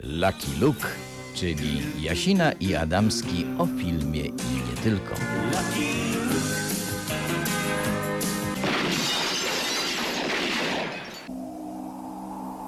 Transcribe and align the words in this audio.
Lucky 0.00 0.60
Luke, 0.60 0.88
czyli 1.34 1.82
Jasina 2.02 2.52
i 2.52 2.74
Adamski 2.74 3.46
o 3.58 3.66
filmie 3.66 4.20
i 4.20 4.32
nie 4.70 4.76
tylko. 4.82 5.14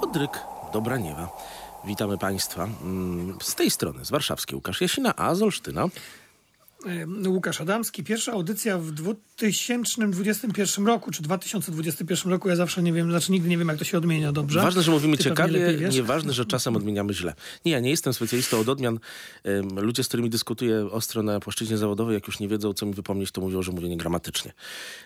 Odryk 0.03 0.41
Dobraniewa. 0.73 1.29
Witamy 1.85 2.19
Państwa 2.19 2.65
mm, 2.65 3.39
z 3.43 3.55
tej 3.55 3.71
strony, 3.71 4.05
z 4.05 4.11
warszawskiej 4.11 4.57
Łukasz 4.57 4.81
Jasina, 4.81 5.17
a 5.17 5.35
z 5.35 5.43
Olsztyna. 5.43 5.89
E, 6.87 7.29
Łukasz 7.29 7.61
Adamski. 7.61 8.05
Pierwsza 8.05 8.33
audycja 8.33 8.79
w 8.79 8.91
2021 8.91 10.87
roku, 10.87 11.11
czy 11.11 11.23
2021 11.23 12.33
roku, 12.33 12.49
ja 12.49 12.57
zawsze 12.57 12.83
nie 12.83 12.93
wiem, 12.93 13.11
znaczy 13.11 13.33
nigdy 13.33 13.49
nie 13.49 13.59
wiem, 13.59 13.69
jak 13.69 13.79
to 13.79 13.85
się 13.85 13.99
odmienia 13.99 14.33
dobrze. 14.33 14.61
Ważne, 14.61 14.83
że 14.83 14.91
mówimy 14.91 15.17
Ty 15.17 15.25
ciekawie, 15.25 15.79
nieważne, 15.91 16.33
że 16.33 16.45
czasem 16.45 16.77
odmieniamy 16.77 17.15
źle. 17.15 17.35
Nie, 17.65 17.73
ja 17.73 17.81
nie 17.81 17.91
jestem 17.91 18.13
specjalistą 18.13 18.59
od 18.59 18.69
odmian. 18.69 18.99
Ludzie, 19.77 20.05
z 20.05 20.09
którymi 20.09 20.31
dyskutuję 20.31 20.89
ostro 20.91 21.23
na 21.23 21.41
płaszczyźnie 21.41 21.79
zawodowej, 21.79 22.15
jak 22.15 22.27
już 22.27 22.41
nie 22.41 22.49
wiedzą, 22.49 22.73
co 22.73 22.87
mi 22.87 22.95
wypomnieć, 22.95 23.31
to 23.31 23.41
mówią, 23.41 23.63
że 23.63 23.73
mówię 23.73 23.89
niegramatycznie. 23.89 24.53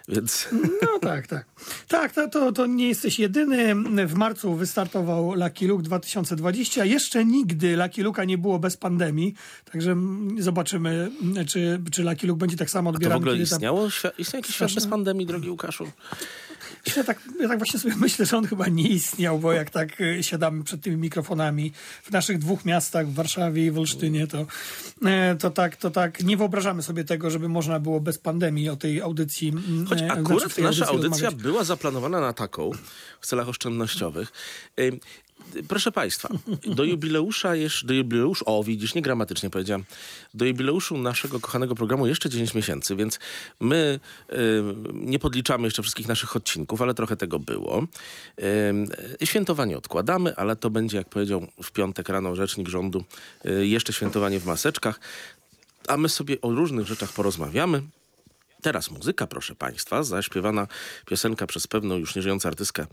Więc 0.08 0.48
No 0.82 0.98
tak, 1.00 1.26
tak. 1.26 1.46
Tak, 1.88 2.12
to, 2.12 2.28
to, 2.28 2.52
to 2.52 2.66
nie 2.66 2.88
jesteś 2.88 3.18
jedyny. 3.18 3.74
W 4.06 4.14
marcu 4.14 4.54
wystartował 4.54 5.34
Lucky 5.34 5.66
Luke 5.66 5.82
2020. 5.82 6.84
Jeszcze 6.84 7.24
nigdy 7.24 7.76
Lucky 7.76 8.04
Luke'a 8.04 8.26
nie 8.26 8.38
było 8.38 8.58
bez 8.58 8.76
pandemii, 8.76 9.34
także 9.72 9.96
zobaczymy, 10.38 11.10
mm, 11.22 11.46
czy, 11.84 11.90
czy 11.90 12.02
Lucky 12.02 12.26
Luke 12.26 12.38
będzie 12.38 12.56
tak 12.56 12.70
samo 12.70 12.90
to 12.90 12.92
w 12.92 12.96
odbierany. 12.96 13.16
ogóle 13.16 13.36
istniało? 13.36 13.86
Świ- 13.88 14.10
Istniał 14.18 14.40
jakiś 14.40 14.54
świat 14.56 14.74
bez 14.74 14.86
pandemii, 14.86 15.26
drogi 15.26 15.50
Łukaszu? 15.50 15.90
Ja 16.96 17.04
tak, 17.04 17.20
ja 17.40 17.48
tak 17.48 17.58
właśnie 17.58 17.80
sobie 17.80 17.94
myślę, 18.06 18.26
że 18.26 18.36
on 18.36 18.46
chyba 18.46 18.68
nie 18.68 18.88
istniał, 18.88 19.38
bo 19.38 19.52
jak 19.52 19.70
tak 19.70 20.00
y, 20.00 20.22
siadamy 20.22 20.64
przed 20.64 20.80
tymi 20.82 20.96
mikrofonami 20.96 21.72
w 22.02 22.10
naszych 22.10 22.38
dwóch 22.38 22.64
miastach, 22.64 23.08
w 23.08 23.14
Warszawie 23.14 23.66
i 23.66 23.70
w 23.70 23.78
Olsztynie, 23.78 24.26
to, 24.26 24.46
e, 25.06 25.36
to, 25.36 25.50
tak, 25.50 25.76
to 25.76 25.90
tak 25.90 26.22
nie 26.22 26.36
wyobrażamy 26.36 26.82
sobie 26.82 27.04
tego, 27.04 27.30
żeby 27.30 27.48
można 27.48 27.80
było 27.80 28.00
bez 28.00 28.18
pandemii 28.18 28.68
o 28.68 28.76
tej 28.76 29.00
audycji. 29.00 29.52
Choć 29.88 29.98
e, 30.02 30.06
znaczy 30.06 30.20
akurat 30.20 30.54
tej 30.54 30.64
nasza 30.64 30.86
audycja 30.86 31.10
rozmawiać. 31.10 31.34
była 31.34 31.64
zaplanowana 31.64 32.20
na 32.20 32.32
taką 32.32 32.70
w 33.20 33.26
celach 33.26 33.48
oszczędnościowych. 33.48 34.32
Proszę 35.68 35.92
Państwa, 35.92 36.28
do 36.76 36.84
jubileusza 36.84 37.54
jeszcze, 37.54 37.86
do 37.86 37.94
jubileusz, 37.94 38.42
o 38.46 38.64
widzisz, 38.64 38.94
niegramatycznie 38.94 39.50
powiedziałem, 39.50 39.84
do 40.34 40.44
jubileuszu 40.44 40.98
naszego 40.98 41.40
kochanego 41.40 41.74
programu 41.74 42.06
jeszcze 42.06 42.30
10 42.30 42.54
miesięcy, 42.54 42.96
więc 42.96 43.18
my 43.60 44.00
ym, 44.32 44.84
nie 44.92 45.18
podliczamy 45.18 45.66
jeszcze 45.66 45.82
wszystkich 45.82 46.08
naszych 46.08 46.36
odcinków, 46.36 46.82
ale 46.82 46.94
trochę 46.94 47.16
tego 47.16 47.38
było. 47.38 47.86
Ym, 48.68 48.86
świętowanie 49.24 49.78
odkładamy, 49.78 50.36
ale 50.36 50.56
to 50.56 50.70
będzie, 50.70 50.96
jak 50.96 51.08
powiedział 51.08 51.46
w 51.62 51.72
piątek 51.72 52.08
rano 52.08 52.36
rzecznik 52.36 52.68
rządu, 52.68 53.04
y, 53.46 53.66
jeszcze 53.66 53.92
świętowanie 53.92 54.40
w 54.40 54.46
maseczkach, 54.46 55.00
a 55.88 55.96
my 55.96 56.08
sobie 56.08 56.40
o 56.40 56.50
różnych 56.50 56.86
rzeczach 56.86 57.12
porozmawiamy. 57.12 57.82
Teraz 58.62 58.90
muzyka, 58.90 59.26
proszę 59.26 59.54
Państwa, 59.54 60.02
zaśpiewana 60.02 60.66
piosenka 61.06 61.46
przez 61.46 61.66
pewną 61.66 61.96
już 61.96 62.16
nieżyjącą 62.16 62.48
artystkę 62.48 62.86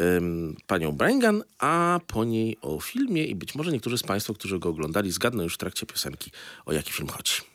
ym, 0.00 0.56
panią 0.66 0.92
Brangan, 0.92 1.42
a 1.58 2.00
po 2.06 2.24
niej 2.24 2.56
o 2.60 2.80
filmie 2.80 3.26
i 3.26 3.34
być 3.34 3.54
może 3.54 3.72
niektórzy 3.72 3.98
z 3.98 4.02
Państwa, 4.02 4.34
którzy 4.34 4.58
go 4.58 4.68
oglądali, 4.68 5.12
zgadną 5.12 5.42
już 5.42 5.54
w 5.54 5.58
trakcie 5.58 5.86
piosenki, 5.86 6.30
o 6.66 6.72
jaki 6.72 6.92
film 6.92 7.08
chodzi. 7.08 7.53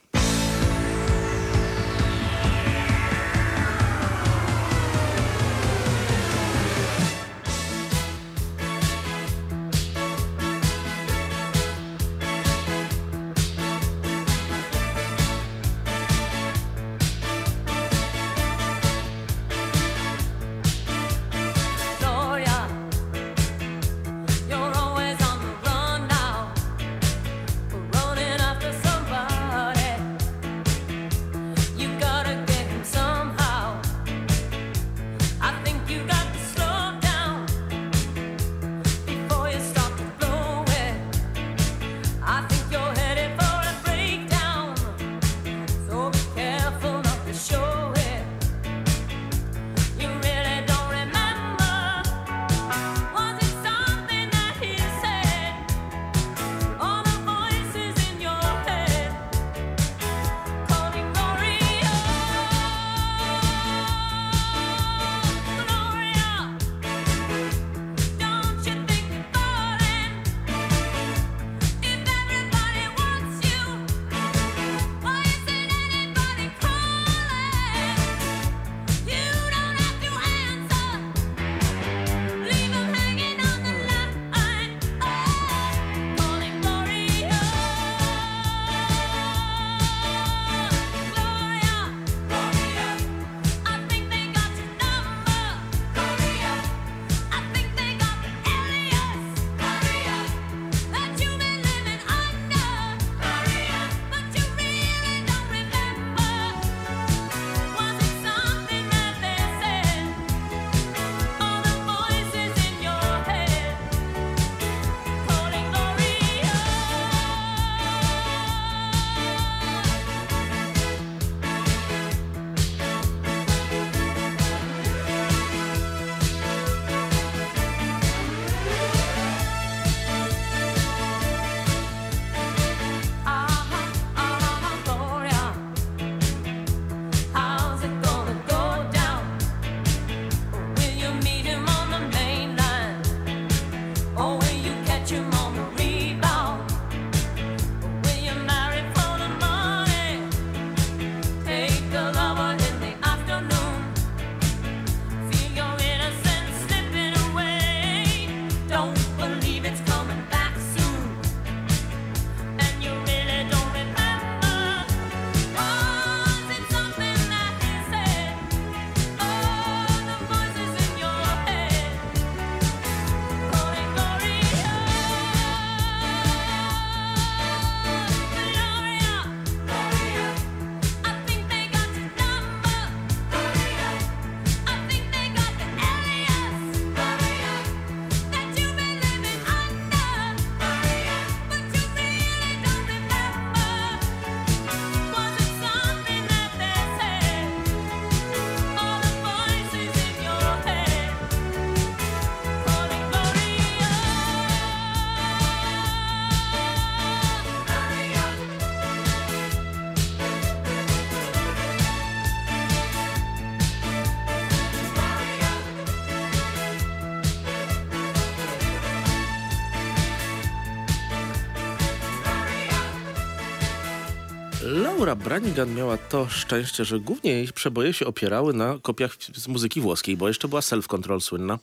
Laura 225.00 225.16
Branigan 225.16 225.76
miała 225.76 225.98
to 225.98 226.28
szczęście, 226.30 226.86
że 226.86 227.00
głównie 227.00 227.32
jej 227.32 227.48
przeboje 227.48 227.94
się 227.94 228.06
opierały 228.06 228.54
na 228.54 228.80
kopiach 228.82 229.18
z 229.36 229.48
muzyki 229.48 229.82
włoskiej, 229.82 230.18
bo 230.18 230.28
jeszcze 230.28 230.48
była 230.48 230.62
Self 230.62 230.88
Control 230.88 231.22
słynna. 231.22 231.60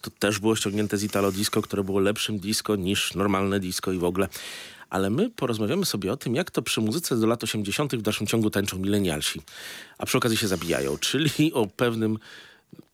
To 0.00 0.10
też 0.10 0.38
było 0.38 0.56
ściągnięte 0.56 0.96
z 0.96 1.02
Italo 1.02 1.32
Disco, 1.32 1.62
które 1.62 1.84
było 1.84 2.00
lepszym 2.00 2.38
disco 2.38 2.76
niż 2.76 3.14
normalne 3.14 3.60
disco 3.60 3.92
i 3.92 3.98
w 3.98 4.04
ogóle. 4.04 4.28
Ale 4.90 5.10
my 5.10 5.30
porozmawiamy 5.30 5.86
sobie 5.86 6.12
o 6.12 6.16
tym, 6.16 6.34
jak 6.34 6.50
to 6.50 6.62
przy 6.62 6.80
muzyce 6.80 7.16
do 7.16 7.26
lat 7.26 7.44
80. 7.44 7.94
w 7.94 8.02
dalszym 8.02 8.26
ciągu 8.26 8.50
tańczą 8.50 8.78
milenialsi, 8.78 9.42
a 9.98 10.06
przy 10.06 10.18
okazji 10.18 10.36
się 10.36 10.48
zabijają, 10.48 10.98
czyli 10.98 11.52
o 11.52 11.66
pewnym 11.66 12.18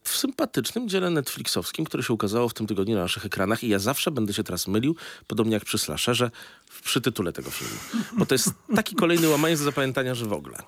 w 0.02 0.16
sympatycznym 0.16 0.88
dziele 0.88 1.10
Netflixowskim, 1.10 1.84
które 1.84 2.02
się 2.02 2.14
ukazało 2.14 2.48
w 2.48 2.54
tym 2.54 2.66
tygodniu 2.66 2.94
na 2.94 3.02
naszych 3.02 3.26
ekranach 3.26 3.64
i 3.64 3.68
ja 3.68 3.78
zawsze 3.78 4.10
będę 4.10 4.32
się 4.32 4.44
teraz 4.44 4.66
mylił, 4.66 4.96
podobnie 5.26 5.54
jak 5.54 5.64
przy 5.64 5.78
Slasherze, 5.78 6.30
przy 6.84 7.00
tytule 7.00 7.32
tego 7.32 7.50
filmu. 7.50 7.76
Bo 8.12 8.26
to 8.26 8.34
jest 8.34 8.50
taki 8.76 8.94
kolejny 8.94 9.28
łamanie 9.28 9.56
do 9.56 9.64
zapamiętania, 9.64 10.14
że 10.14 10.26
w 10.26 10.32
ogóle. 10.32 10.62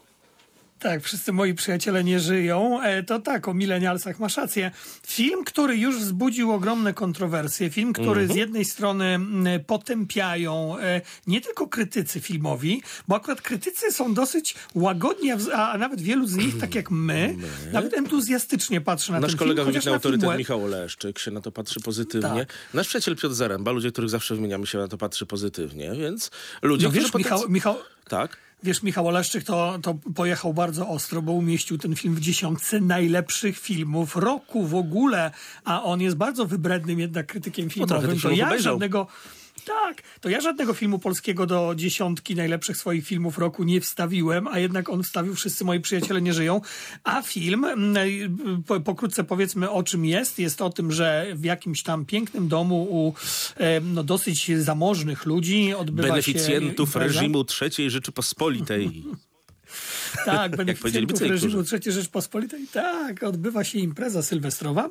Tak, 0.83 1.03
wszyscy 1.03 1.33
moi 1.33 1.55
przyjaciele 1.55 2.05
nie 2.05 2.21
żyją. 2.21 2.81
E, 2.83 3.03
to 3.03 3.19
tak, 3.21 3.49
o 3.49 3.55
milenialsach 3.55 4.19
masz 4.21 4.37
rację. 4.37 4.71
Film, 5.07 5.45
który 5.45 5.77
już 5.77 5.97
wzbudził 5.99 6.53
ogromne 6.53 6.95
kontrowersje. 6.95 7.71
Film, 7.71 7.93
który 7.93 8.21
Mhm. 8.21 8.33
z 8.33 8.35
jednej 8.37 8.65
strony 8.65 9.19
potępiają 9.67 10.79
e, 10.79 11.01
nie 11.27 11.41
tylko 11.41 11.69
krytycy 11.69 12.21
filmowi, 12.21 12.83
bo 13.09 13.17
akurat 13.17 13.41
krytycy 13.43 13.93
są 13.93 14.15
dosyć 14.15 14.55
łagodni, 14.75 15.31
a 15.55 15.79
nawet 15.79 16.01
wielu 16.01 16.27
z 16.27 16.35
nich, 16.37 16.59
tak 16.59 16.75
jak 16.75 16.91
my, 16.91 17.35
nawet 17.73 17.95
entuzjastycznie 17.95 18.81
patrzy 18.81 19.13
na 19.13 19.21
Nasz 19.21 19.31
ten 19.31 19.39
kolega 19.39 19.63
film. 19.63 19.67
chociaż 19.67 19.75
wybitny 19.85 19.91
na 19.91 19.97
autorytet 19.97 20.29
film 20.29 20.39
Michał 20.39 20.65
Oleszczyk 20.65 21.19
się 21.19 21.31
na 21.31 21.41
to 21.41 21.53
patrzy 21.53 21.81
pozytywnie. 21.81 22.47
Tak. 22.47 22.55
Nasz 22.75 22.89
przyjaciel 22.89 23.17
Piotr 23.17 23.35
Zaręba, 23.35 23.71
ludzie, 23.71 23.93
których 23.93 24.11
zawsze 24.11 24.35
wymieniamy 24.35 24.67
się 24.67 24.79
na 24.79 24.89
to 24.89 24.99
patrzy 24.99 25.27
pozytywnie, 25.27 25.93
więc 25.93 26.31
ludzie, 26.63 26.87
No 26.87 26.93
wiesz, 26.93 27.15
Michał, 27.15 27.49
Michał, 27.49 27.77
Tak. 28.09 28.37
Wiesz, 28.65 28.83
Michał 28.83 29.09
Oleszczyk 29.09 29.45
to, 29.45 29.79
to 29.83 29.95
pojechał 30.15 30.55
bardzo 30.55 30.89
ostro, 30.89 31.23
bo 31.23 31.33
umieścił 31.33 31.79
ten 31.79 31.97
film 31.97 32.15
w 32.15 32.21
dziesiątce 32.21 32.81
najlepszych 32.81 33.59
filmów 33.59 34.17
roku 34.17 34.67
w 34.67 34.75
ogóle, 34.75 35.31
a 35.65 35.83
on 35.83 36.01
jest 36.01 36.17
bardzo 36.17 36.47
wybrednym 36.47 37.01
jednak 37.01 37.27
krytykiem 37.27 37.69
trochę 37.69 37.87
filmowym. 37.87 38.11
tych 38.11 38.23
To 38.23 38.31
ja 38.31 38.47
obejrzał. 38.47 38.73
żadnego... 38.73 39.07
Tak, 39.65 40.03
to 40.21 40.29
ja 40.29 40.41
żadnego 40.41 40.75
filmu 40.75 40.99
polskiego 40.99 41.47
do 41.47 41.75
dziesiątki 41.77 42.37
najlepszych 42.37 42.77
swoich 42.77 43.07
filmów 43.07 43.39
roku 43.39 43.65
nie 43.65 43.81
wstawiłem, 43.81 44.49
a 44.49 44.59
jednak 44.59 44.89
on 44.89 45.03
wstawił 45.03 45.35
Wszyscy 45.35 45.65
moi 45.65 45.81
przyjaciele 45.81 46.23
nie 46.23 46.33
żyją. 46.33 46.61
A 47.05 47.23
film, 47.23 47.65
mm, 47.65 48.63
po, 48.67 48.81
pokrótce 48.81 49.25
powiedzmy 49.25 49.71
o 49.71 49.83
czym 49.83 50.05
jest, 50.05 50.39
jest 50.39 50.63
o 50.63 50.71
tym, 50.71 50.93
że 50.93 51.27
w 51.35 51.45
jakimś 51.45 51.83
tam 51.83 52.05
pięknym 52.05 52.49
domu 52.49 52.83
u 52.91 53.15
e, 53.57 53.81
no, 53.81 54.03
dosyć 54.03 54.51
zamożnych 54.59 55.27
ludzi 55.27 55.75
odbywa 55.75 56.09
Beneficjentów 56.09 56.89
się 56.89 56.99
impreza. 56.99 57.21
reżimu 57.21 57.45
III 57.61 57.91
Rzeczypospolitej. 57.91 59.05
Tak, 60.25 60.57
beneficjentów 60.57 61.21
reżimu. 61.21 61.63
III 61.73 61.93
Rzeczpospolitej. 61.93 62.67
Tak, 62.73 63.23
odbywa 63.23 63.65
się 63.65 63.79
impreza 63.79 64.23
sylwestrowa. 64.23 64.91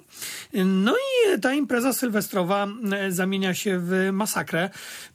No 0.65 0.95
i 0.95 1.39
ta 1.39 1.53
impreza 1.53 1.93
sylwestrowa 1.93 2.67
e, 2.91 3.11
zamienia 3.11 3.53
się 3.53 3.79
w 3.79 4.09
masakrę. 4.13 4.69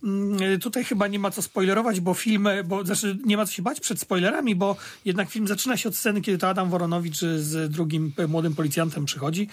Mm, 0.04 0.60
Tutaj 0.60 0.84
chyba 0.84 1.06
nie 1.06 1.18
ma 1.18 1.30
co 1.30 1.42
spoilerować, 1.42 2.00
bo 2.00 2.14
film, 2.14 2.48
bo 2.64 2.84
znaczy 2.84 3.18
nie 3.24 3.36
ma 3.36 3.46
co 3.46 3.52
się 3.52 3.62
bać 3.62 3.80
przed 3.80 4.00
spoilerami, 4.00 4.54
bo 4.54 4.76
jednak 5.04 5.30
film 5.30 5.48
zaczyna 5.48 5.76
się 5.76 5.88
od 5.88 5.96
sceny, 5.96 6.20
kiedy 6.20 6.38
to 6.38 6.48
Adam 6.48 6.70
Woronowicz 6.70 7.18
z 7.18 7.72
drugim 7.72 8.12
e, 8.16 8.26
młodym 8.26 8.54
policjantem 8.54 9.04
przychodzi 9.04 9.48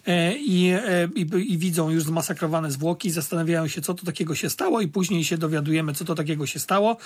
i, 0.07 0.73
e, 0.85 1.09
i, 1.15 1.53
i 1.53 1.57
widzą 1.57 1.89
już 1.89 2.03
zmasakrowane 2.03 2.71
zwłoki, 2.71 3.11
zastanawiają 3.11 3.67
się, 3.67 3.81
co 3.81 3.93
to 3.93 4.05
takiego 4.05 4.35
się 4.35 4.49
stało 4.49 4.81
i 4.81 4.87
później 4.87 5.23
się 5.23 5.37
dowiadujemy, 5.37 5.93
co 5.93 6.05
to 6.05 6.15
takiego 6.15 6.45
się 6.45 6.59
stało. 6.59 6.97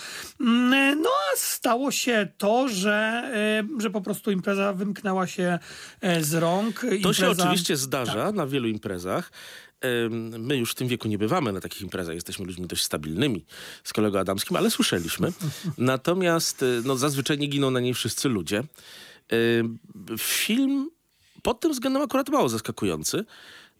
Mm, 0.41 1.01
No 1.01 1.09
a 1.09 1.37
stało 1.37 1.91
się 1.91 2.27
to, 2.37 2.67
że, 2.67 3.23
e, 3.33 3.81
że 3.81 3.89
po 3.89 4.01
prostu 4.01 4.31
impreza 4.31 4.73
wymknęła 4.73 5.27
się 5.27 5.59
e, 6.01 6.23
z 6.23 6.33
rąk. 6.33 6.79
To 6.79 6.87
impreza... 6.87 7.13
się 7.13 7.29
oczywiście 7.29 7.77
zdarza 7.77 8.25
Tak. 8.25 8.35
na 8.35 8.47
wielu 8.47 8.67
imprezach. 8.67 9.31
My 10.39 10.57
już 10.57 10.71
w 10.71 10.75
tym 10.75 10.87
wieku 10.87 11.07
nie 11.07 11.17
bywamy 11.17 11.51
na 11.53 11.61
takich 11.61 11.81
imprezach, 11.81 12.15
jesteśmy 12.15 12.45
ludźmi 12.45 12.67
dość 12.67 12.83
stabilnymi 12.83 13.45
z 13.83 13.93
kolegą 13.93 14.19
Adamskim, 14.19 14.57
ale 14.57 14.71
słyszeliśmy. 14.71 15.33
Natomiast 15.77 16.65
no, 16.83 16.97
zazwyczaj 16.97 17.37
nie 17.37 17.47
giną 17.47 17.71
na 17.71 17.79
niej 17.79 17.93
wszyscy 17.93 18.29
ludzie. 18.29 18.63
Film 20.19 20.89
pod 21.45 21.59
tym 21.59 21.71
względem 21.71 22.01
akurat 22.01 22.29
mało 22.29 22.49
zaskakujący, 22.49 23.25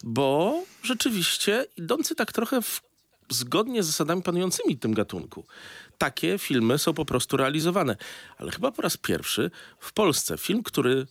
bo 0.04 0.64
rzeczywiście 0.84 1.66
idący 1.78 2.16
tak 2.16 2.32
trochę 2.32 2.62
w, 2.62 2.82
zgodnie 3.30 3.84
z 3.84 3.86
zasadami 3.86 4.22
panującymi 4.22 4.76
w 4.76 4.80
tym 4.80 4.94
gatunku. 4.94 5.46
Takie 5.98 6.38
filmy 6.38 6.78
są 6.78 6.94
po 6.94 7.06
prostu 7.06 7.38
realizowane. 7.38 7.96
Ale 8.38 8.52
chyba 8.52 8.72
po 8.72 8.82
raz 8.82 8.98
pierwszy 8.98 9.52
w 9.80 9.94
Polsce 9.94 10.38
film, 10.38 10.64
który 10.64 11.08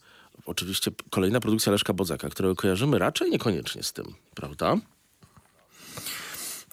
Oczywiście 0.46 0.90
kolejna 1.10 1.40
produkcja 1.40 1.72
Leszka 1.72 1.92
Bodzaka, 1.92 2.28
którego 2.28 2.54
kojarzymy 2.56 2.98
raczej 2.98 3.30
niekoniecznie 3.30 3.82
z 3.82 3.92
tym, 3.92 4.14
prawda? 4.34 4.76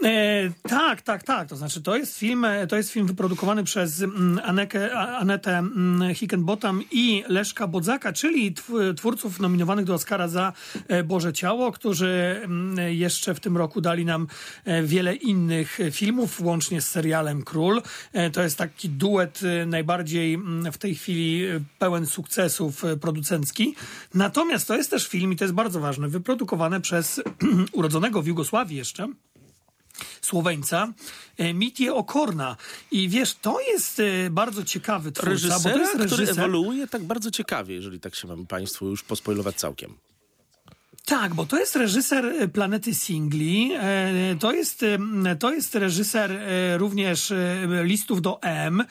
E, 0.04 0.52
tak, 0.70 1.02
tak, 1.02 1.24
tak. 1.24 1.50
To 1.50 1.56
znaczy, 1.56 1.82
to 1.82 1.98
jest 1.98 2.18
film, 2.18 2.46
e, 2.46 2.68
to 2.68 2.78
jest 2.78 2.92
film 2.92 3.08
wyprodukowany 3.08 3.64
przez 3.64 4.02
mm, 4.02 4.40
Anekę, 4.44 4.94
Anetę 4.94 5.58
mm, 5.58 6.16
Hickenbottom 6.16 6.84
i 6.92 7.24
Leszka 7.28 7.68
Bodzaka, 7.68 8.14
czyli 8.14 8.54
tw- 8.54 8.96
twórców 8.96 9.40
nominowanych 9.40 9.86
do 9.86 9.94
Oscara 9.94 10.28
za 10.28 10.54
e, 10.88 11.04
Boże 11.04 11.34
Ciało, 11.34 11.72
którzy 11.72 12.42
mm, 12.44 12.94
jeszcze 12.94 13.34
w 13.34 13.40
tym 13.40 13.58
roku 13.58 13.82
dali 13.82 14.06
nam 14.06 14.28
wiele 14.84 15.16
innych 15.16 15.80
filmów, 15.92 16.42
łącznie 16.42 16.82
z 16.82 16.88
serialem 16.88 17.44
Król. 17.44 17.82
To 18.34 18.42
jest 18.42 18.58
taki 18.58 18.90
duet 18.90 19.42
najbardziej 19.66 20.40
w 20.72 20.78
tej 20.78 20.96
chwili 20.96 21.46
pełen 21.80 22.06
sukcesów 22.06 22.84
producencki. 23.02 23.76
Natomiast 24.14 24.68
to 24.68 24.78
jest 24.78 24.90
też 24.90 25.08
film, 25.08 25.34
i 25.34 25.36
to 25.36 25.44
jest 25.44 25.54
bardzo 25.54 25.80
ważne, 25.80 26.08
wyprodukowany 26.08 26.82
przez 26.82 27.22
urodzonego 27.74 28.22
w 28.22 28.28
Jugosławii 28.28 28.78
jeszcze, 28.78 29.08
Słoweńca, 30.22 30.94
e, 31.38 31.54
Mitie 31.54 31.94
Okorna. 31.94 32.58
I 32.92 33.10
wiesz, 33.10 33.36
to 33.42 33.60
jest 33.60 34.00
e, 34.00 34.30
bardzo 34.30 34.64
ciekawy 34.64 35.12
twórca, 35.12 35.30
Reżysera, 35.30 35.60
bo 35.60 35.70
to 35.70 35.78
jest 35.78 35.92
który 35.92 36.10
reżyser... 36.10 36.40
ewoluuje 36.40 36.88
tak 36.88 37.04
bardzo 37.04 37.32
ciekawie, 37.32 37.76
jeżeli 37.76 38.00
tak 38.00 38.16
się 38.16 38.28
mamy 38.28 38.46
Państwu 38.46 38.88
już 38.88 39.04
pospoilować 39.04 39.56
całkiem. 39.56 39.96
Tak, 41.06 41.34
bo 41.34 41.46
to 41.46 41.60
jest 41.60 41.76
reżyser 41.76 42.26
e, 42.26 42.48
Planety 42.48 42.96
Singli, 42.96 43.72
e, 43.74 44.36
to 44.40 44.52
jest, 44.52 44.84
e, 45.26 45.36
to 45.36 45.54
jest 45.54 45.76
reżyser 45.76 46.40
również 46.78 47.34
listów 47.84 48.22
do 48.22 48.42
M. 48.42 48.84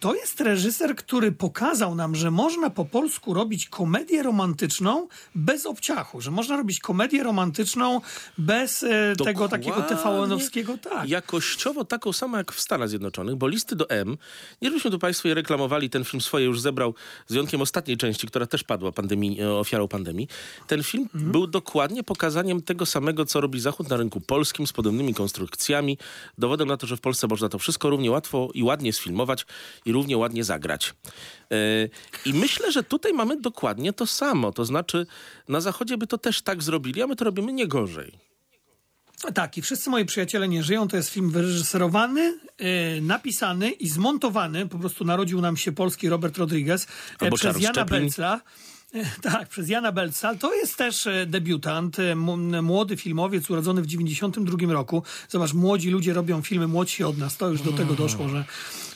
To 0.00 0.14
jest 0.14 0.40
reżyser, 0.40 0.96
który 0.96 1.32
pokazał 1.32 1.94
nam, 1.94 2.14
że 2.14 2.30
można 2.30 2.70
po 2.70 2.84
polsku 2.84 3.34
robić 3.34 3.68
komedię 3.68 4.22
romantyczną 4.22 5.08
bez 5.34 5.66
obciachu, 5.66 6.20
że 6.20 6.30
można 6.30 6.56
robić 6.56 6.80
komedię 6.80 7.22
romantyczną 7.22 8.00
bez 8.38 8.82
e, 8.82 9.12
tego 9.24 9.48
takiego 9.48 9.76
Dokładnie 9.76 9.96
TVN-owskiego. 9.96 10.78
Tak. 10.78 11.08
Jakościowo 11.08 11.84
taką 11.84 12.12
samą 12.12 12.36
jak 12.36 12.52
w 12.52 12.60
Stanach 12.60 12.88
Zjednoczonych, 12.88 13.36
bo 13.36 13.48
listy 13.48 13.76
do 13.76 13.90
M, 13.90 14.16
nie 14.62 14.68
żebyśmy 14.68 14.90
tu 14.90 14.98
Państwo 14.98 15.28
je 15.28 15.34
reklamowali, 15.34 15.90
ten 15.90 16.04
film 16.04 16.20
swoje 16.20 16.44
już 16.44 16.60
zebrał, 16.60 16.94
z 17.26 17.32
wyjątkiem 17.32 17.60
ostatniej 17.60 17.96
części, 17.96 18.26
która 18.26 18.46
też 18.46 18.64
padła 18.64 18.92
pandemii, 18.92 19.42
ofiarą 19.42 19.88
pandemii. 19.88 20.28
Ten 20.66 20.82
film 20.82 21.08
Mhm. 21.14 21.32
był 21.32 21.47
dokładnie 21.48 22.02
pokazaniem 22.04 22.62
tego 22.62 22.86
samego, 22.86 23.24
co 23.24 23.40
robi 23.40 23.60
Zachód 23.60 23.88
na 23.88 23.96
rynku 23.96 24.20
polskim 24.20 24.66
z 24.66 24.72
podobnymi 24.72 25.14
konstrukcjami. 25.14 25.98
Dowodem 26.38 26.68
na 26.68 26.76
to, 26.76 26.86
że 26.86 26.96
w 26.96 27.00
Polsce 27.00 27.26
można 27.26 27.48
to 27.48 27.58
wszystko 27.58 27.90
równie 27.90 28.10
łatwo 28.10 28.48
i 28.54 28.62
ładnie 28.62 28.92
sfilmować 28.92 29.46
i 29.84 29.92
równie 29.92 30.16
ładnie 30.16 30.44
zagrać. 30.44 30.94
E, 31.50 31.56
I 32.24 32.34
myślę, 32.34 32.72
że 32.72 32.82
tutaj 32.82 33.12
mamy 33.12 33.40
dokładnie 33.40 33.92
to 33.92 34.06
samo. 34.06 34.52
To 34.52 34.64
znaczy, 34.64 35.06
na 35.48 35.60
Zachodzie 35.60 35.98
by 35.98 36.06
to 36.06 36.18
też 36.18 36.42
tak 36.42 36.62
zrobili, 36.62 37.02
a 37.02 37.06
my 37.06 37.16
to 37.16 37.24
robimy 37.24 37.52
nie 37.52 37.66
gorzej. 37.66 38.28
Tak, 39.34 39.58
i 39.58 39.62
wszyscy 39.62 39.90
moi 39.90 40.04
przyjaciele 40.04 40.48
nie 40.48 40.62
żyją. 40.62 40.88
To 40.88 40.96
jest 40.96 41.10
film 41.10 41.30
wyreżyserowany, 41.30 42.38
e, 42.58 43.00
napisany 43.00 43.70
i 43.70 43.88
zmontowany. 43.88 44.68
Po 44.68 44.78
prostu 44.78 45.04
narodził 45.04 45.40
nam 45.40 45.56
się 45.56 45.72
polski 45.72 46.08
Robert 46.08 46.38
Rodriguez 46.38 46.84
e, 46.84 46.86
Albo 47.20 47.36
przez 47.36 47.52
Charles 47.52 47.76
Jana. 47.76 47.84
Belcla. 47.84 48.40
Tak, 49.22 49.48
przez 49.48 49.68
Jana 49.68 49.92
Belca. 49.92 50.34
To 50.34 50.54
jest 50.54 50.76
też 50.76 51.06
e, 51.06 51.26
debiutant, 51.26 51.98
e, 51.98 52.14
młody 52.62 52.96
filmowiec 52.96 53.50
urodzony 53.50 53.82
w 53.82 53.86
92 53.86 54.72
roku. 54.72 55.02
Zobacz, 55.28 55.52
młodzi 55.54 55.90
ludzie 55.90 56.12
robią 56.12 56.42
filmy 56.42 56.66
młodsi 56.68 57.04
od 57.04 57.18
nas. 57.18 57.36
To 57.36 57.48
już 57.48 57.62
do 57.62 57.72
tego 57.72 57.94
doszło, 57.94 58.28
że, 58.28 58.44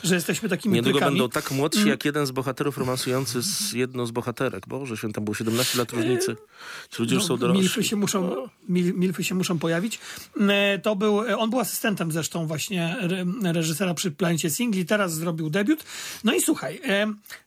że 0.04 0.14
jesteśmy 0.14 0.48
takimi 0.48 0.74
Niedługo 0.74 0.98
trykami. 0.98 1.18
będą 1.18 1.30
tak 1.30 1.50
młodsi, 1.50 1.88
jak 1.88 2.04
jeden 2.04 2.26
z 2.26 2.30
bohaterów 2.30 2.78
romansujący 2.78 3.42
z 3.42 3.72
jedną 3.72 4.06
z 4.06 4.10
bohaterek. 4.10 4.66
Boże, 4.68 4.96
święta 4.96 5.20
było 5.20 5.34
17 5.34 5.78
lat 5.78 5.92
różnicy. 5.92 6.36
Ci 6.90 7.02
ludzie 7.02 7.14
już 7.14 7.24
są 7.24 7.36
No, 7.36 7.48
Milfy 7.48 7.62
dorośli. 7.62 7.84
się 7.84 7.96
muszą, 7.96 8.34
mil, 8.68 8.94
milfy 8.94 9.24
się 9.24 9.34
muszą 9.34 9.58
pojawić. 9.58 9.98
E, 10.40 10.78
To 10.78 10.96
był, 10.96 11.16
on 11.38 11.50
był 11.50 11.60
asystentem 11.60 12.12
zresztą 12.12 12.46
właśnie 12.46 12.96
re, 13.00 13.24
reżysera 13.52 13.94
przy 13.94 14.10
Planecie 14.10 14.50
Singli, 14.50 14.86
teraz 14.86 15.14
zrobił 15.14 15.50
debiut. 15.50 15.84
No 16.24 16.34
i 16.34 16.40
słuchaj, 16.42 16.80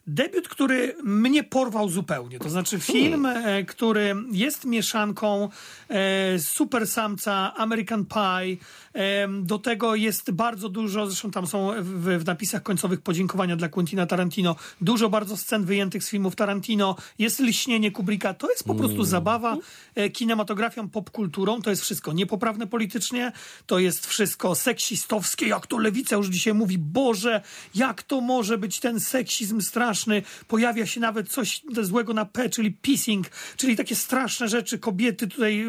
debiut, 0.08 0.48
który 0.48 0.96
mnie 1.04 1.44
porwał 1.44 1.90
zupełnie. 1.90 2.35
Zupełnie. 2.36 2.40
To 2.40 2.50
znaczy 2.50 2.80
film, 2.80 3.26
e, 3.26 3.64
który 3.64 4.16
jest 4.32 4.66
mieszanką 4.66 5.50
e, 5.90 6.40
super 6.40 6.88
samca, 6.88 7.54
American 7.56 8.06
Pie. 8.06 8.58
E, 8.94 9.28
do 9.28 9.60
tego 9.60 9.96
jest 9.96 10.32
bardzo 10.32 10.70
dużo, 10.70 11.08
zresztą 11.08 11.32
tam 11.32 11.48
są 11.48 11.72
w, 11.80 12.24
w 12.24 12.26
napisach 12.26 12.64
końcowych 12.64 13.02
podziękowania 13.02 13.56
dla 13.56 13.70
Quentina 13.70 14.06
Tarantino, 14.06 14.56
dużo 14.82 15.10
bardzo 15.10 15.38
scen 15.38 15.66
wyjętych 15.66 16.04
z 16.04 16.10
filmów 16.10 16.36
Tarantino. 16.36 16.96
Jest 17.20 17.40
liśnienie 17.40 17.92
Kubricka. 17.92 18.34
To 18.34 18.50
jest 18.50 18.64
po 18.64 18.76
prostu 18.76 19.04
zabawa 19.04 19.58
e, 19.96 20.10
kinematografią, 20.10 20.90
popkulturą. 20.90 21.62
To 21.62 21.70
jest 21.70 21.82
wszystko 21.82 22.14
niepoprawne 22.14 22.68
politycznie. 22.68 23.32
To 23.66 23.80
jest 23.80 24.08
wszystko 24.08 24.56
seksistowskie, 24.56 25.48
jak 25.48 25.68
to 25.68 25.78
lewica 25.78 26.16
już 26.16 26.28
dzisiaj 26.28 26.54
mówi. 26.54 26.78
Boże, 26.78 27.42
jak 27.76 28.04
to 28.04 28.22
może 28.22 28.58
być 28.58 28.80
ten 28.80 29.00
seksizm 29.00 29.62
straszny? 29.62 30.24
Pojawia 30.48 30.86
się 30.86 31.00
nawet 31.00 31.30
coś 31.30 31.62
złego 31.82 32.14
na 32.14 32.25
Czyli 32.52 32.72
pissing, 32.72 33.28
czyli 33.58 33.76
takie 33.76 33.96
straszne 33.96 34.48
rzeczy. 34.48 34.80
Kobiety 34.80 35.28
tutaj, 35.28 35.68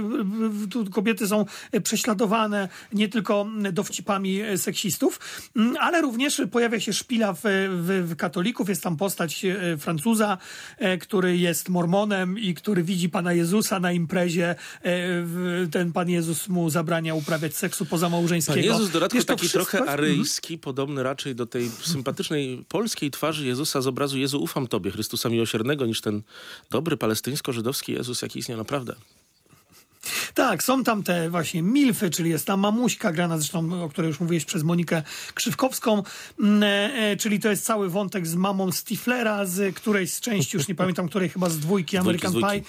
y, 0.65 0.69
tu 0.69 0.91
kobiety 0.91 1.29
są 1.29 1.45
prześladowane 1.83 2.69
nie 2.93 3.09
tylko 3.09 3.47
dowcipami 3.73 4.41
seksistów, 4.57 5.21
mm, 5.57 5.77
ale 5.81 6.03
również 6.03 6.43
pojawia 6.53 6.81
się 6.81 6.93
szpila 6.93 7.33
w, 7.33 7.41
w, 7.43 8.09
w 8.11 8.17
katolików. 8.17 8.69
Jest 8.69 8.83
tam 8.83 8.97
postać 8.97 9.47
Francuza, 9.79 10.39
który 11.01 11.39
jest 11.39 11.69
mormonem 11.69 12.39
i 12.39 12.55
który 12.55 12.83
widzi 12.83 13.09
Pana 13.09 13.33
Jezusa 13.33 13.81
na 13.81 13.93
imprezie. 13.93 14.55
Ten 15.71 15.93
Pan 15.93 16.11
Jezus 16.11 16.49
mu 16.49 16.71
zabrania 16.71 17.15
uprawiać 17.15 17.57
seksu 17.57 17.87
pozamałżeńskiego. 17.87 18.73
Pan 18.73 18.81
Jezus 18.81 18.91
to 18.91 19.01
taki 19.01 19.49
wszystko- 19.49 19.77
trochę 19.77 19.91
aryjski, 19.91 20.59
podobny 20.59 21.03
raczej 21.03 21.35
do 21.35 21.47
tej 21.47 21.71
sympatycznej 21.83 22.65
polskiej 22.69 23.11
twarzy 23.11 23.47
Jezusa 23.47 23.81
z 23.81 23.87
obrazu 23.87 24.19
Jezu 24.19 24.43
ufam 24.43 24.67
Tobie, 24.67 24.91
Chrystusa 24.91 25.29
Miłosiernego, 25.29 25.87
niż 25.87 26.01
ten 26.01 26.23
dobry 26.71 26.97
palestyńsko-żydowski 26.97 27.93
Jezus, 27.93 28.23
jaki 28.23 28.39
istniał 28.39 28.59
naprawdę. 28.59 28.95
Tak, 30.35 30.63
są 30.63 30.85
tam 30.85 31.03
te 31.03 31.31
właśnie 31.31 31.63
milfy, 31.63 32.11
czyli 32.11 32.31
jest 32.31 32.47
ta 32.47 32.57
mamuśka 32.57 33.13
grana, 33.13 33.39
zresztą 33.39 33.85
o 33.85 33.89
której 33.89 34.09
już 34.09 34.21
mówiłeś 34.21 34.45
przez 34.45 34.63
Monikę 34.63 35.03
Krzywkowską, 35.35 36.03
mm, 36.41 36.63
e, 36.63 36.95
e, 36.95 37.17
czyli 37.17 37.41
to 37.41 37.49
jest 37.49 37.65
cały 37.65 37.91
wątek 37.91 38.27
z 38.27 38.35
mamą 38.35 38.73
Stiflera, 38.73 39.45
z 39.45 39.77
którejś 39.77 40.13
z 40.13 40.21
części, 40.21 40.57
już 40.57 40.69
nie 40.69 40.75
pamiętam, 40.83 41.09
której 41.09 41.29
chyba 41.29 41.51
z 41.51 41.59
dwójki 41.59 41.97
American 41.97 42.33
dwójki. 42.33 42.49
Pie. 42.51 42.63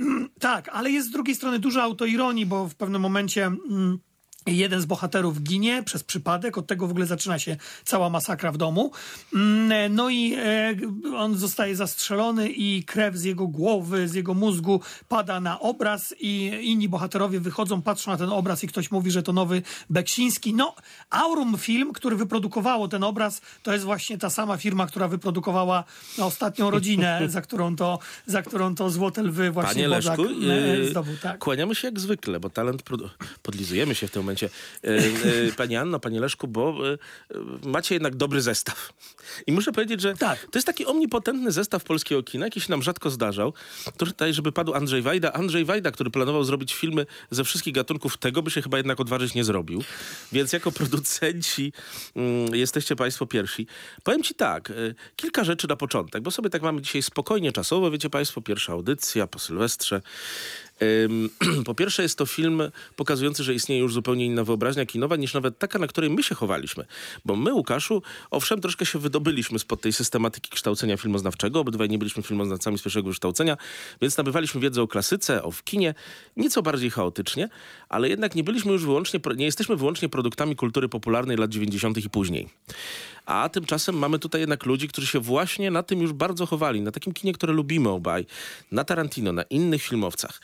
Mm, 0.00 0.28
Tak, 0.38 0.68
ale 0.68 0.90
jest 0.90 1.08
z 1.08 1.10
drugiej 1.10 1.34
strony 1.34 1.58
dużo 1.58 1.82
autoironii, 1.82 2.46
bo 2.46 2.68
w 2.68 2.74
pewnym 2.74 3.02
momencie... 3.02 3.46
Mm, 3.46 3.98
Jeden 4.46 4.80
z 4.80 4.84
bohaterów 4.84 5.42
ginie 5.42 5.82
przez 5.82 6.04
przypadek, 6.04 6.58
od 6.58 6.66
tego 6.66 6.86
w 6.86 6.90
ogóle 6.90 7.06
zaczyna 7.06 7.38
się 7.38 7.56
cała 7.84 8.10
masakra 8.10 8.52
w 8.52 8.56
domu. 8.56 8.90
Mm, 9.34 9.94
No 9.94 10.10
i 10.10 10.34
e, 10.34 10.74
on 11.16 11.38
zostaje 11.38 11.76
zastrzelony 11.76 12.48
i 12.48 12.84
krew 12.84 13.16
z 13.16 13.24
jego 13.24 13.48
głowy, 13.48 14.08
z 14.08 14.14
jego 14.14 14.34
mózgu 14.34 14.80
pada 15.08 15.40
na 15.40 15.60
obraz 15.60 16.14
i 16.20 16.60
inni 16.62 16.88
bohaterowie 16.88 17.40
wychodzą, 17.40 17.82
patrzą 17.82 18.10
na 18.10 18.16
ten 18.16 18.28
obraz 18.28 18.64
i 18.64 18.68
ktoś 18.68 18.90
mówi, 18.90 19.10
że 19.10 19.22
to 19.22 19.32
nowy 19.32 19.62
Beksiński. 19.90 20.54
No, 20.54 20.74
Aurum 21.10 21.58
Film, 21.58 21.92
który 21.92 22.16
wyprodukowało 22.16 22.88
ten 22.88 23.04
obraz, 23.04 23.40
to 23.62 23.72
jest 23.72 23.84
właśnie 23.84 24.18
ta 24.18 24.30
sama 24.30 24.56
firma, 24.56 24.86
która 24.86 25.08
wyprodukowała 25.08 25.84
ostatnią 26.18 26.70
rodzinę, 26.70 27.20
za 27.26 27.40
którą 27.40 27.76
to, 27.76 27.98
za 28.26 28.42
którą 28.42 28.74
to 28.74 28.90
Złote 28.90 29.22
Lwy 29.22 29.50
właśnie 29.50 29.74
Panie 29.74 29.88
Leszku, 29.88 30.24
e, 30.24 30.90
zdobył. 30.90 31.16
Tak. 31.22 31.38
kłaniamy 31.38 31.74
się 31.74 31.88
jak 31.88 32.00
zwykle, 32.00 32.40
bo 32.40 32.50
talent 32.50 32.82
podlizujemy 33.42 33.94
się 33.94 34.08
w 34.08 34.10
tym 34.10 34.22
momencie. 34.22 34.31
Yy, 34.82 34.92
yy, 35.44 35.52
Pani 35.56 35.76
Anno, 35.76 36.00
Panie 36.00 36.20
Leszku, 36.20 36.48
bo 36.48 36.76
yy, 36.84 36.98
macie 37.64 37.94
jednak 37.94 38.16
dobry 38.16 38.42
zestaw. 38.42 38.92
I 39.46 39.52
muszę 39.52 39.72
powiedzieć, 39.72 40.00
że 40.00 40.14
Tak. 40.14 40.38
to 40.40 40.58
jest 40.58 40.66
taki 40.66 40.86
omnipotentny 40.86 41.52
zestaw 41.52 41.84
polskiego 41.84 42.22
kina, 42.22 42.46
jaki 42.46 42.60
się 42.60 42.70
nam 42.70 42.82
rzadko 42.82 43.10
zdarzał. 43.10 43.52
Tutaj, 43.96 44.34
żeby 44.34 44.52
padł 44.52 44.74
Andrzej 44.74 45.02
Wajda. 45.02 45.32
Andrzej 45.32 45.64
Wajda, 45.64 45.90
który 45.90 46.10
planował 46.10 46.44
zrobić 46.44 46.74
filmy 46.74 47.06
ze 47.30 47.44
wszystkich 47.44 47.74
gatunków, 47.74 48.16
tego 48.16 48.42
by 48.42 48.50
się 48.50 48.62
chyba 48.62 48.76
jednak 48.76 49.00
odważyć 49.00 49.34
nie 49.34 49.44
zrobił. 49.44 49.84
Więc 50.32 50.52
jako 50.52 50.72
producenci 50.72 51.72
mm, 52.16 52.54
jesteście 52.54 52.96
Państwo 52.96 53.26
pierwsi. 53.26 53.66
Powiem 54.02 54.22
Ci 54.22 54.34
tak, 54.34 54.72
kilka 55.16 55.44
rzeczy 55.44 55.68
na 55.68 55.76
początek, 55.76 56.22
bo 56.22 56.30
sobie 56.30 56.50
tak 56.50 56.62
mamy 56.62 56.82
dzisiaj 56.82 57.02
spokojnie 57.02 57.52
czasowo, 57.52 57.90
wiecie 57.90 58.10
Państwo, 58.10 58.40
pierwsza 58.40 58.72
audycja 58.72 59.26
po 59.26 59.38
Sylwestrze. 59.38 60.02
Po 61.64 61.74
pierwsze 61.74 62.02
jest 62.02 62.18
to 62.18 62.26
film 62.26 62.62
pokazujący, 62.96 63.44
że 63.44 63.54
istnieje 63.54 63.80
już 63.80 63.94
zupełnie 63.94 64.26
inna 64.26 64.44
wyobraźnia 64.44 64.86
kinowa 64.86 65.16
niż 65.16 65.34
nawet 65.34 65.58
taka, 65.58 65.78
na 65.78 65.86
której 65.86 66.10
my 66.10 66.22
się 66.22 66.34
chowaliśmy. 66.34 66.84
Bo 67.24 67.36
my, 67.36 67.54
Łukaszu, 67.54 68.02
owszem, 68.30 68.60
troszkę 68.60 68.86
się 68.86 68.98
wydobyliśmy 68.98 69.58
spod 69.58 69.80
tej 69.80 69.92
systematyki 69.92 70.50
kształcenia 70.50 70.96
filmoznawczego. 70.96 71.60
Obydwaj 71.60 71.88
nie 71.88 71.98
byliśmy 71.98 72.22
filmoznawcami 72.22 72.78
z 72.78 72.82
pierwszego 72.82 73.08
wykształcenia, 73.08 73.56
więc 74.00 74.16
nabywaliśmy 74.16 74.60
wiedzę 74.60 74.82
o 74.82 74.88
klasyce, 74.88 75.42
o 75.42 75.50
w 75.50 75.64
kinie, 75.64 75.94
nieco 76.36 76.62
bardziej 76.62 76.90
chaotycznie, 76.90 77.48
ale 77.92 78.08
jednak 78.08 78.34
nie 78.34 78.44
byliśmy 78.44 78.72
już 78.72 78.84
wyłącznie, 78.84 79.20
nie 79.36 79.44
jesteśmy 79.44 79.76
wyłącznie 79.76 80.08
produktami 80.08 80.56
kultury 80.56 80.88
popularnej 80.88 81.36
lat 81.36 81.50
90. 81.50 82.04
i 82.04 82.10
później. 82.10 82.48
A 83.26 83.48
tymczasem 83.48 83.98
mamy 83.98 84.18
tutaj 84.18 84.40
jednak 84.40 84.66
ludzi, 84.66 84.88
którzy 84.88 85.06
się 85.06 85.20
właśnie 85.20 85.70
na 85.70 85.82
tym 85.82 86.00
już 86.02 86.12
bardzo 86.12 86.46
chowali. 86.46 86.80
Na 86.80 86.90
takim 86.90 87.12
kinie, 87.12 87.32
które 87.32 87.52
lubimy 87.52 87.88
obaj. 87.88 88.26
Na 88.72 88.84
Tarantino, 88.84 89.32
na 89.32 89.42
innych 89.42 89.82
filmowcach. 89.82 90.40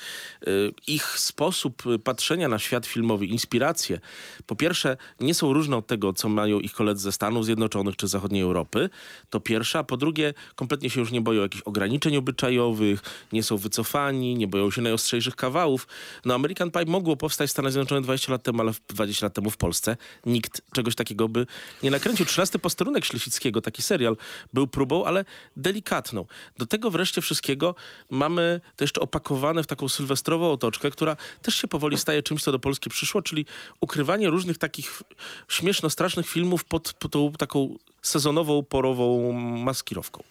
Y, 0.48 0.72
Ich 0.86 1.18
sposób 1.18 1.86
y, 1.86 1.98
patrzenia 1.98 2.48
na 2.48 2.58
świat 2.58 2.86
filmowy, 2.86 3.26
inspiracje, 3.26 4.00
po 4.46 4.56
pierwsze, 4.56 4.96
nie 5.20 5.34
są 5.34 5.52
różne 5.52 5.76
od 5.76 5.86
tego, 5.86 6.12
co 6.12 6.28
mają 6.28 6.60
ich 6.60 6.72
koledzy 6.72 7.02
ze 7.02 7.12
Stanów 7.12 7.44
Zjednoczonych 7.44 7.96
czy 7.96 8.08
zachodniej 8.08 8.42
Europy. 8.42 8.90
To 9.30 9.40
pierwsza. 9.40 9.84
Po 9.84 9.96
drugie, 9.96 10.34
kompletnie 10.54 10.90
się 10.90 11.00
już 11.00 11.10
nie 11.10 11.20
boją 11.20 11.42
jakichś 11.42 11.62
ograniczeń 11.62 12.16
obyczajowych, 12.16 13.02
nie 13.32 13.42
są 13.42 13.56
wycofani, 13.56 14.34
nie 14.34 14.48
boją 14.48 14.70
się 14.70 14.82
najostrzejszych 14.82 15.36
kawałów. 15.36 15.86
No 16.24 16.34
American 16.34 16.70
Pie 16.70 16.84
mogło 16.86 17.16
powstać 17.16 17.37
w 17.46 17.50
Stanach 17.50 17.72
Zjednoczonych 17.72 18.04
20 18.04 18.32
lat 18.32 18.42
temu, 18.42 18.60
ale 18.60 18.72
w- 18.72 18.80
20 18.88 19.26
lat 19.26 19.34
temu 19.34 19.50
w 19.50 19.56
Polsce 19.56 19.96
nikt 20.26 20.60
czegoś 20.72 20.94
takiego 20.94 21.28
by 21.28 21.46
nie 21.82 21.90
nakręcił. 21.90 22.26
13 22.26 22.58
posterunek 22.58 23.04
Ślesickiego, 23.04 23.60
taki 23.60 23.82
serial, 23.82 24.16
był 24.52 24.66
próbą, 24.66 25.04
ale 25.04 25.24
delikatną. 25.56 26.24
Do 26.58 26.66
tego 26.66 26.90
wreszcie 26.90 27.20
wszystkiego 27.20 27.74
mamy 28.10 28.60
to 28.76 28.84
jeszcze 28.84 29.00
opakowane 29.00 29.62
w 29.62 29.66
taką 29.66 29.88
sylwestrową 29.88 30.52
otoczkę, 30.52 30.90
która 30.90 31.16
też 31.42 31.54
się 31.54 31.68
powoli 31.68 31.98
staje 31.98 32.22
czymś, 32.22 32.42
co 32.42 32.52
do 32.52 32.58
Polski 32.58 32.90
przyszło, 32.90 33.22
czyli 33.22 33.46
ukrywanie 33.80 34.30
różnych 34.30 34.58
takich 34.58 35.02
śmieszno-strasznych 35.48 36.28
filmów 36.28 36.64
pod, 36.64 36.92
pod 36.92 37.12
tą 37.12 37.32
taką 37.32 37.76
sezonową, 38.02 38.62
porową 38.62 39.32
maskirowką. 39.32 40.22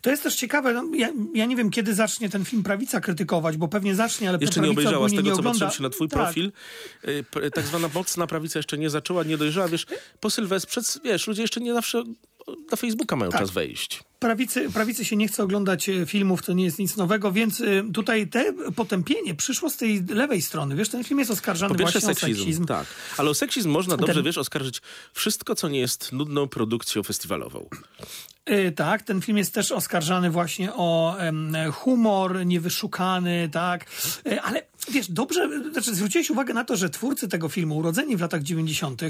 To 0.00 0.10
jest 0.10 0.22
też 0.22 0.34
ciekawe, 0.34 0.72
no, 0.72 0.84
ja, 0.94 1.08
ja 1.34 1.46
nie 1.46 1.56
wiem, 1.56 1.70
kiedy 1.70 1.94
zacznie 1.94 2.28
ten 2.28 2.44
film 2.44 2.62
Prawica 2.62 3.00
krytykować, 3.00 3.56
bo 3.56 3.68
pewnie 3.68 3.94
zacznie, 3.94 4.28
ale 4.28 4.38
Jeszcze 4.40 4.60
nie 4.60 4.70
obejrzała 4.70 5.08
z 5.08 5.14
tego, 5.14 5.36
co 5.36 5.42
patrzyłem 5.42 5.72
się 5.72 5.82
na 5.82 5.90
twój 5.90 6.08
Tak. 6.08 6.22
profil. 6.22 6.52
Y, 7.08 7.50
Tak 7.54 7.66
zwana 7.66 7.88
mocna 7.94 8.26
prawica 8.26 8.58
jeszcze 8.58 8.78
nie 8.78 8.90
zaczęła, 8.90 9.22
nie 9.24 9.38
dojrzała. 9.38 9.68
Wiesz, 9.68 9.86
po 10.20 10.30
Sylwestrze, 10.30 10.80
wiesz, 11.04 11.26
ludzie 11.26 11.42
jeszcze 11.42 11.60
nie 11.60 11.74
zawsze 11.74 12.04
na 12.70 12.76
Facebooka 12.76 13.16
mają 13.16 13.30
Tak. 13.30 13.40
czas 13.40 13.50
wejść. 13.50 14.00
Prawicy, 14.18 14.70
prawicy 14.70 15.04
się 15.04 15.16
nie 15.16 15.28
chce 15.28 15.42
oglądać 15.42 15.88
e, 15.88 16.06
filmów, 16.06 16.42
to 16.42 16.52
nie 16.52 16.64
jest 16.64 16.78
nic 16.78 16.96
nowego, 16.96 17.32
więc 17.32 17.60
e, 17.60 17.64
tutaj 17.94 18.28
te 18.28 18.52
potępienie 18.76 19.34
przyszło 19.34 19.70
z 19.70 19.76
tej 19.76 20.04
lewej 20.04 20.42
strony. 20.42 20.76
Wiesz, 20.76 20.88
ten 20.88 21.04
film 21.04 21.18
jest 21.18 21.30
oskarżany 21.30 21.74
Po 21.74 21.78
pierwsze 21.78 22.00
właśnie 22.00 22.14
seksizm, 22.14 22.40
o 22.40 22.44
seksizm. 22.44 22.66
tak. 22.66 22.86
Ale 23.16 23.30
o 23.30 23.34
seksizm 23.34 23.70
można 23.70 23.96
dobrze, 23.96 24.14
Ten- 24.14 24.24
wiesz, 24.24 24.38
oskarżyć 24.38 24.82
wszystko, 25.12 25.54
co 25.54 25.68
nie 25.68 25.78
jest 25.80 26.12
nudną 26.12 26.48
produkcją 26.48 27.02
festiwalową. 27.02 27.68
Y, 28.48 28.72
Tak, 28.72 29.02
ten 29.02 29.20
film 29.20 29.38
jest 29.38 29.54
też 29.54 29.72
oskarżany 29.72 30.30
właśnie 30.30 30.74
o 30.74 31.16
humor 31.72 32.46
niewyszukany, 32.46 33.48
tak, 33.52 33.86
Y, 34.26 34.40
ale 34.42 34.62
wiesz, 34.90 35.10
dobrze, 35.10 35.48
znaczy 35.72 35.94
zwróciłeś 35.94 36.30
uwagę 36.30 36.54
na 36.54 36.64
to, 36.64 36.76
że 36.76 36.90
twórcy 36.90 37.28
tego 37.28 37.48
filmu, 37.48 37.76
urodzeni 37.76 38.16
w 38.16 38.20
latach 38.20 38.42
90., 38.42 39.02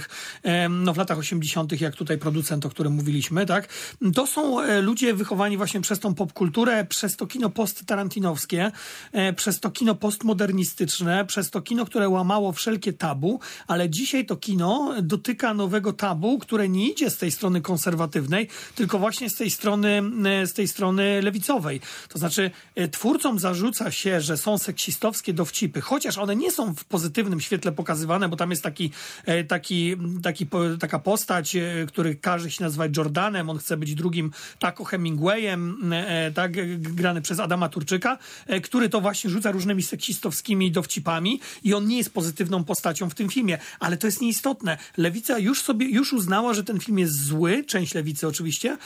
em, 0.42 0.84
no 0.84 0.94
w 0.94 0.96
latach 0.96 1.18
80., 1.18 1.80
jak 1.80 1.96
tutaj 1.96 2.18
producent, 2.18 2.66
o 2.66 2.70
którym 2.70 2.92
mówiliśmy, 2.92 3.46
tak, 3.46 3.68
to 4.14 4.26
są 4.26 4.60
e, 4.60 4.80
ludzie 4.80 5.14
wychowani 5.14 5.56
właśnie 5.56 5.80
przez 5.80 5.98
tą 5.98 6.14
popkulturę, 6.14 6.84
przez 6.84 7.16
to 7.16 7.26
kino 7.26 7.50
post-tarantinowskie, 7.50 8.72
e, 9.12 9.32
przez 9.32 9.60
to 9.60 9.70
kino 9.70 9.94
postmodernistyczne, 9.94 11.24
przez 11.24 11.50
to 11.50 11.62
kino, 11.62 11.86
które 11.86 12.08
łamało 12.08 12.52
wszelkie 12.52 12.92
tabu, 12.92 13.40
ale 13.66 13.90
dzisiaj 13.90 14.26
to 14.26 14.36
kino 14.36 14.94
dotyka 15.02 15.54
nowego 15.54 15.92
tabu, 15.92 16.38
które 16.38 16.68
nie 16.68 16.90
idzie 16.90 17.10
z 17.10 17.16
tej 17.16 17.32
strony 17.32 17.60
konserwatywnej, 17.60 18.48
tylko 18.74 18.98
właśnie 18.98 19.30
z 19.30 19.34
tej 19.34 19.50
strony, 19.50 20.02
e, 20.24 20.46
z 20.46 20.52
tej 20.52 20.68
strony 20.68 21.22
lewicowej. 21.22 21.80
To 22.08 22.18
znaczy, 22.18 22.50
twórcom 22.90 23.38
zarzuca 23.38 23.90
się, 23.90 24.20
że 24.20 24.36
są 24.36 24.58
seksistowskie 24.58 25.32
dowcipy, 25.32 25.69
stereotypy, 25.70 25.80
chociaż 25.80 26.18
one 26.18 26.36
nie 26.36 26.50
są 26.50 26.74
w 26.74 26.84
pozytywnym 26.84 27.40
świetle 27.40 27.72
pokazywane, 27.72 28.28
bo 28.28 28.36
tam 28.36 28.50
jest 28.50 28.62
taki, 28.62 28.90
e, 29.24 29.44
taki, 29.44 29.96
taki 30.22 30.46
taka 30.80 30.98
postać, 30.98 31.56
e, 31.56 31.86
który 31.88 32.14
każe 32.14 32.50
się 32.50 32.64
nazywać 32.64 32.96
Jordanem, 32.96 33.50
on 33.50 33.58
chce 33.58 33.76
być 33.76 33.94
drugim 33.94 34.30
Taco 34.58 34.84
Hemingwayem, 34.84 35.92
e, 35.92 36.32
tak, 36.32 36.52
grany 36.80 37.22
przez 37.22 37.40
Adama 37.40 37.68
Turczyka, 37.68 38.18
który 38.62 38.88
to 38.88 39.00
właśnie 39.00 39.30
rzuca 39.30 39.50
różnymi 39.50 39.82
seksistowskimi 39.82 40.72
dowcipami 40.72 41.40
i 41.64 41.74
on 41.74 41.86
nie 41.86 41.98
jest 41.98 42.12
pozytywną 42.12 42.64
postacią 42.64 43.10
w 43.10 43.14
tym 43.14 43.28
filmie, 43.28 43.58
ale 43.80 43.96
to 43.96 44.06
jest 44.06 44.20
nieistotne. 44.20 44.78
Lewica 44.96 45.38
już 45.38 45.62
sobie, 45.62 45.86
już 45.86 46.12
uznała, 46.12 46.54
że 46.54 46.64
ten 46.64 46.80
film 46.80 46.98
jest 46.98 47.24
zły, 47.24 47.64
część 47.64 47.94
lewicy 47.94 48.26
oczywiście, 48.26 48.76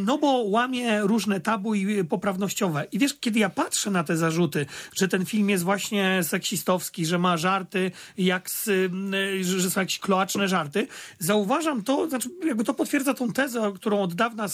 no 0.00 0.18
bo 0.18 0.28
łamie 0.28 1.00
różne 1.00 1.40
tabu 1.40 1.74
i 1.74 2.04
poprawnościowe. 2.04 2.86
I 2.92 2.98
wiesz, 2.98 3.14
kiedy 3.20 3.38
ja 3.38 3.50
patrzę 3.50 3.90
na 3.90 4.04
te 4.04 4.16
zarzuty, 4.16 4.66
że 4.96 5.08
ten 5.08 5.26
film 5.26 5.50
jest 5.50 5.64
właśnie 5.64 6.05
seksistowski, 6.22 7.06
że 7.06 7.18
ma 7.18 7.36
żarty, 7.36 7.90
jak 8.18 8.50
z, 8.50 8.68
e, 8.68 9.44
że 9.44 9.70
są 9.70 9.80
jakieś 9.80 9.98
kloaczne 9.98 10.48
żarty, 10.48 10.86
zauważam 11.18 11.82
to, 11.82 12.08
znaczy 12.08 12.28
jakby 12.46 12.64
to 12.64 12.74
potwierdza 12.74 13.14
tą 13.14 13.32
tezę, 13.32 13.72
którą 13.74 14.00
od 14.00 14.14
dawna 14.14 14.46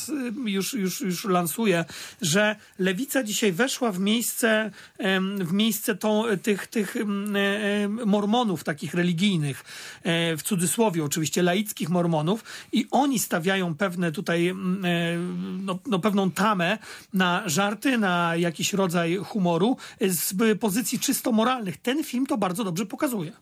już, 0.45 0.75
już, 0.75 1.01
już 1.01 1.25
lansuję, 1.25 1.85
że 2.23 2.57
lewica 2.79 3.23
dzisiaj 3.23 3.53
weszła 3.53 3.93
w 3.93 3.99
miejsce, 3.99 4.71
w 5.41 5.53
miejsce 5.53 5.95
tą, 5.95 6.25
tych, 6.43 6.67
tych 6.67 6.97
mormonów 8.07 8.65
takich 8.65 8.95
religijnych, 8.95 9.65
e, 10.03 10.37
w 10.37 10.43
cudzysłowie 10.43 11.05
oczywiście, 11.05 11.43
laickich 11.43 11.89
mormonów 11.89 12.45
i 12.73 12.87
oni 12.91 13.19
stawiają 13.19 13.75
pewne 13.75 14.13
tutaj, 14.13 14.49
e, 14.49 14.55
no, 15.63 15.79
no 15.87 15.99
pewną 15.99 16.31
tamę 16.31 16.79
na 17.13 17.43
żarty, 17.47 17.99
na 17.99 18.37
jakiś 18.37 18.73
rodzaj 18.73 19.17
humoru 19.17 19.77
z 20.01 20.35
pozycji 20.61 20.99
czysto 20.99 21.33
moralnych. 21.43 21.77
Ten 21.77 22.05
film 22.05 22.27
to 22.27 22.39
bardzo 22.39 22.65
dobrze 22.65 22.87
pokazuje. 22.87 23.33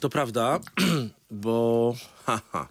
To 0.00 0.08
prawda, 0.08 0.60
bo 1.44 1.94
haha. 2.26 2.68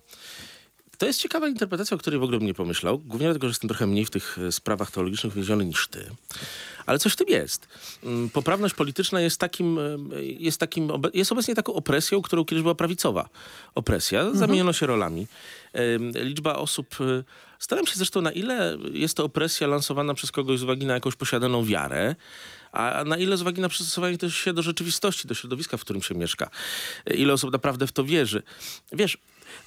To 0.97 1.05
jest 1.05 1.19
ciekawa 1.19 1.47
interpretacja, 1.47 1.95
o 1.95 1.97
której 1.97 2.19
w 2.19 2.23
ogóle 2.23 2.37
bym 2.37 2.47
nie 2.47 2.53
pomyślał. 2.53 2.99
Głównie 2.99 3.27
dlatego, 3.27 3.47
że 3.47 3.51
jestem 3.51 3.67
trochę 3.67 3.87
mniej 3.87 4.05
w 4.05 4.09
tych 4.09 4.37
e, 4.47 4.51
sprawach 4.51 4.91
teologicznych 4.91 5.33
więziony 5.33 5.65
niż 5.65 5.87
ty. 5.87 6.09
Ale 6.85 6.99
coś 6.99 7.13
w 7.13 7.15
tym 7.15 7.27
jest. 7.27 7.67
Mm, 8.03 8.29
Poprawność 8.29 8.75
polityczna 8.75 9.21
jest 9.21 9.39
takim, 9.39 9.79
e, 9.79 10.23
jest 10.23 10.59
takim, 10.59 10.91
jest 11.13 11.31
obecnie 11.31 11.55
taką 11.55 11.73
opresją, 11.73 12.21
którą 12.21 12.45
kiedyś 12.45 12.61
była 12.61 12.75
prawicowa 12.75 13.29
opresja. 13.75 14.33
Zamieniono 14.33 14.73
się 14.73 14.85
rolami. 14.85 15.27
Liczba 16.15 16.55
osób, 16.55 16.95
e, 17.01 17.23
staram 17.59 17.87
się 17.87 17.95
zresztą 17.95 18.21
na 18.21 18.31
ile 18.31 18.77
jest 18.91 19.17
to 19.17 19.23
opresja 19.23 19.67
lansowana 19.67 20.13
przez 20.13 20.31
kogoś 20.31 20.59
z 20.59 20.63
uwagi 20.63 20.85
na 20.85 20.93
jakąś 20.93 21.15
posiadaną 21.15 21.65
wiarę, 21.65 22.15
a 22.71 23.03
na 23.03 23.17
ile 23.17 23.37
z 23.37 23.41
uwagi 23.41 23.61
na 23.61 23.69
przystosowanie 23.69 24.17
też 24.17 24.35
się 24.35 24.53
do 24.53 24.61
rzeczywistości, 24.61 25.27
do 25.27 25.33
środowiska, 25.33 25.77
w 25.77 25.81
którym 25.81 26.01
się 26.01 26.15
mieszka. 26.15 26.49
Ile 27.15 27.33
osób 27.33 27.51
naprawdę 27.51 27.87
w 27.87 27.91
to 27.91 28.03
wierzy. 28.03 28.43
Wiesz, 28.91 29.17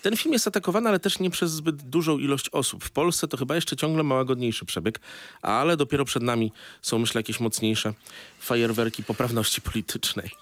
ten 0.02 0.16
film 0.16 0.32
jest 0.32 0.48
atakowany, 0.48 0.88
ale 0.88 1.00
też 1.00 1.18
nie 1.18 1.30
przez 1.30 1.52
zbyt 1.52 1.76
dużą 1.76 2.18
ilość 2.18 2.48
osób. 2.48 2.84
W 2.84 2.90
Polsce 2.90 3.28
to 3.28 3.36
chyba 3.36 3.54
jeszcze 3.54 3.76
ciągle 3.76 4.02
ma 4.02 4.14
łagodniejszy 4.14 4.64
przebieg, 4.64 5.00
ale 5.42 5.76
dopiero 5.76 6.04
przed 6.04 6.22
nami 6.22 6.52
są, 6.82 6.98
myślę, 6.98 7.18
jakieś 7.18 7.40
mocniejsze 7.40 7.94
fajerwerki 8.40 9.04
poprawności 9.04 9.60
politycznej. 9.60 10.41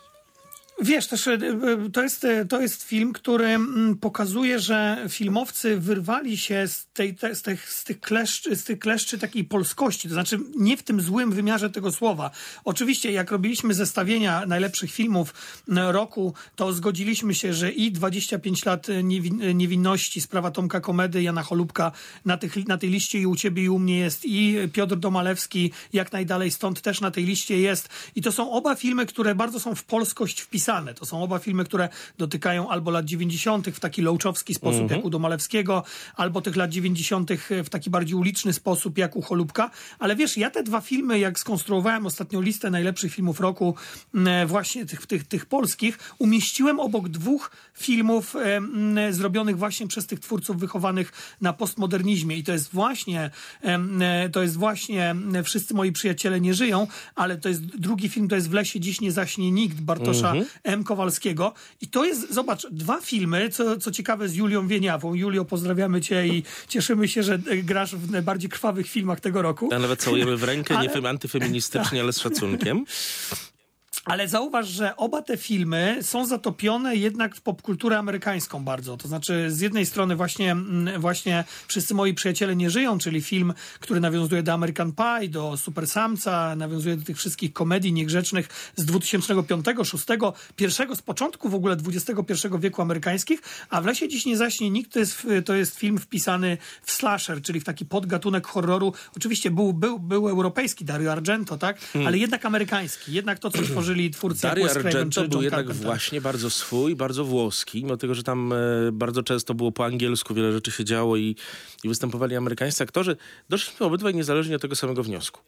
Wiesz, 0.83 1.07
też 1.07 1.27
e, 1.27 1.33
e, 1.33 1.91
to 1.93 2.03
jest, 2.03 2.25
e, 2.25 2.45
to 2.45 2.61
jest 2.61 2.83
film, 2.83 3.13
który 3.13 3.47
mm, 3.47 3.97
pokazuje, 3.97 4.61
że 4.61 5.07
filmowcy 5.09 5.77
wyrwali 5.77 6.39
się 6.39 6.69
z, 6.69 6.87
tej, 6.87 7.15
te, 7.15 7.35
z, 7.35 7.43
tych, 7.43 7.73
z, 7.73 7.85
tych 7.85 8.01
kleszczy, 8.01 8.57
z 8.57 8.65
tych 8.65 8.79
kleszczy 8.79 9.19
takiej 9.19 9.45
polskości, 9.45 10.09
to 10.09 10.15
znaczy 10.15 10.39
nie 10.57 10.77
w 10.77 10.83
tym 10.83 11.01
złym 11.01 11.33
wymiarze 11.33 11.71
tego 11.71 11.93
słowa. 11.93 12.31
Oczywiście, 12.65 13.13
jak 13.13 13.31
robiliśmy 13.31 13.75
zestawienia 13.75 14.47
najlepszych 14.47 14.93
filmów 14.93 15.35
m, 15.69 15.79
roku, 15.79 16.35
to 16.57 16.73
zgodziliśmy 16.73 17.35
się, 17.35 17.55
że 17.55 17.73
i 17.73 17.93
25 17.93 18.65
lat 18.65 18.87
niewin, 19.03 19.57
niewinności, 19.57 20.21
sprawa 20.21 20.51
Tomka 20.51 20.81
Komedy, 20.81 21.23
Jana 21.23 21.43
Cholubka 21.43 21.93
na, 22.25 22.37
tych, 22.37 22.69
na 22.69 22.79
tej 22.79 22.91
liście 22.91 23.19
i 23.19 23.27
u 23.27 23.37
ciebie 23.37 23.63
i 23.63 23.69
u 23.69 23.79
mnie 23.79 23.99
jest, 23.99 24.25
i 24.25 24.57
Piotr 24.73 24.97
Domalewski 24.97 25.73
jak 25.93 26.13
najdalej 26.13 26.51
stąd 26.51 26.81
też 26.81 27.01
na 27.01 27.11
tej 27.11 27.25
liście 27.25 27.59
jest. 27.59 27.89
I 28.15 28.23
to 28.23 28.33
są 28.33 28.53
oba 28.53 28.75
filmy, 28.75 29.07
które 29.07 29.35
bardzo 29.35 29.61
są 29.61 29.75
w 29.75 29.85
polskość 29.85 30.41
wpisane. 30.41 30.70
To 30.95 31.07
są 31.07 31.23
oba 31.23 31.39
filmy, 31.39 31.65
które 31.65 31.89
dotykają 32.19 32.69
albo 32.69 32.91
lat 32.91 33.05
90. 33.05 33.71
w 33.71 33.81
taki 33.81 34.03
lołczowski 34.03 34.55
sposób, 34.55 34.91
jak 34.91 35.05
u 35.05 35.11
Domalewskiego, 35.11 35.83
albo 36.17 36.41
tych 36.41 36.57
lat 36.57 36.71
90. 36.71 37.31
w 37.65 37.69
taki 37.69 37.91
bardziej 37.91 38.15
uliczny 38.15 38.53
sposób, 38.53 38.99
jak 38.99 39.17
u 39.17 39.23
Cholubka. 39.23 39.71
Ale 39.99 40.17
wiesz, 40.17 40.37
ja 40.37 40.51
te 40.51 40.63
dwa 40.63 40.81
filmy, 40.81 41.19
jak 41.19 41.39
skonstruowałem 41.39 42.07
ostatnią 42.07 42.41
listę 42.41 42.71
najlepszych 42.71 43.15
filmów 43.15 43.41
roku, 43.41 43.75
m, 44.15 44.29
właśnie 44.47 44.87
tych, 44.87 45.07
tych, 45.07 45.25
tych 45.25 45.47
polskich, 45.47 45.99
umieściłem 46.19 46.81
obok 46.81 47.09
dwóch 47.09 47.51
filmów 47.75 48.37
em, 48.37 48.97
zrobionych 49.11 49.59
właśnie 49.59 49.87
przez 49.87 50.07
tych 50.07 50.21
twórców 50.21 50.57
wychowanych 50.57 51.13
na 51.41 51.53
postmodernizmie. 51.53 52.37
I 52.37 52.45
to 52.45 52.53
jest 52.53 52.73
właśnie, 52.73 53.31
em, 53.63 54.03
e, 54.03 54.29
to 54.29 54.43
jest 54.43 54.57
właśnie 54.57 55.15
Wszyscy 55.45 55.75
moi 55.75 55.93
przyjaciele 55.93 56.41
nie 56.41 56.55
żyją, 56.55 56.87
ale 57.15 57.37
to 57.37 57.49
jest 57.49 57.63
drugi 57.63 58.09
film, 58.09 58.29
to 58.29 58.35
jest 58.35 58.51
W 58.51 58.53
lesie 58.53 58.81
dziś 58.81 59.01
nie 59.01 59.13
zaśnie 59.13 59.51
nikt 59.51 59.81
Bartosza 59.81 60.35
M. 60.63 60.85
Kowalskiego. 60.85 61.53
I 61.81 61.89
to 61.89 62.05
jest, 62.05 62.35
zobacz, 62.35 62.67
dwa 62.71 63.01
filmy, 63.01 63.49
co, 63.49 63.77
co 63.77 63.91
ciekawe, 63.91 64.29
z 64.29 64.35
Julią 64.35 64.69
Wieniawą. 64.69 65.15
Julio, 65.15 65.45
pozdrawiamy 65.45 66.01
cię 66.01 66.27
i 66.27 66.43
cieszymy 66.69 67.09
się, 67.09 67.23
że 67.23 67.39
grasz 67.39 67.95
w 67.97 68.11
najbardziej 68.11 68.51
krwawych 68.51 68.89
filmach 68.89 69.21
tego 69.21 69.43
roku. 69.43 69.69
A 69.75 69.79
nawet 69.79 70.01
całujemy 70.01 70.37
w 70.37 70.45
rękę, 70.45 70.75
nie 70.75 70.81
Ale- 70.81 70.89
fem- 70.91 71.07
antyfeministycznie, 71.07 72.01
ale 72.01 72.13
z 72.13 72.19
szacunkiem. 72.19 72.85
Ale 74.05 74.29
zauważ, 74.29 74.69
że 74.69 74.97
oba 74.97 75.23
te 75.23 75.37
filmy 75.37 75.99
są 76.03 76.27
zatopione 76.27 76.97
jednak 76.97 77.37
w 77.37 77.41
popkulturę 77.41 77.99
amerykańską 77.99 78.65
bardzo. 78.65 78.97
To 78.97 79.09
znaczy, 79.09 79.51
z 79.51 79.61
jednej 79.61 79.87
strony 79.87 80.17
właśnie, 80.17 80.53
mm, 80.53 81.01
właśnie 81.01 81.45
Wszyscy 81.69 81.95
moi 81.95 82.15
przyjaciele 82.15 82.57
nie 82.57 82.71
żyją, 82.71 82.99
czyli 82.99 83.23
film, 83.23 83.55
który 83.81 84.01
nawiązuje 84.01 84.43
do 84.43 84.53
American 84.53 84.93
Pie, 84.93 85.29
do 85.29 85.57
Super 85.57 85.87
Samca, 85.87 86.57
nawiązuje 86.57 86.97
do 86.97 87.05
tych 87.05 87.17
wszystkich 87.17 87.53
komedii 87.53 87.93
niegrzecznych 87.93 88.49
z 88.77 88.87
2005-2006, 88.87 90.33
pierwszego 90.57 90.97
z 90.97 91.03
początku 91.03 91.49
w 91.49 91.55
ogóle 91.55 91.77
XXI 91.87 92.49
wieku 92.59 92.83
amerykańskich, 92.83 93.43
a 93.71 93.81
w 93.81 93.87
Lesie 93.87 94.09
dziś 94.09 94.27
nie 94.27 94.37
zaśnie 94.37 94.71
nikt, 94.71 94.93
to 94.93 94.99
jest, 94.99 95.27
to 95.45 95.55
jest 95.55 95.79
film 95.79 95.99
wpisany 95.99 96.59
w 96.83 96.93
slasher, 96.93 97.43
czyli 97.43 97.61
w 97.61 97.65
taki 97.65 97.87
podgatunek 97.87 98.47
horroru. 98.47 98.93
Oczywiście 99.17 99.51
był, 99.51 99.73
był, 99.73 99.99
był 99.99 100.29
europejski, 100.29 100.85
Dario 100.85 101.13
Argento, 101.13 101.59
tak? 101.59 101.79
Ale 102.07 102.19
jednak 102.19 102.45
amerykański. 102.45 103.13
Jednak 103.13 103.39
to, 103.39 103.51
co 103.51 103.65
tworzyli 103.91 104.11
twórcy 104.11 104.43
Dario 104.43 104.71
Argento 104.71 105.29
był 105.29 105.43
jednak 105.43 105.67
Carpenter. 105.67 105.87
właśnie 105.87 106.21
bardzo 106.21 106.51
swój, 106.51 106.97
bardzo 106.97 107.25
włoski, 107.25 107.85
mimo 107.85 107.97
tego, 107.97 108.15
że 108.15 108.23
tam 108.23 108.53
e, 108.53 108.57
bardzo 108.93 109.23
często 109.23 109.55
było 109.55 109.73
po 109.73 109.85
angielsku, 109.85 110.35
wiele 110.35 110.53
rzeczy 110.53 110.71
się 110.71 110.85
działo 110.85 111.17
i, 111.17 111.37
i 111.85 111.89
występowali 111.89 112.37
amerykańscy 112.37 112.83
aktorzy. 112.85 113.17
Doszliśmy 113.49 113.87
obydwaj 113.87 114.15
niezależnie 114.15 114.57
od 114.57 114.63
tego 114.63 114.77
samego 114.77 115.03
wniosku. 115.03 115.41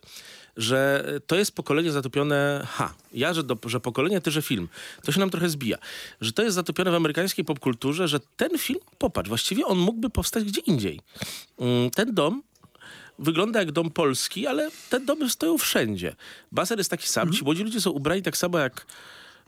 Że 0.57 1.05
e, 1.17 1.21
to 1.21 1.37
jest 1.37 1.55
pokolenie 1.55 1.93
zatopione, 1.93 2.67
ha, 2.71 2.95
ja, 3.13 3.35
że, 3.35 3.43
do, 3.43 3.59
że 3.67 3.81
pokolenie, 3.81 4.21
ty, 4.21 4.31
że 4.31 4.43
film. 4.43 4.69
To 5.05 5.13
się 5.13 5.21
nam 5.21 5.31
trochę 5.31 5.49
zbija. 5.49 5.79
Że 6.21 6.33
to 6.33 6.43
jest 6.43 6.55
zatopione 6.55 6.91
w 6.91 6.95
amerykańskiej 6.95 7.45
popkulturze, 7.45 8.09
że 8.09 8.21
ten 8.37 8.59
film, 8.59 8.81
popatrz, 8.99 9.29
właściwie 9.29 9.67
on 9.67 9.79
mógłby 9.79 10.11
powstać 10.11 10.45
gdzie 10.45 10.61
indziej. 10.61 11.01
Mm, 11.59 11.91
Ten 11.91 12.15
dom 12.15 12.43
wygląda 13.23 13.59
jak 13.59 13.73
dom 13.73 13.91
polski, 13.91 14.47
ale 14.47 14.71
te 14.91 15.01
domy 15.01 15.31
stoją 15.31 15.59
wszędzie. 15.59 16.17
Baser 16.53 16.79
jest 16.79 16.91
taki 16.91 17.09
sam, 17.09 17.33
ci 17.33 17.45
młodzi 17.45 17.65
ludzie 17.65 17.81
są 17.81 17.91
ubrani 17.91 18.23
tak 18.23 18.37
samo 18.37 18.59
jak 18.59 18.87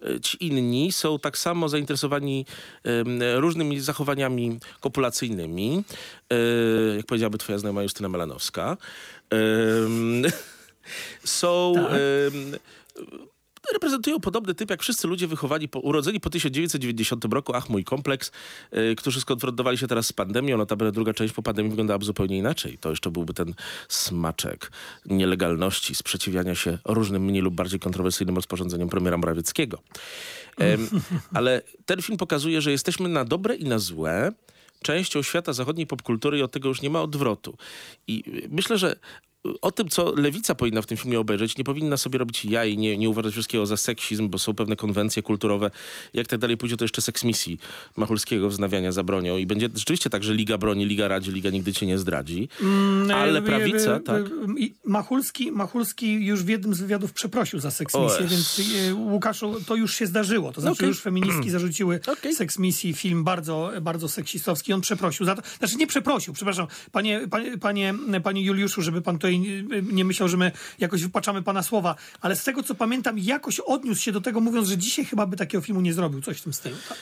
e, 0.02 0.20
ci 0.20 0.46
inni, 0.46 0.92
są 0.92 1.18
tak 1.18 1.38
samo 1.38 1.68
zainteresowani 1.68 2.46
em, 2.84 3.18
różnymi 3.37 3.80
zachowaniami 3.80 4.58
kopulacyjnymi, 4.80 5.84
e, 6.30 6.37
jak 6.96 7.06
powiedziałaby 7.06 7.38
twoja 7.38 7.58
znajoma 7.58 7.82
Justyna 7.82 8.08
Melanowska. 8.08 8.76
Em, 9.30 10.22
są... 11.24 11.74
em, 11.76 12.56
reprezentują 13.72 14.20
podobny 14.20 14.55
typ, 14.55 14.70
jak 14.70 14.83
wszyscy 14.83 15.09
ludzie 15.09 15.27
wychowani, 15.27 15.68
po, 15.68 15.81
urodzeni 15.81 16.20
po 16.20 16.31
1990 16.31 17.24
roku, 17.24 17.53
ach 17.55 17.68
mój 17.68 17.85
kompleks, 17.85 18.31
y, 18.77 18.94
którzy 18.96 19.20
skonfrontowali 19.20 19.79
się 19.79 19.87
teraz 19.87 20.07
z 20.07 20.12
pandemią, 20.12 20.57
notabene 20.57 20.92
druga 20.92 21.14
część 21.14 21.35
po 21.35 21.42
pandemii 21.42 21.70
wyglądałaby 21.70 22.05
zupełnie 22.05 22.38
inaczej. 22.38 22.79
To 22.79 22.90
jeszcze 22.90 23.11
byłby 23.11 23.35
ten 23.35 23.55
smaczek 23.88 24.70
nielegalności, 25.07 25.94
sprzeciwiania 25.94 26.55
się 26.55 26.79
różnym 26.85 27.24
mniej 27.24 27.42
lub 27.42 27.55
bardziej 27.55 27.81
kontrowersyjnym 27.81 28.37
rozporządzeniom 28.37 28.88
premiera 28.88 29.16
Morawieckiego. 29.16 29.79
Ale 31.35 31.62
ten 31.87 32.03
film 32.03 32.18
pokazuje, 32.18 32.61
że 32.61 32.70
jesteśmy 32.70 33.09
na 33.09 33.24
dobre 33.24 33.57
i 33.57 33.64
na 33.64 33.79
złe 33.79 34.33
częścią 34.83 35.22
świata 35.22 35.53
zachodniej 35.53 35.87
popkultury 35.87 36.38
i 36.38 36.42
od 36.42 36.53
tego 36.53 36.68
już 36.68 36.83
nie 36.83 36.90
ma 36.90 37.03
odwrotu. 37.03 37.57
I 38.07 38.24
y, 38.44 38.48
myślę, 38.50 38.79
że 38.79 38.96
o 39.61 39.72
tym, 39.72 39.88
co 39.88 40.14
lewica 40.14 40.54
powinna 40.54 40.83
w 40.83 40.87
tym 40.87 40.96
filmie 40.96 41.20
obejrzeć, 41.20 41.59
nie 41.59 41.64
powinna 41.64 41.96
sobie 41.96 42.18
robić 42.18 42.44
jaj, 42.44 42.78
nie, 42.78 42.98
nie 42.98 43.09
uważać 43.09 43.33
wszystkiego 43.33 43.66
za 43.66 43.76
seksizm, 43.76 44.28
bo 44.28 44.38
są 44.38 44.54
pewne 44.54 44.76
konwencje 44.76 45.22
kulturowe. 45.22 45.70
Jak 46.14 46.26
tak 46.26 46.38
dalej 46.38 46.57
pójdzie, 46.57 46.76
to 46.76 46.85
jeszcze 46.85 47.02
seks 47.02 47.24
misji 47.24 47.59
Machulskiego 47.96 48.48
wznawiania 48.48 48.92
zabronią 48.92 49.37
i 49.37 49.46
będzie 49.46 49.68
rzeczywiście 49.74 50.11
tak, 50.11 50.24
że 50.24 50.35
Liga 50.35 50.59
broni, 50.59 50.87
Liga 50.87 51.09
radzi, 51.09 51.30
Liga 51.33 51.50
nigdy 51.50 51.72
cię 51.72 51.87
nie 51.87 51.98
zdradzi. 51.98 52.48
Ale 53.14 53.38
E, 53.38 53.42
prawica, 53.42 54.00
tak? 54.00 54.24
Machulski, 54.85 55.52
Machulski 55.52 56.12
już 56.12 56.42
w 56.42 56.48
jednym 56.48 56.74
z 56.74 56.80
wywiadów 56.80 57.12
przeprosił 57.12 57.59
za 57.61 57.70
seksmisję, 57.70 58.26
O, 58.26 58.28
więc 58.28 58.61
e, 58.90 58.94
Łukaszu, 58.94 59.61
to 59.66 59.76
już 59.76 59.94
się 59.94 60.07
zdarzyło. 60.07 60.52
To 60.52 60.61
znaczy 60.61 60.76
Okej. 60.76 60.88
już 60.88 61.00
feministki 61.00 61.50
zarzuciły 61.57 62.00
Okej. 62.07 62.35
seksmisji, 62.35 62.94
film 62.94 63.24
bardzo, 63.24 63.72
bardzo 63.83 64.09
seksistowski. 64.09 64.72
On 64.72 64.80
przeprosił 64.80 65.26
za 65.26 65.35
to. 65.35 65.42
Znaczy 65.59 65.76
nie 65.76 65.87
przeprosił, 65.87 66.35
przepraszam. 66.35 66.66
Panie, 66.92 67.20
panie, 67.30 67.59
panie, 67.59 67.94
panie 68.22 68.42
Juliuszu, 68.44 68.83
żeby 68.83 69.02
pan 69.02 69.18
tutaj 69.18 69.34
nie 69.92 70.05
myślał, 70.05 70.29
że 70.29 70.37
my 70.37 70.53
jakoś 70.79 71.03
wypaczamy 71.03 71.42
pana 71.42 71.62
słowa, 71.62 71.94
ale 72.20 72.37
z 72.37 72.44
tego 72.44 72.62
co 72.62 72.75
pamiętam, 72.75 73.18
jakoś 73.18 73.61
odniósł 73.61 74.03
się 74.03 74.12
do 74.12 74.20
tego, 74.20 74.40
mówiąc, 74.40 74.68
że 74.68 74.79
dzisiaj 74.79 75.05
chyba 75.05 75.27
by 75.27 75.37
takiego 75.37 75.62
filmu 75.62 75.81
nie 75.81 75.94
zrobił. 75.94 76.23
Coś 76.23 76.38
w 76.38 76.42
tym 76.42 76.53
stylu. 76.53 76.77
Tak. 76.88 76.99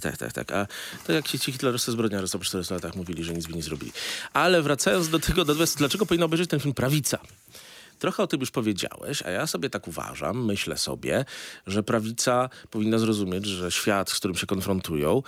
tak, 0.00 0.16
tak, 0.16 0.32
tak. 0.32 0.52
A 0.52 0.66
to 1.06 1.12
jak 1.12 1.28
ci, 1.28 1.38
ci 1.38 1.52
hitlerowscy 1.52 1.92
zbrodniarze 1.92 2.38
po 2.38 2.44
400 2.44 2.74
latach 2.74 2.96
mówili, 2.96 3.24
że 3.24 3.34
nic 3.34 3.46
by 3.46 3.52
nie 3.52 3.62
zrobili. 3.62 3.92
Ale 4.32 4.62
wracając 4.62 5.08
do 5.08 5.18
tego, 5.18 5.44
natomiast 5.44 5.78
dlaczego 5.78 6.06
powinna 6.06 6.24
obejrzeć 6.26 6.50
ten 6.50 6.60
film 6.60 6.74
Prawica? 6.74 7.18
Trochę 7.98 8.22
o 8.22 8.26
tym 8.26 8.40
już 8.40 8.50
powiedziałeś, 8.50 9.22
a 9.22 9.30
ja 9.30 9.46
sobie 9.46 9.70
tak 9.70 9.88
uważam, 9.88 10.44
myślę 10.44 10.76
sobie, 10.76 11.24
że 11.66 11.82
prawica 11.82 12.48
powinna 12.70 12.98
zrozumieć, 12.98 13.46
że 13.46 13.70
świat, 13.70 14.10
z 14.10 14.14
którym 14.14 14.36
się 14.36 14.46
konfrontują, 14.46 15.22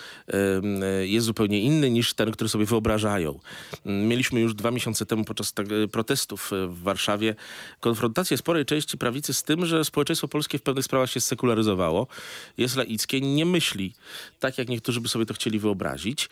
jest 1.03 1.27
zupełnie 1.27 1.61
inny 1.61 1.91
niż 1.91 2.15
ten, 2.15 2.31
który 2.31 2.51
sobie 2.51 2.65
wyobrażają. 2.65 3.41
Mieliśmy 3.85 4.41
już 4.41 4.55
dwa 4.55 4.71
miesiące 4.71 5.07
temu 5.07 5.25
podczas 5.25 5.55
y, 5.85 5.89
protestów 5.89 6.53
y, 6.53 6.67
w 6.67 6.83
Warszawie 6.83 7.35
konfrontację 7.81 8.37
sporej 8.37 8.65
części 8.65 8.99
prawicy 8.99 9.35
z 9.35 9.43
tym, 9.43 9.67
że 9.67 9.85
społeczeństwo 9.85 10.29
polskie 10.29 10.59
w 10.59 10.63
pewnych 10.63 10.85
sprawach 10.85 11.11
się 11.11 11.21
sekularyzowało, 11.21 12.07
jest 12.59 12.77
laickie, 12.77 13.21
nie 13.21 13.47
myśli 13.47 13.95
tak, 14.41 14.59
jak 14.59 14.69
niektórzy 14.69 15.01
by 15.01 15.09
sobie 15.09 15.27
to 15.27 15.35
chcieli 15.35 15.59
wyobrazić. 15.59 16.29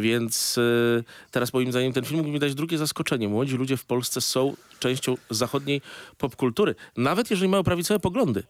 Więc 0.00 0.58
y, 0.58 1.04
teraz 1.30 1.52
moim 1.52 1.72
zdaniem 1.72 1.92
ten 1.92 2.04
film 2.04 2.18
mógł 2.18 2.30
mi 2.30 2.38
dać 2.38 2.54
drugie 2.54 2.78
zaskoczenie. 2.78 3.28
Młodzi 3.28 3.56
ludzie 3.56 3.76
w 3.76 3.84
Polsce 3.84 4.20
są 4.20 4.56
częścią 4.78 5.16
zachodniej 5.38 5.80
popkultury, 6.18 6.74
nawet 6.96 7.30
jeżeli 7.30 7.48
mają 7.48 7.62
prawicowe 7.64 8.00
poglądy. 8.00 8.42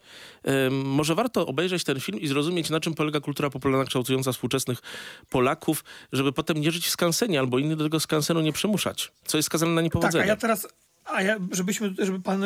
Może 0.70 1.14
warto 1.14 1.46
obejrzeć 1.46 1.85
ten 1.85 2.01
film 2.01 2.20
i 2.20 2.27
zrozumieć, 2.29 2.70
na 2.70 2.81
czym 2.81 2.94
polega 2.94 3.20
kultura 3.20 3.51
popularna 3.51 3.85
kształtująca 3.85 4.33
współczesnych 4.33 4.79
Polaków, 5.31 5.85
żeby 6.12 6.33
potem 6.33 6.61
nie 6.61 6.70
żyć 6.70 6.87
w 6.87 6.90
skansenie 6.90 7.40
albo 7.40 7.59
inny 7.59 7.77
do 7.77 7.85
tego 7.85 8.01
skansenu 8.01 8.40
nie 8.40 8.53
przymuszać, 8.53 9.12
co 9.24 9.38
jest 9.38 9.46
skazane 9.46 9.72
na 9.72 9.79
Tak, 9.79 9.85
niepowodzenie. 9.85 10.24
a 10.24 10.27
ja 10.27 10.37
teraz, 10.37 10.68
a 11.12 11.22
ja, 11.22 11.36
żebyśmy, 11.52 11.94
żeby 11.98 12.20
pan, 12.20 12.42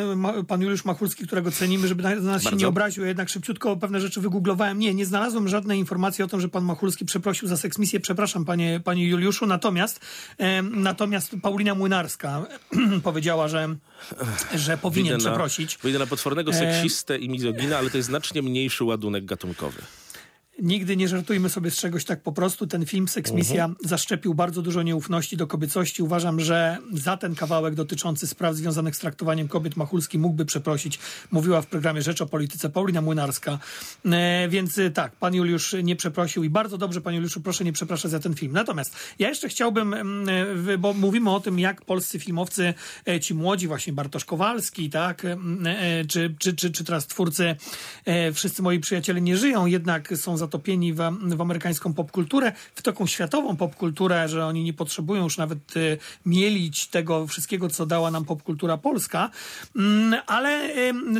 pan 0.49 0.63
Juliusz 0.63 0.85
Machulski, 0.85 1.27
którego 1.27 1.51
cenimy, 1.51 1.89
żeby 1.89 2.03
na 2.03 2.15
na 2.15 2.21
nas 2.21 2.43
się 2.43 2.45
Bardzo. 2.45 2.61
nie 2.61 2.69
obraził, 2.69 3.03
ja 3.03 3.09
jednak 3.09 3.29
szybciutko 3.29 3.77
pewne 3.77 4.01
rzeczy 4.01 4.21
wygooglowałem. 4.21 4.79
Nie, 4.79 4.95
nie 4.95 5.07
znalazłem 5.07 5.49
żadnej 5.49 5.79
informacji 5.79 6.25
o 6.25 6.29
tym, 6.29 6.41
że 6.41 6.49
pan 6.49 6.65
Machulski 6.65 7.05
przeprosił 7.05 7.49
za 7.49 7.57
seksmisję. 7.57 8.01
Przepraszam, 8.01 8.45
panie, 8.45 8.81
panie 8.85 9.09
Juliuszu. 9.09 9.47
Natomiast, 9.47 10.01
em, 10.39 10.83
natomiast 10.83 11.37
Paulina 11.43 11.75
Młynarska 11.75 12.47
powiedziała, 13.03 13.49
że, 13.49 13.77
że 14.55 14.79
powinien 14.79 15.13
Wyjdę 15.13 15.25
na- 15.25 15.31
przeprosić. 15.31 15.79
Wyjdę 15.83 15.99
na 15.99 16.07
potwornego 16.07 16.51
E, 16.51 16.55
seksistę 16.55 17.19
i 17.19 17.29
mizogina, 17.29 17.79
ale 17.79 17.91
to 17.91 17.97
jest 17.97 18.09
znacznie 18.09 18.43
mniejszy 18.43 18.85
ładunek 18.85 19.25
gatunkowy. 19.25 19.83
Nigdy 20.63 20.97
nie 20.97 21.09
żartujmy 21.09 21.49
sobie 21.49 21.71
z 21.71 21.77
czegoś 21.77 22.05
tak 22.05 22.23
po 22.23 22.33
prostu. 22.33 22.67
Ten 22.67 22.87
film 22.87 23.09
Seksmisja 23.09 23.65
Mhm. 23.65 23.89
zaszczepił 23.89 24.35
bardzo 24.35 24.63
dużo 24.63 24.83
nieufności 24.83 25.37
do 25.37 25.47
kobiecości. 25.47 26.03
Uważam, 26.03 26.41
że 26.41 26.79
za 26.93 27.17
ten 27.17 27.35
kawałek 27.35 27.75
dotyczący 27.75 28.27
spraw 28.27 28.55
związanych 28.55 28.97
z 28.97 28.99
traktowaniem 28.99 29.49
kobiet 29.49 29.77
Machulski 29.77 30.19
mógłby 30.19 30.45
przeprosić. 30.45 30.99
Mówiła 31.31 31.63
w 31.63 31.67
programie 31.67 32.03
Rzecz 32.03 32.21
o 32.21 32.27
Polityce 32.27 32.71
Paulina 32.71 33.01
Młynarska. 33.01 33.59
E, 34.05 34.49
więc 34.49 34.79
e, 34.79 34.91
tak, 34.91 35.17
pan 35.17 35.35
Juliusz 35.35 35.77
nie 35.83 35.97
przeprosił 35.97 36.45
i 36.45 36.51
bardzo 36.51 36.79
dobrze, 36.79 37.01
panie 37.01 37.17
Juliuszu, 37.17 37.41
proszę 37.41 37.65
nie 37.65 37.73
przepraszać 37.73 38.11
za 38.11 38.21
ten 38.21 38.35
film. 38.35 38.53
Natomiast 38.53 38.97
ja 39.19 39.29
jeszcze 39.29 39.49
chciałbym, 39.49 39.95
mm, 39.95 40.29
e, 40.69 40.79
bo 40.79 40.95
mówimy 40.95 41.31
o 41.31 41.41
tym, 41.41 41.59
jak 41.59 41.85
polscy 41.85 42.19
filmowcy, 42.19 42.75
e, 43.09 43.21
ci 43.21 43.35
młodzi, 43.35 43.69
właśnie 43.69 43.93
Bartosz 43.93 44.25
Kowalski, 44.25 44.91
tak, 44.91 45.27
czy, 46.09 46.35
czy, 46.39 46.55
czy, 46.55 46.71
czy 46.71 46.85
teraz 46.85 47.07
twórcy, 47.07 47.57
wszyscy 48.35 48.63
moi 48.63 48.81
przyjaciele 48.81 49.21
nie 49.21 49.37
żyją, 49.37 49.67
jednak 49.67 50.17
są 50.17 50.37
zatopieni 50.53 50.93
w, 50.93 51.01
w 51.37 51.41
amerykańską 51.41 51.95
popkulturę, 51.95 52.53
w 52.75 52.83
taką 52.83 53.07
światową 53.07 53.57
popkulturę, 53.57 54.29
że 54.29 54.47
oni 54.47 54.65
nie 54.65 54.73
potrzebują 54.73 55.23
już 55.23 55.39
nawet 55.39 55.59
e, 55.77 55.81
mielić 56.27 56.87
tego 56.87 57.27
wszystkiego, 57.27 57.69
co 57.69 57.87
dała 57.87 58.11
nam 58.11 58.25
popkultura 58.25 58.77
polska. 58.77 59.31
Mm, 59.77 60.21
Ale 60.27 60.71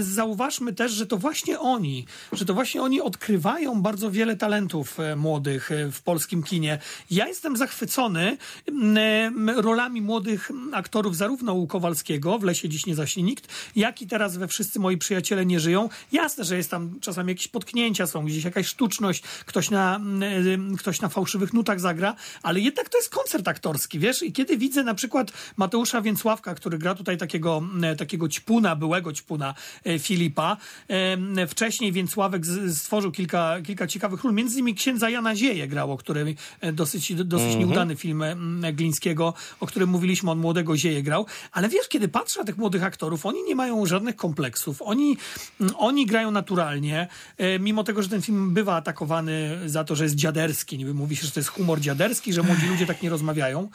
zauważmy 0.01 0.73
też, 0.73 0.93
że 0.93 1.07
to 1.07 1.17
właśnie 1.17 1.61
oni, 1.61 2.07
że 2.33 2.45
to 2.45 2.55
właśnie 2.55 2.83
oni 2.83 3.01
odkrywają 3.01 3.83
bardzo 3.83 4.11
wiele 4.11 4.37
talentów 4.37 5.01
e, 5.01 5.17
młodych 5.17 5.73
e, 5.73 5.93
w 5.93 6.03
polskim 6.03 6.43
kinie. 6.43 6.79
Ja 7.11 7.29
jestem 7.29 7.57
zachwycony 7.57 8.37
em, 8.69 9.51
rolami 9.51 10.01
młodych 10.01 10.51
aktorów, 10.73 11.17
zarówno 11.17 11.53
u 11.55 11.67
Kowalskiego 11.67 12.39
w 12.39 12.43
Lesie 12.43 12.69
Dziś 12.69 12.87
Nie 12.87 12.95
Zaśnie 12.95 13.23
Nikt, 13.23 13.49
jak 13.77 14.03
i 14.03 14.07
teraz 14.07 14.37
we 14.37 14.49
Wszyscy 14.49 14.81
Moi 14.81 14.97
Przyjaciele 14.97 15.47
Nie 15.47 15.61
Żyją. 15.61 15.89
Jasne, 16.13 16.45
że 16.45 16.57
jest 16.57 16.71
tam 16.71 17.01
czasami 17.01 17.29
jakieś 17.29 17.49
potknięcia, 17.49 18.07
są 18.07 18.25
gdzieś 18.25 18.45
jakaś 18.45 18.67
sztuczność, 18.67 19.22
ktoś 19.47 19.71
na, 19.71 19.97
em, 19.97 20.77
ktoś 20.77 21.01
na 21.01 21.09
fałszywych 21.09 21.53
nutach 21.53 21.81
zagra, 21.81 22.15
ale 22.43 22.61
jednak 22.61 22.89
to 22.89 22.99
jest 22.99 23.11
koncert 23.11 23.49
aktorski, 23.49 23.99
wiesz? 23.99 24.23
I 24.23 24.33
kiedy 24.33 24.57
widzę 24.57 24.83
na 24.83 24.95
przykład 24.95 25.33
Mateusza 25.57 26.03
Więcławka, 26.03 26.55
który 26.55 26.79
gra 26.79 26.95
tutaj 26.95 27.19
takiego, 27.19 27.63
e, 27.83 27.97
takiego 27.97 28.29
ćpuna, 28.29 28.77
byłego 28.77 29.13
ćpuna 29.13 29.55
e, 29.85 29.99
Filipa, 29.99 30.57
em, 30.89 31.37
wcześniej 31.49 31.93
Więcławek 31.93 32.43
stworzył 32.75 33.13
kilka, 33.13 33.57
kilka 33.67 33.87
ciekawych 33.87 34.25
ról, 34.25 34.35
między 34.35 34.55
innymi 34.55 34.75
księdza 34.75 35.11
Jana 35.11 35.37
Zieje 35.37 35.69
grał, 35.69 35.93
o 35.93 35.97
którym 35.97 36.35
e, 36.61 36.73
dosyć, 36.73 37.15
dosyć 37.15 37.57
nieudany 37.57 37.97
film 37.97 38.25
Glińskiego, 38.73 39.35
o 39.61 39.67
którym 39.67 39.89
mówiliśmy, 39.89 40.31
on 40.31 40.39
młodego 40.39 40.77
Zieje 40.77 41.03
grał, 41.03 41.27
ale 41.53 41.69
wiesz, 41.69 41.89
kiedy 41.89 42.09
patrzę 42.09 42.41
na 42.41 42.47
tych 42.47 42.59
młodych 42.59 42.85
aktorów, 42.85 43.27
oni 43.27 43.43
nie 43.43 43.55
mają 43.55 43.87
żadnych 43.87 44.17
kompleksów, 44.17 44.83
oni, 44.83 45.17
mm, 45.61 45.75
oni 45.79 46.07
grają 46.07 46.31
naturalnie, 46.31 47.09
e, 47.39 47.59
mimo 47.59 47.85
tego, 47.85 48.03
że 48.03 48.09
ten 48.09 48.23
film 48.23 48.55
bywa 48.55 48.83
atakowany 49.03 49.59
za 49.67 49.85
to, 49.85 49.97
że 49.97 50.05
jest 50.05 50.15
dziaderski, 50.15 50.79
niby 50.79 50.95
mówi 50.95 51.17
się, 51.17 51.27
że 51.27 51.33
to 51.33 51.41
jest 51.41 51.51
humor 51.51 51.81
dziaderski, 51.81 52.33
że 52.33 52.43
młodzi 52.43 52.67
ludzie 52.67 52.87
tak 52.87 53.03
nie 53.03 53.11
rozmawiają. 53.11 53.69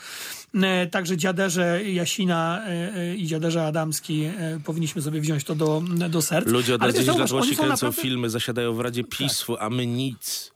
E, 0.53 0.87
Także 0.87 1.17
dziaderze 1.17 1.83
Jasina 1.83 2.61
e, 2.65 2.95
e, 2.95 3.15
i 3.15 3.27
dziaderze 3.27 3.65
Adamski 3.65 4.29
powinniśmy 4.65 5.01
sobie 5.01 5.21
wziąć 5.21 5.43
to 5.43 5.55
do, 5.55 5.83
do 6.09 6.21
serc. 6.21 6.47
Ludzie 6.47 6.75
od 6.75 6.81
lat 6.81 6.91
wiesz, 6.91 7.05
10 7.05 7.07
lat 7.07 7.29
zauważ, 7.29 7.31
oni 7.31 7.39
głośniej 7.39 7.55
są 7.55 7.63
kręcą 7.63 7.85
naprawdę- 7.87 8.01
filmy, 8.01 8.29
zasiadają 8.29 8.73
w 8.73 8.79
Radzie 8.79 9.03
PiSu, 9.03 9.57
a 9.59 9.69
my 9.69 9.87
nic. 9.87 10.51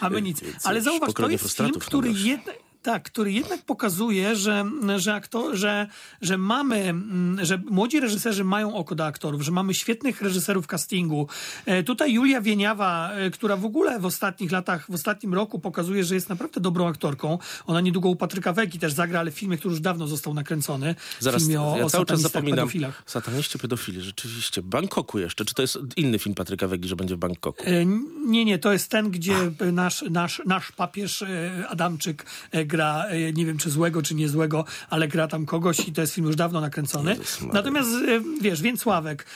A 0.00 0.10
my 0.10 0.22
nic. 0.22 0.40
Ale 0.64 0.82
zauważ, 0.82 1.14
to 1.14 1.28
jest 1.28 1.56
film, 1.56 1.72
który 1.80 2.12
jednak, 2.12 2.56
tak, 2.86 3.02
który 3.02 3.32
jednak 3.32 3.62
pokazuje, 3.62 4.36
że, 4.36 4.64
że, 4.96 5.14
aktor, 5.14 5.56
że, 5.56 5.86
że 6.22 6.38
mamy, 6.38 6.76
mm, 6.76 7.44
że 7.44 7.58
młodzi 7.70 8.00
reżyserzy 8.00 8.44
mają 8.44 8.74
oko 8.74 8.94
do 8.94 9.06
aktorów, 9.06 9.42
że 9.42 9.52
mamy 9.52 9.74
świetnych 9.74 10.22
reżyserów 10.22 10.66
castingu. 10.66 11.28
E, 11.66 11.82
Tutaj 11.82 12.12
Julia 12.12 12.40
Wieniawa, 12.40 13.12
e, 13.12 13.30
która 13.30 13.56
w 13.56 13.64
ogóle 13.64 14.00
w 14.00 14.06
ostatnich 14.06 14.52
latach, 14.52 14.86
w 14.90 14.94
ostatnim 14.94 15.34
roku 15.34 15.58
pokazuje, 15.58 16.04
że 16.04 16.14
jest 16.14 16.28
naprawdę 16.28 16.60
dobrą 16.60 16.88
aktorką. 16.88 17.38
Ona 17.66 17.80
niedługo 17.80 18.08
u 18.08 18.16
Patryka 18.16 18.52
Wegi 18.52 18.78
też 18.78 18.92
zagra, 18.92 19.20
ale 19.20 19.30
w 19.30 19.34
filmie, 19.34 19.58
który 19.58 19.72
już 19.72 19.80
dawno 19.80 20.06
został 20.06 20.34
nakręcony. 20.34 20.94
Zaraz, 21.20 21.42
filmie 21.42 21.60
o, 21.60 21.76
ja 21.78 21.84
o 21.84 21.90
cały 21.90 22.06
czas 22.06 22.20
zapominam. 22.20 22.58
pedofilach. 22.58 23.02
Sataniści 23.06 23.58
pedofili, 23.58 24.00
rzeczywiście. 24.02 24.62
Bangkoku 24.62 25.18
jeszcze. 25.18 25.44
Czy 25.44 25.54
to 25.54 25.62
jest 25.62 25.78
inny 25.96 26.18
film 26.18 26.34
Patryka 26.34 26.68
Wegi, 26.68 26.88
że 26.88 26.96
będzie 26.96 27.16
w 27.16 27.18
Bangkoku? 27.18 27.62
E, 27.66 27.86
Nie, 28.26 28.44
nie, 28.44 28.58
to 28.58 28.72
jest 28.72 28.90
ten, 28.90 29.10
gdzie 29.10 29.34
nasz, 29.72 30.04
nasz, 30.10 30.42
nasz 30.46 30.72
papież 30.72 31.24
Adamczyk 31.68 32.26
e, 32.52 32.64
gra, 32.76 33.04
e, 33.08 33.32
nie 33.32 33.46
wiem 33.46 33.58
czy 33.58 33.70
złego, 33.70 34.02
czy 34.02 34.14
niezłego, 34.14 34.64
ale 34.90 35.08
gra 35.08 35.28
tam 35.28 35.46
kogoś 35.46 35.88
i 35.88 35.92
to 35.92 36.00
jest 36.00 36.14
film 36.14 36.26
już 36.26 36.36
dawno 36.36 36.60
nakręcony. 36.60 37.16
Natomiast 37.52 37.88
e, 37.90 38.20
wiesz, 38.40 38.62
Więcławek, 38.62 39.26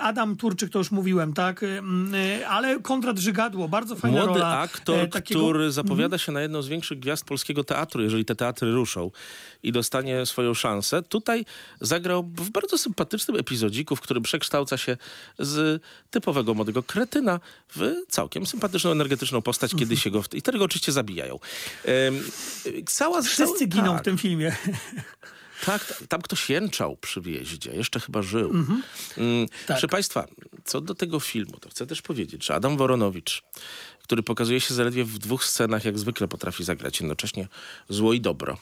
Adam 0.00 0.36
Turczyk, 0.36 0.70
to 0.70 0.78
już 0.78 0.90
mówiłem, 0.90 1.32
tak, 1.32 1.62
e, 1.62 2.48
ale 2.48 2.80
Konrad 2.80 3.18
Żygadło, 3.18 3.68
bardzo 3.68 3.96
fajna 3.96 4.24
Młody 4.24 4.40
rola. 4.40 4.58
aktor, 4.58 4.98
e, 4.98 5.08
takiego- 5.08 5.40
który 5.40 5.72
zapowiada 5.72 6.18
się 6.18 6.32
na 6.32 6.40
jedną 6.40 6.62
z 6.62 6.68
większych 6.68 6.98
gwiazd 6.98 7.24
polskiego 7.24 7.64
teatru, 7.64 8.02
jeżeli 8.02 8.24
te 8.24 8.34
teatry 8.36 8.72
ruszą 8.72 9.10
i 9.62 9.72
dostanie 9.72 10.26
swoją 10.26 10.54
szansę. 10.54 11.02
Tutaj 11.02 11.44
zagrał 11.80 12.22
w 12.22 12.50
bardzo 12.50 12.78
sympatycznym 12.78 13.36
epizodziku, 13.36 13.96
w 13.96 14.00
którym 14.00 14.22
przekształca 14.22 14.76
się 14.76 14.96
z 15.38 15.82
typowego 16.10 16.54
młodego 16.54 16.82
kretyna 16.82 17.40
w 17.76 17.94
całkiem 18.08 18.46
sympatyczną, 18.46 18.90
energetyczną 18.90 19.42
postać, 19.42 19.74
kiedy 19.78 19.96
się 19.96 20.10
go... 20.10 20.22
W... 20.22 20.34
I 20.34 20.40
wtedy 20.40 20.58
go 20.58 20.64
oczywiście 20.64 20.92
zabijają. 20.92 21.38
Cała, 22.86 23.22
Wszyscy 23.22 23.44
cała- 23.58 23.66
giną 23.66 23.92
tak. 23.92 24.02
w 24.02 24.04
tym 24.04 24.18
filmie. 24.18 24.56
Tak, 25.66 26.02
tam 26.08 26.22
ktoś 26.22 26.50
jęczał 26.50 26.96
przy 26.96 27.20
wjeździe, 27.20 27.70
jeszcze 27.70 28.00
chyba 28.00 28.22
żył. 28.22 28.50
Mm, 29.16 29.48
Tak. 29.48 29.66
Proszę 29.66 29.88
Państwa, 29.88 30.26
co 30.64 30.80
do 30.80 30.94
tego 30.94 31.20
filmu, 31.20 31.58
to 31.60 31.68
chcę 31.70 31.86
też 31.86 32.02
powiedzieć, 32.02 32.44
że 32.44 32.54
Adam 32.54 32.76
Woronowicz, 32.76 33.42
który 34.02 34.22
pokazuje 34.22 34.60
się 34.60 34.74
zaledwie 34.74 35.04
w 35.04 35.18
dwóch 35.18 35.44
scenach, 35.44 35.84
jak 35.84 35.98
zwykle 35.98 36.28
potrafi 36.28 36.64
zagrać 36.64 37.00
jednocześnie 37.00 37.48
zło 37.88 38.12
i 38.12 38.20
dobro. 38.20 38.56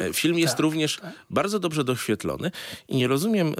E, 0.00 0.12
Film 0.12 0.38
jest 0.38 0.60
również 0.60 1.00
bardzo 1.30 1.58
dobrze 1.58 1.84
doświetlony 1.84 2.50
i 2.88 2.96
nie 2.96 3.08
rozumiem 3.08 3.48
e, 3.48 3.54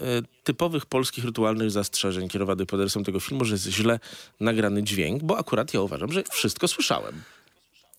typowych 0.45 0.87
polskich 0.87 1.25
rytualnych 1.25 1.71
zastrzeżeń 1.71 2.29
kierowanych 2.29 2.67
pod 2.67 2.75
adresem 2.81 3.05
tego 3.05 3.21
filmu, 3.21 3.45
że 3.45 3.55
jest 3.55 3.67
źle 3.67 4.01
nagrany 4.41 4.83
dźwięk, 4.83 5.23
bo 5.23 5.39
akurat 5.39 5.75
ja 5.75 5.81
uważam, 5.81 6.13
że 6.13 6.23
wszystko 6.33 6.69
słyszałem. 6.69 7.23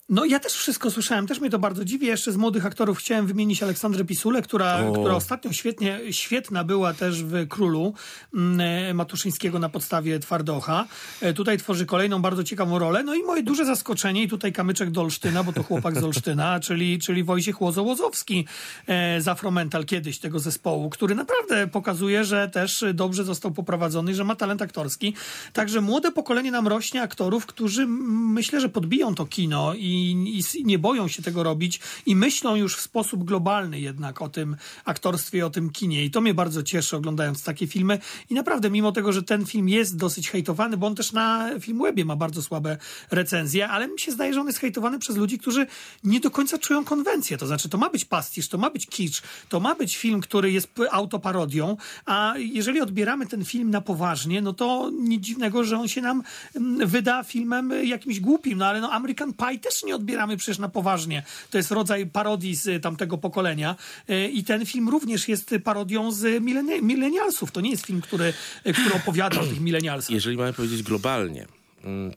No 0.10 0.26
ja 0.26 0.40
też 0.40 0.54
wszystko 0.54 0.92
słyszałem, 0.92 1.28
też 1.28 1.40
mnie 1.40 1.50
to 1.50 1.60
bardzo 1.60 1.86
dziwi. 1.86 2.08
Jeszcze 2.08 2.32
z 2.32 2.38
młodych 2.38 2.66
aktorów 2.66 2.98
chciałem 2.98 3.28
wymienić 3.28 3.64
Aleksandrę 3.64 4.06
Pisulę, 4.06 4.42
która, 4.42 4.88
O. 4.88 4.92
która 4.92 5.16
ostatnio 5.16 5.54
świetnie, 5.54 6.00
świetna 6.12 6.64
była 6.64 6.94
też 6.94 7.24
w 7.24 7.48
Królu 7.48 7.94
mm, 8.34 8.62
e, 8.62 8.94
Matuszyńskiego 8.94 9.60
na 9.60 9.70
podstawie 9.70 10.20
Twardocha. 10.20 10.86
E, 11.22 11.34
Tutaj 11.34 11.58
tworzy 11.58 11.86
kolejną 11.86 12.22
bardzo 12.22 12.44
ciekawą 12.44 12.80
rolę. 12.80 13.04
No 13.04 13.16
i 13.16 13.24
moje 13.24 13.44
duże 13.44 13.66
zaskoczenie, 13.66 14.24
i 14.24 14.28
tutaj 14.28 14.54
kamyczek 14.54 14.92
do 14.92 15.02
Olsztyna, 15.02 15.44
bo 15.44 15.54
to 15.54 15.64
chłopak 15.64 16.00
z 16.00 16.04
Olsztyna, 16.04 16.60
czyli, 16.66 17.00
czyli 17.00 17.24
Wojciech 17.24 17.62
Łozo-Łozowski 17.62 18.46
e, 18.88 19.22
z 19.22 19.28
Afromental 19.28 19.86
kiedyś 19.86 20.20
tego 20.20 20.40
zespołu, 20.40 20.90
który 20.90 21.16
naprawdę 21.16 21.68
pokazuje, 21.68 22.24
że 22.24 22.50
też 22.50 22.86
dobrze 22.94 23.24
został 23.24 23.52
poprowadzony 23.52 24.12
i 24.12 24.16
że 24.16 24.24
ma 24.24 24.36
talent 24.36 24.62
aktorski. 24.62 25.14
Także 25.54 25.82
młode 25.82 26.12
pokolenie 26.12 26.52
nam 26.52 26.68
rośnie 26.68 27.02
aktorów, 27.02 27.46
którzy 27.46 27.88
myślę, 27.88 28.62
że 28.62 28.70
podbiją 28.70 29.16
to 29.16 29.26
kino 29.26 29.74
i, 29.74 29.93
i 29.94 30.40
s- 30.40 30.58
nie 30.64 30.80
boją 30.80 31.08
się 31.08 31.24
tego 31.24 31.44
robić 31.44 31.80
i 32.06 32.16
myślą 32.16 32.56
już 32.56 32.76
w 32.76 32.82
sposób 32.82 33.24
globalny 33.24 33.80
jednak 33.80 34.22
o 34.22 34.30
tym 34.30 34.56
aktorstwie, 34.86 35.38
i 35.38 35.42
o 35.42 35.50
tym 35.50 35.70
kinie. 35.70 36.06
I 36.06 36.12
to 36.12 36.22
mnie 36.22 36.34
bardzo 36.34 36.64
cieszy 36.64 36.98
oglądając 36.98 37.44
takie 37.44 37.68
filmy. 37.68 38.00
I 38.30 38.34
naprawdę, 38.34 38.70
mimo 38.70 38.92
tego, 38.92 39.14
że 39.14 39.24
ten 39.24 39.46
film 39.46 39.70
jest 39.70 39.98
dosyć 39.98 40.30
hejtowany, 40.30 40.78
bo 40.78 40.88
on 40.88 40.96
też 40.96 41.12
na 41.12 41.50
Filmwebie 41.60 42.06
ma 42.06 42.16
bardzo 42.16 42.42
słabe 42.42 42.78
recenzje, 43.12 43.70
ale 43.70 43.88
mi 43.88 44.00
się 44.00 44.12
zdaje, 44.12 44.34
że 44.34 44.42
on 44.42 44.48
jest 44.48 44.60
hejtowany 44.60 45.00
przez 45.00 45.16
ludzi, 45.18 45.40
którzy 45.40 45.68
nie 46.04 46.20
do 46.20 46.32
końca 46.32 46.58
czują 46.58 46.86
konwencję. 46.86 47.38
To 47.38 47.48
znaczy, 47.48 47.70
to 47.70 47.78
ma 47.78 47.90
być 47.90 48.06
pastisz, 48.06 48.48
to 48.48 48.58
ma 48.58 48.70
być 48.70 48.88
kicz, 48.88 49.22
to 49.50 49.60
ma 49.60 49.76
być 49.76 49.98
film, 49.98 50.22
który 50.22 50.52
jest 50.52 50.68
autoparodią, 50.92 51.78
a 52.06 52.34
jeżeli 52.38 52.82
odbieramy 52.82 53.28
ten 53.28 53.46
film 53.46 53.70
na 53.72 53.82
poważnie, 53.82 54.42
no 54.42 54.54
to 54.54 54.92
nic 55.00 55.24
dziwnego, 55.24 55.64
że 55.64 55.80
on 55.80 55.88
się 55.88 56.02
nam 56.02 56.24
mm, 56.56 56.88
wyda 56.88 57.24
filmem 57.24 57.72
jakimś 57.84 58.20
głupim. 58.20 58.58
No 58.58 58.66
ale 58.66 58.82
no 58.82 58.92
American 58.92 59.34
Pie 59.34 59.60
też 59.60 59.83
nie 59.84 59.96
odbieramy 59.96 60.38
przecież 60.38 60.60
na 60.60 60.70
poważnie. 60.70 61.24
To 61.52 61.58
jest 61.58 61.72
rodzaj 61.72 62.06
parodii 62.06 62.56
z 62.56 62.84
tamtego 62.84 63.18
pokolenia 63.18 63.76
Y, 64.10 64.28
i 64.28 64.44
ten 64.44 64.66
film 64.66 64.90
również 64.90 65.28
jest 65.28 65.56
parodią 65.64 66.12
z 66.12 66.44
mileni- 66.44 66.82
milenialsów. 66.82 67.52
To 67.52 67.62
nie 67.62 67.70
jest 67.72 67.86
film, 67.86 68.02
który, 68.02 68.34
y, 68.68 68.74
który 68.74 68.96
opowiada 68.96 69.42
o 69.42 69.46
tych 69.46 69.60
milenialsach. 69.60 70.10
Jeżeli 70.10 70.38
mamy 70.38 70.54
powiedzieć 70.54 70.84
globalnie, 70.84 71.46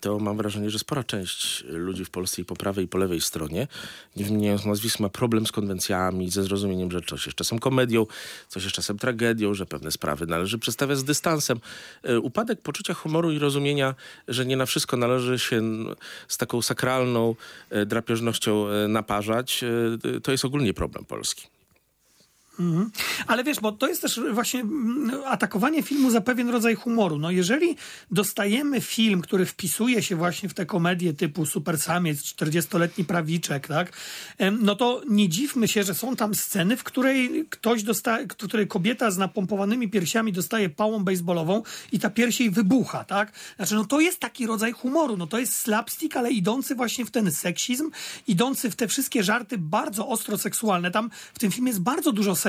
to 0.00 0.18
mam 0.18 0.36
wrażenie, 0.36 0.70
że 0.70 0.78
spora 0.78 1.04
część 1.04 1.64
ludzi 1.68 2.04
w 2.04 2.10
Polsce 2.10 2.42
i 2.42 2.44
po 2.44 2.56
prawej 2.56 2.84
i 2.84 2.88
po 2.88 2.98
lewej 2.98 3.20
stronie, 3.20 3.68
nie 4.16 4.24
wymieniając 4.24 4.64
nazwisk, 4.64 5.00
ma 5.00 5.08
problem 5.08 5.46
z 5.46 5.52
konwencjami, 5.52 6.30
ze 6.30 6.42
zrozumieniem, 6.42 6.90
że 6.90 7.00
coś 7.00 7.26
jest 7.26 7.38
czasem 7.38 7.58
komedią, 7.58 8.06
coś 8.48 8.64
jest 8.64 8.76
czasem 8.76 8.98
tragedią, 8.98 9.54
że 9.54 9.66
pewne 9.66 9.90
sprawy 9.90 10.26
należy 10.26 10.58
przedstawiać 10.58 10.98
z 10.98 11.04
dystansem. 11.04 11.60
E, 12.02 12.20
Upadek 12.20 12.60
poczucia 12.60 12.94
humoru 12.94 13.32
i 13.32 13.38
rozumienia, 13.38 13.94
że 14.28 14.46
nie 14.46 14.56
na 14.56 14.66
wszystko 14.66 14.96
należy 14.96 15.38
się 15.38 15.62
z 16.28 16.36
taką 16.36 16.62
sakralną 16.62 17.34
e, 17.70 17.86
drapieżnością 17.86 18.68
e, 18.68 18.88
naparzać, 18.88 19.64
to 20.22 20.32
jest 20.32 20.44
ogólnie 20.44 20.74
problem 20.74 21.04
Polski. 21.04 21.55
Ale 23.26 23.44
wiesz, 23.44 23.60
bo 23.60 23.72
to 23.72 23.88
jest 23.88 24.02
też 24.02 24.20
właśnie 24.32 24.60
mm, 24.60 25.10
atakowanie 25.26 25.82
filmu 25.82 26.10
za 26.10 26.20
pewien 26.20 26.48
rodzaj 26.48 26.74
humoru. 26.74 27.18
No 27.18 27.30
jeżeli 27.30 27.76
dostajemy 28.10 28.80
film, 28.80 29.20
który 29.20 29.46
wpisuje 29.46 30.02
się 30.02 30.16
właśnie 30.16 30.48
w 30.48 30.54
te 30.54 30.66
komedie 30.66 31.14
typu 31.14 31.46
Super 31.46 31.78
Samiec, 31.78 32.18
40-letni 32.18 33.04
prawiczek, 33.04 33.68
tak? 33.68 33.92
No 34.60 34.76
to 34.76 35.02
nie 35.08 35.28
dziwmy 35.28 35.68
się, 35.68 35.82
że 35.82 35.94
są 35.94 36.16
tam 36.16 36.34
sceny, 36.34 36.76
w 36.76 36.84
której 36.84 37.46
ktoś 37.50 37.82
dostaje, 37.82 38.26
której 38.26 38.68
kobieta 38.68 39.10
z 39.10 39.18
napompowanymi 39.18 39.88
piersiami 39.88 40.32
dostaje 40.32 40.68
pałą 40.68 41.04
baseballową 41.04 41.62
i 41.92 41.98
ta 41.98 42.10
pierś 42.10 42.40
jej 42.40 42.50
wybucha, 42.50 43.04
tak? 43.04 43.32
Znaczy, 43.56 43.74
no 43.74 43.84
to 43.84 44.00
jest 44.00 44.20
taki 44.20 44.46
rodzaj 44.46 44.72
humoru. 44.72 45.16
No 45.16 45.26
to 45.26 45.38
jest 45.38 45.54
slapstick, 45.54 46.16
ale 46.16 46.30
idący 46.30 46.74
właśnie 46.74 47.04
w 47.04 47.10
ten 47.10 47.32
seksizm, 47.32 47.90
idący 48.26 48.70
w 48.70 48.76
te 48.76 48.88
wszystkie 48.88 49.22
żarty 49.22 49.58
bardzo 49.58 50.08
ostro 50.08 50.38
seksualne. 50.38 50.90
Tam 50.90 51.10
w 51.34 51.38
tym 51.38 51.50
filmie 51.50 51.70
jest 51.70 51.82
bardzo 51.82 52.12
dużo 52.12 52.36
seksu 52.36 52.45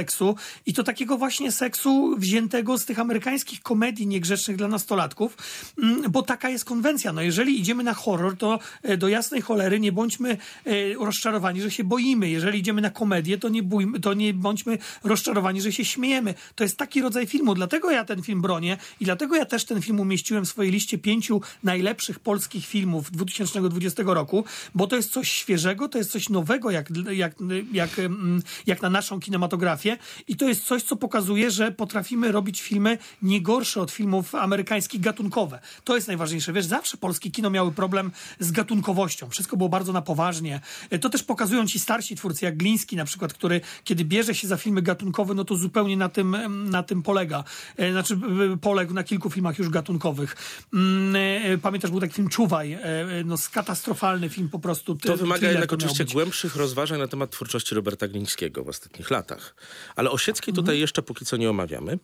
i 0.65 0.73
to 0.73 0.83
takiego 0.83 1.17
właśnie 1.17 1.51
seksu 1.51 2.15
wziętego 2.17 2.77
z 2.77 2.85
tych 2.85 2.99
amerykańskich 2.99 3.61
komedii 3.61 4.07
niegrzecznych 4.07 4.57
dla 4.57 4.67
nastolatków, 4.67 5.37
mm, 5.83 6.11
bo 6.11 6.21
taka 6.21 6.49
jest 6.49 6.65
konwencja. 6.65 7.13
No 7.13 7.21
jeżeli 7.21 7.59
idziemy 7.59 7.83
na 7.83 7.93
horror, 7.93 8.37
to 8.37 8.59
e, 8.83 8.97
do 8.97 9.07
jasnej 9.07 9.41
cholery 9.41 9.79
nie 9.79 9.91
bądźmy 9.91 10.37
e, 10.65 10.93
rozczarowani, 10.93 11.61
że 11.61 11.71
się 11.71 11.83
boimy. 11.83 12.29
Jeżeli 12.29 12.59
idziemy 12.59 12.81
na 12.81 12.89
komedię, 12.89 13.37
to 13.37 13.49
nie, 13.49 13.63
bójmy, 13.63 13.99
to 13.99 14.13
nie 14.13 14.33
bądźmy 14.33 14.77
rozczarowani, 15.03 15.61
że 15.61 15.71
się 15.71 15.85
śmiejemy. 15.85 16.33
To 16.55 16.63
jest 16.63 16.77
taki 16.77 17.01
rodzaj 17.01 17.27
filmu. 17.27 17.55
Dlatego 17.55 17.91
ja 17.91 18.05
ten 18.05 18.21
film 18.21 18.41
bronię 18.41 18.77
i 18.99 19.05
dlatego 19.05 19.35
ja 19.35 19.45
też 19.45 19.65
ten 19.65 19.81
film 19.81 19.99
umieściłem 19.99 20.45
w 20.45 20.49
swojej 20.49 20.71
liście 20.71 20.97
pięciu 20.97 21.41
najlepszych 21.63 22.19
polskich 22.19 22.65
filmów 22.65 23.11
2020 23.11 24.03
roku, 24.05 24.45
bo 24.75 24.87
to 24.87 24.95
jest 24.95 25.11
coś 25.11 25.31
świeżego, 25.31 25.89
to 25.89 25.97
jest 25.97 26.11
coś 26.11 26.29
nowego 26.29 26.71
jak, 26.71 26.89
jak, 27.11 27.35
jak, 27.71 27.99
mm, 27.99 28.41
jak 28.65 28.81
na 28.81 28.89
naszą 28.89 29.19
kinematografię 29.19 29.86
i 30.27 30.35
to 30.35 30.47
jest 30.47 30.65
coś, 30.65 30.83
co 30.83 30.95
pokazuje, 30.95 31.51
że 31.51 31.71
potrafimy 31.71 32.31
robić 32.31 32.61
filmy 32.61 32.97
nie 33.21 33.41
gorsze 33.41 33.81
od 33.81 33.91
filmów 33.91 34.35
amerykańskich, 34.35 35.01
gatunkowe. 35.01 35.59
To 35.83 35.95
jest 35.95 36.07
najważniejsze. 36.07 36.53
Wiesz, 36.53 36.65
zawsze 36.65 36.97
polskie 36.97 37.31
kino 37.31 37.49
miały 37.49 37.71
problem 37.71 38.11
z 38.39 38.51
gatunkowością. 38.51 39.29
Wszystko 39.29 39.57
było 39.57 39.69
bardzo 39.69 39.93
na 39.93 40.01
poważnie. 40.01 40.61
E, 40.89 40.99
To 40.99 41.09
też 41.09 41.23
pokazują 41.23 41.67
ci 41.67 41.79
starsi 41.79 42.15
twórcy, 42.15 42.45
jak 42.45 42.57
Gliński 42.57 42.95
na 42.95 43.05
przykład, 43.05 43.33
który 43.33 43.61
kiedy 43.83 44.05
bierze 44.05 44.35
się 44.35 44.47
za 44.47 44.57
filmy 44.57 44.81
gatunkowe, 44.81 45.33
no 45.33 45.45
to 45.45 45.55
zupełnie 45.55 45.97
na 45.97 46.09
tym, 46.09 46.37
na 46.69 46.83
tym 46.83 47.03
polega. 47.03 47.43
E, 47.77 47.91
Znaczy 47.91 48.19
poległ 48.61 48.93
na 48.93 49.03
kilku 49.03 49.29
filmach 49.29 49.59
już 49.59 49.69
gatunkowych. 49.69 50.35
Mm, 50.73 51.15
e, 51.53 51.57
Pamiętasz, 51.57 51.91
był 51.91 51.99
taki 51.99 52.13
film 52.13 52.29
Czuwaj. 52.29 52.77
No, 53.25 53.35
katastrofalny 53.51 54.29
film 54.29 54.49
po 54.49 54.59
prostu. 54.59 54.95
To 54.95 55.17
wymaga 55.17 55.49
jednak 55.49 55.73
oczywiście 55.73 56.05
głębszych 56.05 56.55
rozważań 56.55 56.99
na 56.99 57.07
temat 57.07 57.31
twórczości 57.31 57.75
Roberta 57.75 58.07
Glińskiego 58.07 58.63
w 58.63 58.69
ostatnich 58.69 59.11
latach. 59.11 59.55
Ale 59.95 60.11
Osieckiej 60.11 60.51
Mhm. 60.51 60.65
tutaj 60.65 60.79
jeszcze 60.79 61.01
póki 61.01 61.25
co 61.25 61.37
nie 61.37 61.49
omawiamy. 61.49 61.99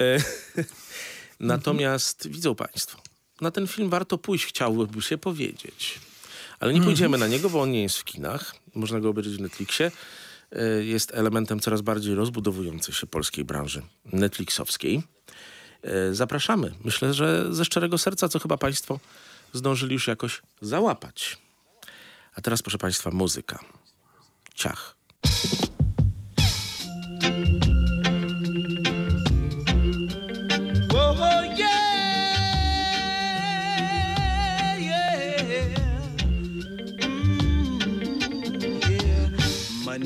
E, 0.00 0.18
Natomiast 1.40 2.28
widzą 2.28 2.54
Państwo, 2.54 2.98
na 3.40 3.50
ten 3.50 3.66
film 3.66 3.90
warto 3.90 4.18
pójść, 4.18 4.46
chciałby 4.46 5.02
się 5.02 5.18
powiedzieć. 5.18 6.00
Ale 6.60 6.74
nie 6.74 6.82
pójdziemy 6.82 7.18
na 7.18 7.26
niego, 7.26 7.50
bo 7.50 7.60
on 7.62 7.70
nie 7.70 7.82
jest 7.82 7.98
w 7.98 8.04
kinach. 8.04 8.54
Można 8.74 9.00
go 9.00 9.08
obejrzeć 9.08 9.36
w 9.36 9.40
Netflixie. 9.40 9.90
E, 10.52 10.84
Jest 10.84 11.14
elementem 11.14 11.60
coraz 11.60 11.80
bardziej 11.80 12.14
rozbudowującej 12.14 12.94
się 12.94 13.06
polskiej 13.06 13.44
branży 13.44 13.82
Netflixowskiej. 14.04 15.02
E, 15.82 16.14
Zapraszamy. 16.14 16.74
Myślę, 16.84 17.14
że 17.14 17.54
ze 17.54 17.64
szczerego 17.64 17.98
serca, 17.98 18.28
co 18.28 18.38
chyba 18.38 18.56
Państwo 18.56 19.00
zdążyli 19.52 19.92
już 19.94 20.06
jakoś 20.08 20.42
załapać. 20.60 21.38
A 22.34 22.40
teraz, 22.40 22.62
proszę 22.62 22.78
Państwa, 22.78 23.10
muzyka. 23.10 23.58
Ciach. 24.54 24.96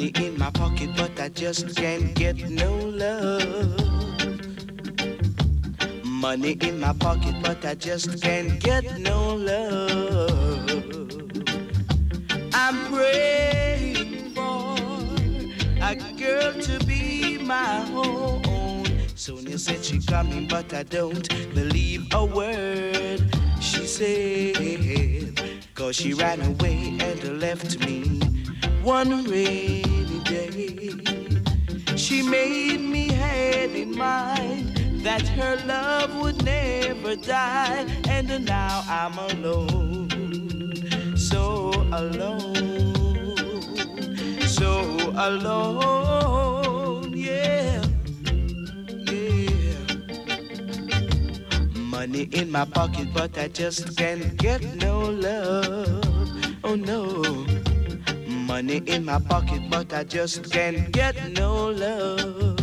Money 0.00 0.12
in 0.28 0.38
my 0.38 0.48
pocket, 0.48 0.88
but 0.96 1.20
I 1.20 1.28
just 1.28 1.76
can't 1.76 2.14
get 2.14 2.48
no 2.48 2.74
love. 2.74 3.76
Money 6.02 6.52
in 6.52 6.80
my 6.80 6.94
pocket, 6.94 7.34
but 7.42 7.62
I 7.66 7.74
just 7.74 8.22
can't 8.22 8.58
get 8.60 8.98
no 8.98 9.34
love. 9.34 10.70
I'm 12.54 12.90
praying 12.90 14.30
for 14.30 14.74
a 15.82 15.94
girl 16.16 16.54
to 16.54 16.86
be 16.86 17.36
my 17.36 17.86
own. 17.92 18.82
Sonia 19.16 19.58
said 19.58 19.84
she 19.84 20.00
coming, 20.00 20.48
but 20.48 20.72
I 20.72 20.84
don't 20.84 21.28
believe 21.52 22.06
a 22.14 22.24
word 22.24 23.20
she 23.60 23.86
said. 23.86 25.38
Cause 25.74 25.96
she 25.96 26.14
ran 26.14 26.40
away 26.40 26.96
and 26.98 27.38
left 27.38 27.78
me 27.80 28.20
one 28.82 29.24
rainy 29.24 29.89
day. 30.30 30.94
She 31.96 32.22
made 32.22 32.80
me 32.80 33.12
had 33.12 33.70
in 33.70 33.96
mind 33.96 34.76
that 35.04 35.26
her 35.28 35.56
love 35.66 36.14
would 36.20 36.44
never 36.44 37.16
die, 37.16 37.84
and 38.08 38.28
now 38.44 38.82
I'm 38.88 39.16
alone, 39.18 41.16
so 41.16 41.72
alone, 41.92 42.54
so 44.46 44.72
alone, 45.28 47.12
yeah, 47.16 47.82
yeah. 49.12 49.80
Money 51.74 52.28
in 52.32 52.50
my 52.50 52.64
pocket, 52.64 53.08
but 53.12 53.36
I 53.36 53.48
just 53.48 53.96
can't 53.96 54.36
get 54.36 54.62
no 54.76 55.10
love, 55.10 56.04
oh 56.62 56.76
no. 56.76 57.59
Money 58.50 58.82
in 58.86 59.04
my 59.04 59.20
pocket, 59.20 59.62
but 59.70 59.92
I 59.92 60.02
just 60.02 60.50
can't 60.50 60.90
get 60.90 61.14
no 61.38 61.68
love. 61.68 62.56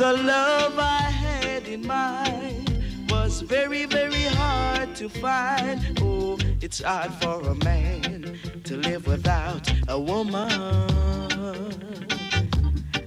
The 0.00 0.12
love 0.32 0.76
I 0.76 1.02
had 1.22 1.68
in 1.68 1.86
mind 1.86 2.68
was 3.08 3.40
very, 3.40 3.84
very 3.86 4.24
hard 4.40 4.96
to 4.96 5.08
find. 5.08 5.78
Oh, 6.02 6.38
it's 6.60 6.82
hard 6.82 7.12
for 7.22 7.38
a 7.54 7.54
man 7.64 8.36
to 8.64 8.76
live 8.78 9.06
without 9.06 9.64
a 9.86 9.98
woman. 10.10 10.50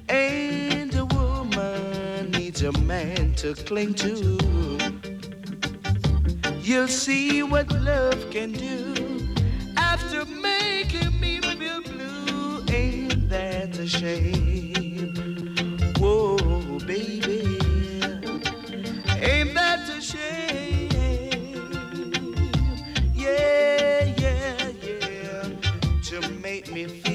And 0.07 0.95
a 0.95 1.05
woman 1.17 2.31
needs 2.31 2.61
a 2.61 2.71
man 2.93 3.33
to 3.41 3.55
cling 3.55 3.93
to. 3.95 4.15
You'll 6.61 6.95
see 7.05 7.43
what 7.43 7.69
love 7.73 8.21
can 8.31 8.53
do 8.53 8.94
baby. 16.87 17.59
Ain't 19.21 19.53
that 19.53 19.87
a 19.89 20.01
shame? 20.01 20.89
Yeah, 23.13 24.13
yeah, 24.17 24.71
yeah. 24.81 25.43
To 26.03 26.29
make 26.41 26.71
me 26.71 26.85
feel 26.85 27.14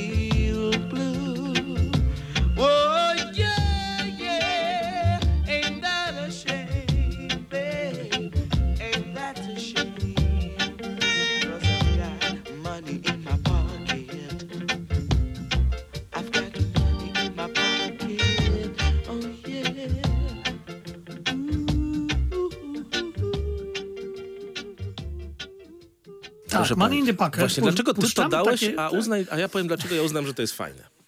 Proszę 26.61 26.77
Money 26.77 26.99
in 26.99 27.07
the. 27.16 27.31
Właśnie, 27.38 27.62
dlaczego 27.62 27.94
ty 27.94 28.14
to 28.14 28.29
dałeś, 28.29 28.61
takie- 28.61 28.81
a, 28.81 28.88
uznaj, 28.90 29.27
a 29.31 29.38
ja 29.38 29.49
powiem, 29.49 29.66
dlaczego 29.68 29.94
ja 29.94 30.03
uznam, 30.03 30.27
że 30.27 30.35
to 30.35 30.42
jest 30.42 30.55
fajne. 30.55 30.99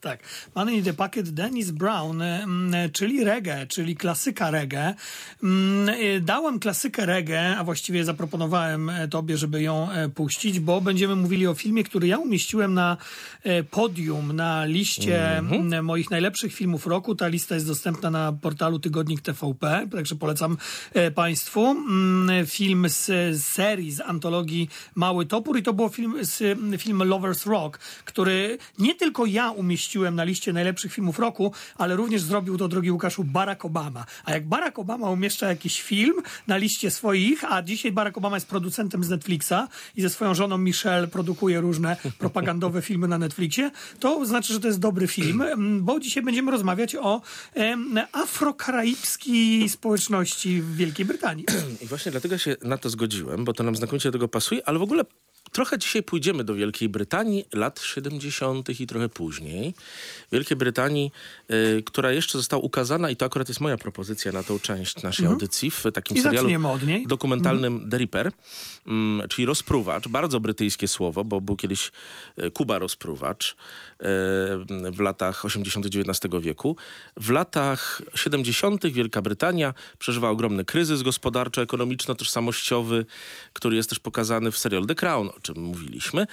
Tak. 0.00 0.20
Money 0.54 0.76
in 0.76 0.84
the 0.84 0.92
Pocket 0.92 1.30
Dennis 1.30 1.70
Brown, 1.70 2.22
mm, 2.22 2.90
czyli 2.92 3.24
reggae, 3.24 3.66
czyli 3.66 3.96
klasyka 3.96 4.50
reggae. 4.50 4.94
Mm, 5.42 5.88
y, 5.88 6.20
Dałem 6.20 6.58
klasykę 6.58 7.06
reggae, 7.06 7.56
a 7.58 7.64
właściwie 7.64 8.04
zaproponowałem 8.04 8.90
e, 8.90 9.08
tobie, 9.08 9.36
żeby 9.36 9.62
ją 9.62 9.90
e, 9.90 10.08
puścić, 10.08 10.60
bo 10.60 10.80
będziemy 10.80 11.16
mówili 11.16 11.46
o 11.46 11.54
filmie, 11.54 11.84
który 11.84 12.06
ja 12.06 12.18
umieściłem 12.18 12.74
na 12.74 12.96
e, 13.42 13.62
podium, 13.62 14.32
na 14.32 14.64
liście 14.64 15.38
mm, 15.38 15.84
moich 15.84 16.10
najlepszych 16.10 16.54
filmów 16.54 16.86
roku. 16.86 17.14
Ta 17.14 17.28
lista 17.28 17.54
jest 17.54 17.66
dostępna 17.66 18.10
na 18.10 18.32
portalu 18.32 18.78
Tygodnik 18.78 19.20
TVP, 19.20 19.88
także 19.92 20.14
polecam 20.14 20.56
Państwu. 21.14 21.66
Mm, 21.70 22.46
Film 22.46 22.86
z 22.88 23.36
serii, 23.44 23.92
z 23.92 24.00
antologii 24.00 24.68
Mały 24.94 25.26
Topór 25.26 25.58
i 25.58 25.62
to 25.62 25.72
był 25.72 25.88
film, 25.88 26.14
z, 26.20 26.58
film 26.80 27.02
Lovers 27.02 27.46
Rock, 27.46 27.78
który 28.04 28.58
nie 28.78 28.94
tylko 28.94 29.26
ja 29.26 29.50
umieściłem 29.50 29.87
na 29.96 30.24
liście 30.24 30.52
najlepszych 30.52 30.92
filmów 30.92 31.18
roku, 31.18 31.52
ale 31.76 31.96
również 31.96 32.22
zrobił 32.22 32.58
to, 32.58 32.68
drogi 32.68 32.90
Łukaszu, 32.90 33.24
Barack 33.24 33.64
Obama. 33.64 34.04
A 34.24 34.32
jak 34.32 34.48
Barack 34.48 34.78
Obama 34.78 35.10
umieszcza 35.10 35.48
jakiś 35.48 35.82
film 35.82 36.14
na 36.46 36.56
liście 36.56 36.90
swoich, 36.90 37.44
a 37.52 37.62
dzisiaj 37.62 37.92
Barack 37.92 38.18
Obama 38.18 38.36
jest 38.36 38.48
producentem 38.48 39.04
z 39.04 39.08
Netflixa 39.08 39.68
i 39.96 40.02
ze 40.02 40.10
swoją 40.10 40.34
żoną 40.34 40.58
Michelle 40.58 41.08
produkuje 41.08 41.60
różne 41.60 41.96
propagandowe 42.18 42.82
filmy 42.82 43.08
na 43.08 43.18
Netflixie, 43.18 43.70
to 44.00 44.26
znaczy, 44.26 44.52
że 44.52 44.60
to 44.60 44.66
jest 44.66 44.78
dobry 44.78 45.06
film, 45.06 45.44
bo 45.80 46.00
dzisiaj 46.00 46.22
będziemy 46.22 46.50
rozmawiać 46.50 46.96
o 46.96 47.22
em, 47.54 47.98
afrokaraibskiej 48.12 49.68
społeczności 49.68 50.62
w 50.62 50.76
Wielkiej 50.76 51.06
Brytanii. 51.06 51.44
I 51.82 51.86
właśnie 51.86 52.12
dlatego 52.12 52.38
się 52.38 52.56
na 52.62 52.78
to 52.78 52.90
zgodziłem, 52.90 53.44
bo 53.44 53.52
to 53.52 53.62
nam 53.62 53.76
znakomicie 53.76 54.08
do 54.08 54.12
tego 54.12 54.28
pasuje, 54.28 54.68
ale 54.68 54.78
w 54.78 54.82
ogóle 54.82 55.04
trochę 55.52 55.78
dzisiaj 55.78 56.02
pójdziemy 56.02 56.44
do 56.44 56.54
Wielkiej 56.54 56.88
Brytanii 56.88 57.44
lat 57.54 57.80
70. 57.80 58.80
i 58.80 58.86
trochę 58.86 59.08
później. 59.08 59.74
Wielkiej 60.32 60.56
Brytanii, 60.56 61.12
y, 61.50 61.82
która 61.82 62.12
jeszcze 62.12 62.38
została 62.38 62.62
ukazana 62.62 63.10
i 63.10 63.16
to 63.16 63.26
akurat 63.26 63.48
jest 63.48 63.60
moja 63.60 63.76
propozycja 63.76 64.32
na 64.32 64.42
tą 64.42 64.58
część 64.58 65.02
naszej 65.02 65.26
audycji 65.26 65.70
w 65.70 65.84
takim 65.94 66.16
I 66.16 66.20
serialu 66.20 66.68
od 66.68 66.82
niej. 66.82 67.06
dokumentalnym 67.06 67.90
The 67.90 67.98
Reaper, 67.98 68.32
mm, 68.86 69.28
czyli 69.28 69.46
rozpruwacz, 69.46 70.08
bardzo 70.08 70.40
brytyjskie 70.40 70.88
słowo, 70.88 71.24
bo 71.24 71.40
był 71.40 71.56
kiedyś 71.56 71.92
e, 72.36 72.50
Kuba 72.50 72.78
rozpruwacz 72.78 73.52
e, 73.52 73.54
w 74.92 75.00
latach 75.00 75.44
80. 75.44 75.86
XIX 75.86 76.34
wieku. 76.40 76.76
W 77.16 77.30
latach 77.30 78.02
70. 78.14 78.86
Wielka 78.86 79.22
Brytania 79.22 79.74
przeżywa 79.98 80.30
ogromny 80.30 80.64
kryzys 80.64 81.02
gospodarczo-ekonomiczno-tożsamościowy, 81.02 83.04
który 83.52 83.76
jest 83.76 83.90
też 83.90 83.98
pokazany 83.98 84.50
w 84.50 84.58
serialu 84.58 84.86
The 84.86 84.94
Crown, 84.94 85.30
o 85.38 85.42
czym 85.42 85.62
mówiliśmy. 85.62 86.26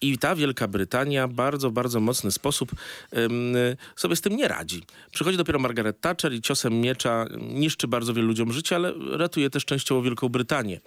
I 0.00 0.18
ta 0.18 0.34
Wielka 0.34 0.68
Brytania 0.68 1.28
bardzo, 1.28 1.70
bardzo 1.70 2.00
mocny 2.00 2.30
sposób 2.30 2.70
sobie 3.96 4.16
z 4.16 4.20
tym 4.20 4.36
nie 4.36 4.48
radzi. 4.48 4.82
Przychodzi 5.12 5.36
dopiero 5.36 5.58
Margaret 5.58 6.00
Thatcher 6.00 6.32
i 6.32 6.40
ciosem 6.40 6.80
miecza 6.80 7.26
niszczy 7.40 7.88
bardzo 7.88 8.14
wielu 8.14 8.28
ludziom 8.28 8.52
życie, 8.52 8.76
ale 8.76 8.92
ratuje 9.10 9.50
też 9.50 9.64
częściowo 9.64 10.02
Wielką 10.02 10.28
Brytanię. 10.28 10.80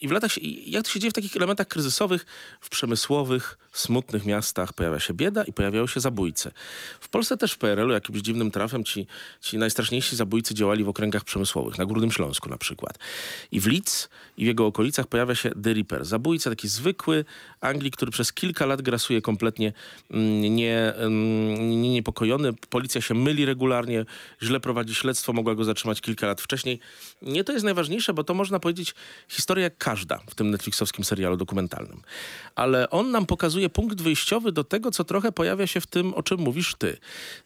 I 0.00 0.08
w 0.08 0.10
latach, 0.10 0.42
jak 0.66 0.84
to 0.84 0.90
się 0.90 1.00
dzieje 1.00 1.10
w 1.10 1.14
takich 1.14 1.36
elementach 1.36 1.68
kryzysowych, 1.68 2.26
w 2.60 2.68
przemysłowych, 2.68 3.58
smutnych 3.78 4.26
miastach 4.26 4.72
pojawia 4.72 5.00
się 5.00 5.14
bieda 5.14 5.44
i 5.44 5.52
pojawiają 5.52 5.86
się 5.86 6.00
zabójcy. 6.00 6.50
W 7.00 7.08
Polsce 7.08 7.36
też 7.36 7.52
w 7.52 7.58
PRL-u 7.58 7.92
jakimś 7.92 8.20
dziwnym 8.20 8.50
trafem 8.50 8.84
ci, 8.84 9.06
ci 9.40 9.58
najstraszniejsi 9.58 10.16
zabójcy 10.16 10.54
działali 10.54 10.84
w 10.84 10.88
okręgach 10.88 11.24
przemysłowych, 11.24 11.78
na 11.78 11.86
Górnym 11.86 12.12
Śląsku 12.12 12.48
na 12.48 12.58
przykład. 12.58 12.98
I 13.52 13.60
w 13.60 13.66
Leeds 13.66 14.08
i 14.36 14.44
w 14.44 14.46
jego 14.46 14.66
okolicach 14.66 15.06
pojawia 15.06 15.34
się 15.34 15.50
The 15.50 15.74
Reaper. 15.74 16.04
Zabójca 16.04 16.50
taki 16.50 16.68
zwykły 16.68 17.24
Anglik, 17.60 17.96
który 17.96 18.12
przez 18.12 18.32
kilka 18.32 18.66
lat 18.66 18.82
grasuje 18.82 19.22
kompletnie 19.22 19.72
mm, 20.10 20.54
nie, 20.54 20.94
mm, 20.94 21.82
nie, 21.82 21.90
niepokojony. 21.90 22.52
Policja 22.52 23.00
się 23.00 23.14
myli 23.14 23.44
regularnie, 23.44 24.04
źle 24.42 24.60
prowadzi 24.60 24.94
śledztwo, 24.94 25.32
mogła 25.32 25.54
go 25.54 25.64
zatrzymać 25.64 26.00
kilka 26.00 26.26
lat 26.26 26.40
wcześniej. 26.40 26.80
Nie 27.22 27.44
to 27.44 27.52
jest 27.52 27.64
najważniejsze, 27.64 28.14
bo 28.14 28.24
to 28.24 28.34
można 28.34 28.60
powiedzieć 28.60 28.94
historia 29.28 29.64
jak 29.64 29.78
każda 29.78 30.18
w 30.30 30.34
tym 30.34 30.50
netflixowskim 30.50 31.04
serialu 31.04 31.36
dokumentalnym. 31.36 32.02
Ale 32.54 32.90
on 32.90 33.10
nam 33.10 33.26
pokazuje 33.26 33.61
punkt 33.70 34.00
wyjściowy 34.02 34.52
do 34.52 34.64
tego, 34.64 34.90
co 34.90 35.04
trochę 35.04 35.32
pojawia 35.32 35.66
się 35.66 35.80
w 35.80 35.86
tym, 35.86 36.14
o 36.14 36.22
czym 36.22 36.40
mówisz 36.40 36.74
ty. 36.74 36.96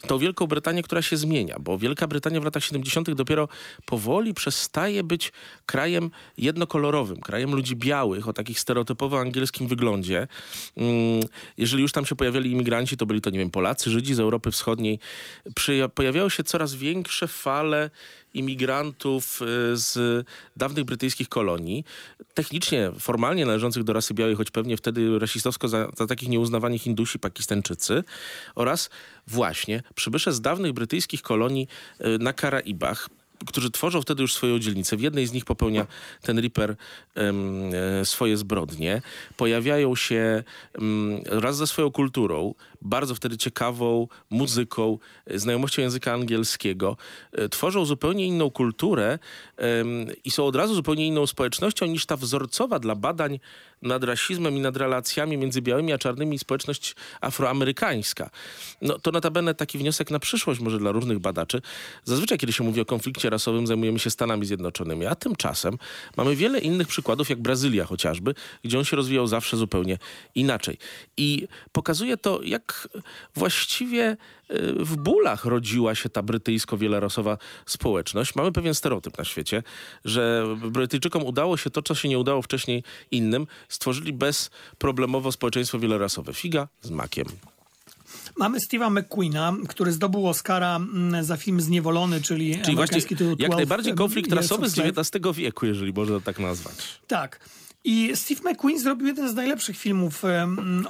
Tą 0.07 0.19
Wielką 0.19 0.47
Brytanię, 0.47 0.83
która 0.83 1.03
się 1.03 1.17
zmienia, 1.17 1.57
bo 1.61 1.79
Wielka 1.79 2.07
Brytania 2.07 2.41
w 2.41 2.45
latach 2.45 2.65
70. 2.65 3.11
dopiero 3.11 3.49
powoli 3.85 4.35
przestaje 4.35 5.05
być 5.05 5.33
krajem 5.67 6.11
jednokolorowym, 6.39 7.21
krajem 7.21 7.55
ludzi 7.55 7.77
białych, 7.77 8.29
o 8.29 8.33
takich 8.33 8.61
stereotypowo 8.61 9.21
angielskim 9.21 9.69
wyglądzie. 9.69 10.29
Mm, 10.77 11.21
Jeżeli 11.59 11.83
już 11.83 11.93
tam 11.93 12.07
się 12.07 12.17
pojawiali 12.17 12.51
imigranci, 12.53 12.97
to 12.97 13.07
byli 13.07 13.21
to, 13.21 13.31
nie 13.31 13.39
wiem, 13.39 13.51
Polacy, 13.51 13.91
Żydzi 13.91 14.15
z 14.15 14.21
Europy 14.21 14.51
Wschodniej. 14.51 14.99
Pojawiały 15.95 16.31
się 16.31 16.45
coraz 16.45 16.75
większe 16.75 17.29
fale 17.29 17.91
imigrantów 18.39 19.43
y, 19.43 19.77
z 19.77 20.27
dawnych 20.57 20.85
brytyjskich 20.85 21.29
kolonii, 21.29 21.85
technicznie, 22.35 22.93
formalnie 22.99 23.47
należących 23.47 23.85
do 23.85 23.93
rasy 23.93 24.15
białej, 24.15 24.35
choć 24.35 24.51
pewnie 24.51 24.77
wtedy 24.77 25.19
rasistowsko 25.19 25.69
za, 25.69 25.89
za 25.97 26.07
takich 26.07 26.29
nieuznawani 26.29 26.79
Hindusi, 26.79 27.19
Pakistańczycy 27.19 28.05
oraz 28.55 28.91
właśnie 29.27 29.83
przybysze 29.95 30.33
z 30.33 30.41
dawnych 30.41 30.73
brytyjskich 30.73 31.23
kolonii 31.23 31.69
y, 32.01 32.19
na 32.19 32.33
Karaibach, 32.33 33.09
którzy 33.47 33.71
tworzą 33.71 34.03
wtedy 34.03 34.23
już 34.23 34.35
swoją 34.35 34.59
dzielnicę. 34.59 34.97
W 34.97 35.01
jednej 35.01 35.27
z 35.27 35.33
nich 35.33 35.45
popełnia 35.45 35.87
ten 36.23 36.39
Reaper 36.39 36.77
e, 37.17 38.05
swoje 38.05 38.37
zbrodnie. 38.37 39.03
Pojawiają 39.37 39.97
się 39.97 40.45
em, 40.75 41.21
raz 41.27 41.57
ze 41.57 41.67
swoją 41.67 41.91
kulturą, 41.91 42.55
bardzo 42.83 43.15
wtedy 43.15 43.37
ciekawą 43.37 44.09
muzyką, 44.31 44.99
e, 45.27 45.39
znajomością 45.39 45.83
języka 45.83 46.13
angielskiego. 46.13 46.97
E, 47.33 47.49
Tworzą 47.49 47.85
zupełnie 47.85 48.27
inną 48.27 48.51
kulturę 48.51 49.19
em, 49.57 50.07
i 50.25 50.31
są 50.31 50.45
od 50.45 50.57
razu 50.57 50.75
zupełnie 50.75 51.07
inną 51.07 51.27
społecznością 51.27 51.87
niż 51.87 52.07
ta 52.07 52.17
wzorcowa 52.17 52.79
dla 52.79 52.95
badań 52.95 53.39
nad 53.83 54.05
rasizmem 54.05 54.57
i 54.57 54.61
nad 54.61 54.77
relacjami 54.77 55.37
między 55.37 55.63
białymi 55.63 55.93
a 55.93 55.99
czarnymi 55.99 56.39
społeczność 56.39 56.95
afroamerykańska. 57.21 58.31
No 58.83 58.99
to 58.99 59.11
notabene 59.11 59.55
taki 59.55 59.79
wniosek 59.79 60.11
na 60.11 60.19
przyszłość 60.19 60.61
może 60.61 60.79
dla 60.79 60.93
różnych 60.93 61.19
badaczy. 61.19 61.63
Zazwyczaj, 62.05 62.39
kiedy 62.39 62.53
się 62.53 62.65
mówi 62.65 62.81
o 62.81 62.85
konflikcie 62.85 63.31
rasowym 63.31 63.67
zajmujemy 63.67 63.99
się 63.99 64.11
Stanami 64.11 64.47
Zjednoczonymi, 64.47 65.07
a 65.07 65.15
tymczasem 65.15 65.79
mamy 66.17 66.37
wiele 66.37 66.59
innych 66.59 66.89
przykładów, 66.89 67.31
jak 67.31 67.43
Brazylia 67.43 67.85
chociażby, 67.85 68.35
gdzie 68.65 68.79
on 68.79 68.85
się 68.85 68.97
rozwijał 68.97 69.27
zawsze 69.27 69.57
zupełnie 69.57 69.99
inaczej. 70.35 70.79
I 71.17 71.49
pokazuje 71.73 72.17
to, 72.17 72.43
jak 72.43 72.89
właściwie 73.35 74.17
w 74.77 74.97
bólach 74.97 75.45
rodziła 75.45 75.95
się 75.95 76.09
ta 76.09 76.23
brytyjsko-wielorasowa 76.23 77.39
społeczność. 77.67 78.35
Mamy 78.35 78.53
pewien 78.53 78.75
stereotyp 78.75 79.19
na 79.19 79.25
świecie, 79.25 79.63
że 80.05 80.47
Brytyjczykom 80.57 81.25
udało 81.25 81.57
się 81.57 81.71
to, 81.71 81.83
co 81.83 81.95
się 81.95 82.09
nie 82.09 82.19
udało 82.19 82.43
wcześniej 82.43 82.83
innym. 83.11 83.47
Stworzyli 83.69 84.13
bezproblemowo 84.13 85.33
społeczeństwo 85.33 85.79
wielorasowe. 85.79 86.35
Figa 86.35 86.69
z 86.83 86.91
makiem. 86.91 87.27
Mamy 88.37 88.59
Steve'a 88.59 88.91
McQueena, 88.91 89.57
który 89.69 89.93
zdobył 89.93 90.29
Oscara 90.29 90.77
mm, 90.77 91.25
za 91.25 91.37
film 91.37 91.61
Zniewolony, 91.61 92.23
czyli, 92.23 92.61
Czyli 92.65 92.77
właśnie 92.77 93.03
tytuł 93.03 93.29
jak 93.29 93.37
12 93.37 93.57
najbardziej 93.57 93.95
konflikt 93.95 94.33
rasowy 94.33 94.69
z. 94.69 94.79
XIX 94.79 95.35
wieku, 95.35 95.67
jeżeli 95.67 95.93
można 95.93 96.21
tak 96.21 96.39
nazwać. 96.39 97.01
Tak. 97.07 97.41
I 97.89 98.17
Steve 98.17 98.51
McQueen 98.51 98.79
zrobił 98.79 99.07
jeden 99.07 99.29
z 99.29 99.35
najlepszych 99.35 99.79
filmów 99.79 100.23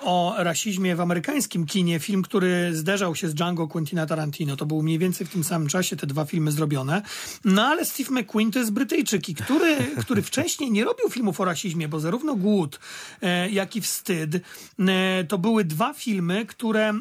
o 0.02 0.34
rasizmie 0.38 0.96
w 0.96 1.00
amerykańskim 1.00 1.66
kinie. 1.66 1.98
Film, 1.98 2.22
który 2.22 2.76
zderzał 2.76 3.14
się 3.14 3.28
z 3.28 3.34
Django 3.34 3.68
Quentina 3.68 4.06
Tarantino. 4.06 4.56
To 4.56 4.66
był 4.66 4.82
mniej 4.82 4.98
więcej 4.98 5.26
w 5.26 5.30
tym 5.30 5.44
samym 5.44 5.68
czasie 5.68 5.96
te 5.96 6.06
dwa 6.06 6.24
filmy 6.24 6.52
zrobione. 6.52 7.02
No 7.44 7.62
ale 7.62 7.84
Steve 7.84 8.10
McQueen 8.10 8.50
to 8.50 8.58
jest 8.58 8.72
Brytyjczyk, 8.72 9.28
i 9.28 9.34
który, 9.34 9.76
który 10.04 10.22
wcześniej 10.22 10.70
nie 10.70 10.84
robił 10.84 11.10
filmów 11.10 11.40
o 11.40 11.44
rasizmie, 11.44 11.88
bo 11.88 12.00
zarówno 12.00 12.36
Głód, 12.36 12.80
e, 13.22 13.50
jak 13.50 13.76
i 13.76 13.80
Wstyd 13.80 14.36
e, 14.78 15.24
to 15.24 15.38
były 15.38 15.64
dwa 15.64 15.94
filmy, 15.94 16.46
które 16.46 16.92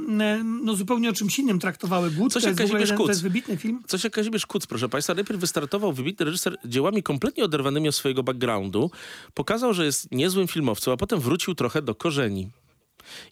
no, 0.43 0.75
zupełnie 0.75 1.09
o 1.09 1.13
czymś 1.13 1.39
innym 1.39 1.59
traktowały. 1.59 2.11
Głód 2.11 2.33
Coś 2.33 2.43
to 2.43 2.49
jak 2.49 2.59
jest, 2.59 2.71
Kazimierz 2.71 2.89
jeden, 2.89 2.97
to 2.97 3.03
Kuc. 3.03 3.09
jest 3.09 3.23
wybitny 3.23 3.57
film. 3.57 3.83
Coś 3.87 4.03
jak 4.03 4.13
Kazimierz 4.13 4.45
Kuc, 4.45 4.67
proszę 4.67 4.89
Państwa. 4.89 5.13
Najpierw 5.13 5.39
wystartował 5.39 5.93
wybitny 5.93 6.25
reżyser 6.25 6.57
dziełami 6.65 7.03
kompletnie 7.03 7.43
oderwanymi 7.43 7.89
od 7.89 7.95
swojego 7.95 8.23
backgroundu. 8.23 8.91
Pokazał, 9.33 9.73
że 9.73 9.84
jest 9.85 10.11
niezłym 10.11 10.47
filmowcem, 10.47 10.93
a 10.93 10.97
potem 10.97 11.19
wrócił 11.19 11.55
trochę 11.55 11.81
do 11.81 11.95
korzeni. 11.95 12.49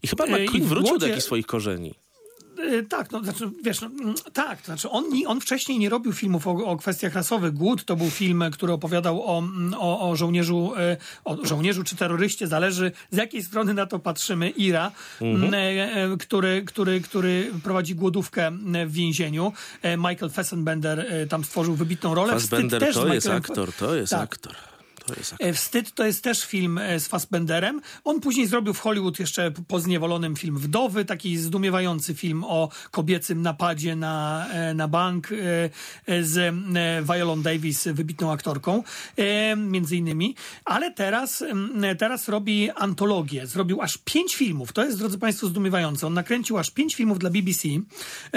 I 0.03 0.07
chyba 0.07 0.23
E, 0.25 0.27
McQueen 0.43 0.65
wrócił 0.65 0.97
do 0.97 1.07
jakichś 1.07 1.25
swoich 1.25 1.45
korzeni. 1.45 1.93
E, 2.59 2.83
Tak, 2.83 3.11
no, 3.11 3.23
znaczy, 3.23 3.49
wiesz, 3.63 3.81
no, 3.81 3.87
mm, 3.87 4.15
tak, 4.33 4.59
to 4.59 4.65
znaczy 4.65 4.89
on, 4.89 5.05
on 5.27 5.41
wcześniej 5.41 5.79
nie 5.79 5.89
robił 5.89 6.13
filmów 6.13 6.47
o, 6.47 6.51
o 6.51 6.77
kwestiach 6.77 7.13
rasowych. 7.13 7.53
Głód 7.53 7.85
to 7.85 7.95
był 7.95 8.09
film, 8.09 8.43
który 8.51 8.73
opowiadał 8.73 9.23
o, 9.25 9.39
mm, 9.39 9.73
o, 9.77 10.09
o 10.09 10.15
żołnierzu, 10.15 10.73
e, 10.77 10.97
o 11.25 11.45
żołnierzu 11.45 11.83
czy 11.83 11.95
terroryście, 11.95 12.47
zależy 12.47 12.91
z 13.11 13.17
jakiej 13.17 13.43
strony 13.43 13.73
na 13.73 13.85
to 13.85 13.99
patrzymy, 13.99 14.49
Ira, 14.49 14.91
Mhm. 15.21 15.53
m, 15.53 16.13
e, 16.13 16.17
który, 16.17 16.63
który, 16.65 17.01
który 17.01 17.51
prowadzi 17.63 17.95
głodówkę 17.95 18.51
w 18.87 18.91
więzieniu. 18.91 19.53
Michael 19.97 20.31
Fassbender 20.31 20.99
e, 20.99 21.27
tam 21.27 21.43
stworzył 21.43 21.75
wybitną 21.75 22.15
rolę. 22.15 22.39
Z 22.39 22.49
to 22.49 22.59
jest 22.59 22.97
Michaelem- 22.97 23.31
aktor, 23.37 23.73
to 23.73 23.95
jest 23.95 24.11
Tak. 24.11 24.21
aktor. 24.21 24.55
To 25.05 25.13
jest. 25.17 25.35
E, 25.39 25.53
Wstyd 25.53 25.93
to 25.93 26.05
jest 26.05 26.23
też 26.23 26.45
film 26.45 26.77
e, 26.77 26.99
z 26.99 27.07
Fassbenderem. 27.07 27.81
On 28.03 28.19
później 28.19 28.47
zrobił 28.47 28.73
w 28.73 28.79
Hollywood 28.79 29.19
jeszcze 29.19 29.51
po 29.67 29.79
zniewolonym 29.79 30.35
film 30.35 30.57
Wdowy, 30.57 31.05
taki 31.05 31.37
zdumiewający 31.37 32.15
film 32.15 32.43
o 32.43 32.69
kobiecym 32.91 33.41
napadzie 33.41 33.95
na, 33.95 34.47
e, 34.51 34.73
na 34.73 34.87
bank 34.87 35.29
z 36.21 36.55
Violon 37.13 37.41
Davis, 37.41 37.87
wybitną 37.87 38.31
aktorką, 38.31 38.83
między 39.57 39.97
innymi. 39.97 40.35
Ale 40.65 40.91
teraz, 40.91 41.43
teraz 41.99 42.29
robi 42.29 42.69
antologię. 42.71 43.47
Zrobił 43.47 43.81
aż 43.81 43.97
pięć 43.97 44.35
filmów. 44.35 44.73
To 44.73 44.85
jest, 44.85 44.99
drodzy 44.99 45.17
Państwo, 45.17 45.47
zdumiewające. 45.47 46.07
On 46.07 46.13
nakręcił 46.13 46.57
aż 46.57 46.71
pięć 46.71 46.95
filmów 46.95 47.19
dla 47.19 47.29
BBC, 47.29 47.67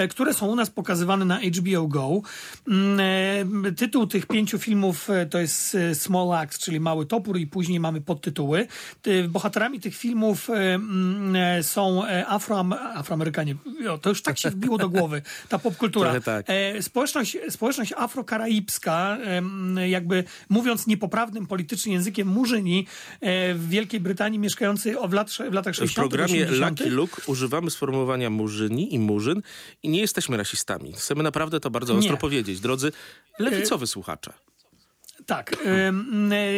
które 0.09 0.33
są 0.33 0.47
u 0.47 0.55
nas 0.55 0.69
pokazywane 0.69 1.25
na 1.25 1.39
HBO 1.39 1.87
Go. 1.87 2.21
Tytuł 3.77 4.07
tych 4.07 4.25
pięciu 4.25 4.59
filmów 4.59 5.07
to 5.29 5.39
jest 5.39 5.77
Small 5.93 6.33
Axe, 6.33 6.56
czyli 6.59 6.79
Mały 6.79 7.05
Topór 7.05 7.37
i 7.39 7.47
później 7.47 7.79
mamy 7.79 8.01
podtytuły. 8.01 8.67
Ty- 9.01 9.27
Bohaterami 9.29 9.79
tych 9.79 9.95
filmów 9.95 10.49
e, 10.49 10.53
mm, 10.53 11.35
e, 11.35 11.63
są 11.63 12.05
e, 12.05 12.25
Afroam- 12.29 12.73
Afroamerykanie. 12.95 13.55
To 14.01 14.09
już 14.09 14.21
tak 14.21 14.39
się 14.39 14.49
wbiło 14.49 14.77
do 14.77 14.89
głowy, 14.89 15.21
ta 15.49 15.59
popkultura. 15.59 16.19
Tak. 16.21 16.45
Społeczność, 16.81 17.37
społeczność 17.49 17.93
afrokaraibska, 17.97 19.17
jakby 19.87 20.23
mówiąc 20.49 20.87
niepoprawnym 20.87 21.47
politycznie 21.47 21.93
językiem 21.93 22.27
murzyni 22.27 22.87
w 23.55 23.65
Wielkiej 23.69 23.99
Brytanii 23.99 24.39
mieszkający 24.39 24.99
o 24.99 25.07
w, 25.07 25.13
lat, 25.13 25.29
w 25.31 25.53
latach 25.53 25.73
W 25.73 25.77
60 25.77 25.95
programie 26.09 26.43
80. 26.43 26.79
Lucky 26.79 26.89
Luke 26.95 27.21
używamy 27.27 27.71
sformułowania 27.71 28.29
murzyni 28.29 28.93
i 28.93 28.99
murzyn 28.99 29.41
i 29.83 29.89
nie 29.89 29.99
jesteśmy 29.99 30.37
rasistami. 30.37 30.93
Chcemy 30.93 31.23
naprawdę 31.23 31.59
to 31.59 31.69
bardzo 31.69 31.95
ostro 31.95 32.13
Nie. 32.13 32.19
powiedzieć. 32.19 32.59
Drodzy 32.59 32.91
lewicowy 33.39 33.87
słuchacze. 33.87 34.33
Tak. 35.25 35.55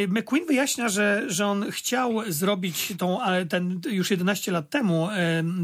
McQueen 0.08 0.46
wyjaśnia, 0.46 0.90
że, 0.90 1.24
że 1.28 1.46
on 1.46 1.72
chciał 1.72 2.32
zrobić 2.32 2.94
tą, 2.98 3.20
ten 3.50 3.82
już 3.90 4.12
11 4.12 4.52
lat 4.52 4.70
temu 4.70 5.10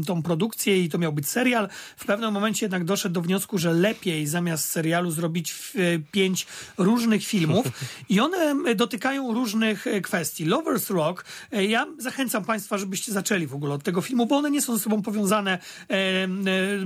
tą 0.06 0.22
produkcję 0.22 0.82
i 0.84 0.88
to 0.88 0.98
miał 0.98 1.12
być 1.12 1.28
serial. 1.28 1.68
W 1.96 2.04
pewnym 2.04 2.32
momencie 2.32 2.66
jednak 2.66 2.84
doszedł 2.84 3.14
do 3.14 3.22
wniosku, 3.22 3.58
że 3.58 3.72
lepiej 3.72 4.26
zamiast 4.26 4.68
serialu 4.68 5.10
zrobić 5.10 5.54
y, 5.76 6.02
pięć 6.12 6.46
różnych 6.78 7.24
filmów 7.24 7.66
i 8.08 8.20
one 8.20 8.74
dotykają 8.74 9.34
różnych 9.34 9.86
y, 9.86 10.00
kwestii. 10.00 10.46
Lover's 10.46 10.94
Rock, 10.94 11.24
y, 11.54 11.64
ja 11.64 11.86
zachęcam 11.98 12.44
Państwa, 12.44 12.78
żebyście 12.78 13.12
zaczęli 13.12 13.46
w 13.46 13.54
ogóle 13.54 13.74
od 13.74 13.82
tego 13.82 14.00
filmu, 14.00 14.26
bo 14.26 14.36
one 14.36 14.50
nie 14.50 14.62
są 14.62 14.76
ze 14.76 14.82
sobą 14.82 15.02
powiązane. 15.02 15.58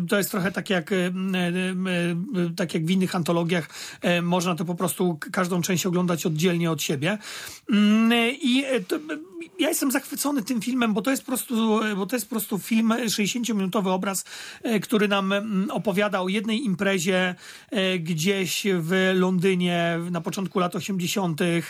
To 0.09 0.19
jest 0.19 0.31
trochę 0.31 0.53
tak 0.53 0.71
jak, 0.71 0.91
tak 2.57 2.75
jak 2.75 2.87
w 2.87 2.91
innych 2.91 3.15
antologiach. 3.15 3.69
Można 4.23 4.55
to 4.55 4.65
po 4.65 4.75
prostu 4.75 5.19
każdą 5.33 5.63
część 5.63 5.87
oglądać 5.87 6.00
oddzielnie 6.27 6.71
od 6.71 6.83
siebie. 6.83 7.19
Mm, 7.71 8.13
I 8.43 8.65
y, 8.65 8.85
to, 8.85 8.99
ja 9.59 9.69
jestem 9.69 9.91
zachwycony 9.91 10.43
tym 10.43 10.63
filmem, 10.63 10.95
bo 10.95 11.03
to 11.03 11.11
jest 11.11 11.23
po 11.23 11.27
prostu, 11.27 11.81
bo 11.97 12.07
to 12.07 12.17
jest 12.17 12.27
po 12.27 12.31
prostu 12.31 12.59
film, 12.59 12.89
60-minutowy 12.89 13.89
obraz, 13.89 14.25
y, 14.67 14.81
który 14.81 15.09
nam 15.09 15.33
mm, 15.33 15.71
opowiada 15.71 16.21
o 16.21 16.29
jednej 16.29 16.65
imprezie 16.65 17.35
y, 17.73 17.99
gdzieś 17.99 18.67
w 18.81 19.13
Londynie 19.15 19.99
na 20.11 20.21
początku 20.21 20.59
lat 20.59 20.77
80. 20.77 21.41
Y, 21.41 21.63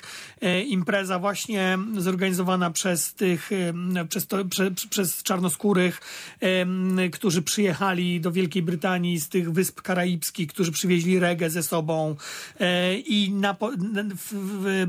Impreza 0.62 1.18
właśnie 1.18 1.78
zorganizowana 1.96 2.70
przez 2.70 3.14
tych, 3.14 3.52
y, 3.52 3.74
przez, 4.08 4.26
to, 4.26 4.44
prze, 4.44 4.70
przez 4.90 5.22
czarnoskórych, 5.22 6.00
y, 7.06 7.10
którzy 7.10 7.42
przyjechali 7.42 8.20
do 8.20 8.32
Wielkiej 8.32 8.62
Brytanii 8.62 9.20
z 9.20 9.28
tych 9.28 9.52
wysp 9.52 9.82
karaibskich, 9.82 10.48
którzy 10.48 10.72
przywieźli 10.72 11.18
reggae 11.18 11.50
ze 11.50 11.62
sobą 11.62 12.16
i 13.06 13.32
na, 13.32 13.54
w, 13.54 14.32
w, 14.32 14.86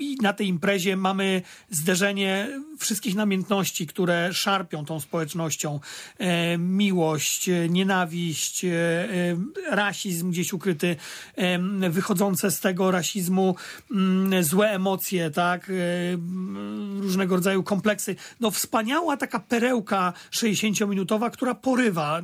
i- 0.00 0.16
na 0.22 0.32
tej 0.32 0.46
imprezie 0.46 0.96
mamy 0.96 1.42
zderzenie 1.70 2.48
wszystkich 2.78 3.14
namiętności, 3.14 3.86
które 3.86 4.34
szarpią 4.34 4.84
tą 4.84 5.00
społecznością. 5.00 5.80
E, 6.18 6.58
miłość, 6.58 7.48
e, 7.48 7.68
nienawiść, 7.68 8.64
e, 8.64 8.68
e, 8.70 9.76
rasizm 9.76 10.30
gdzieś 10.30 10.52
ukryty, 10.52 10.96
e, 11.36 11.58
wychodzące 11.90 12.50
z 12.50 12.60
tego 12.60 12.90
rasizmu 12.90 13.56
mm, 13.90 14.44
złe 14.44 14.70
emocje, 14.70 15.30
tak? 15.30 15.70
E, 15.70 15.72
mm, 16.14 17.00
różnego 17.02 17.34
rodzaju 17.36 17.62
kompleksy. 17.62 18.16
No 18.40 18.50
wspaniała 18.50 19.16
taka 19.16 19.38
perełka 19.40 20.12
60-minutowa, 20.30 21.30
która 21.30 21.54
porywa. 21.54 22.22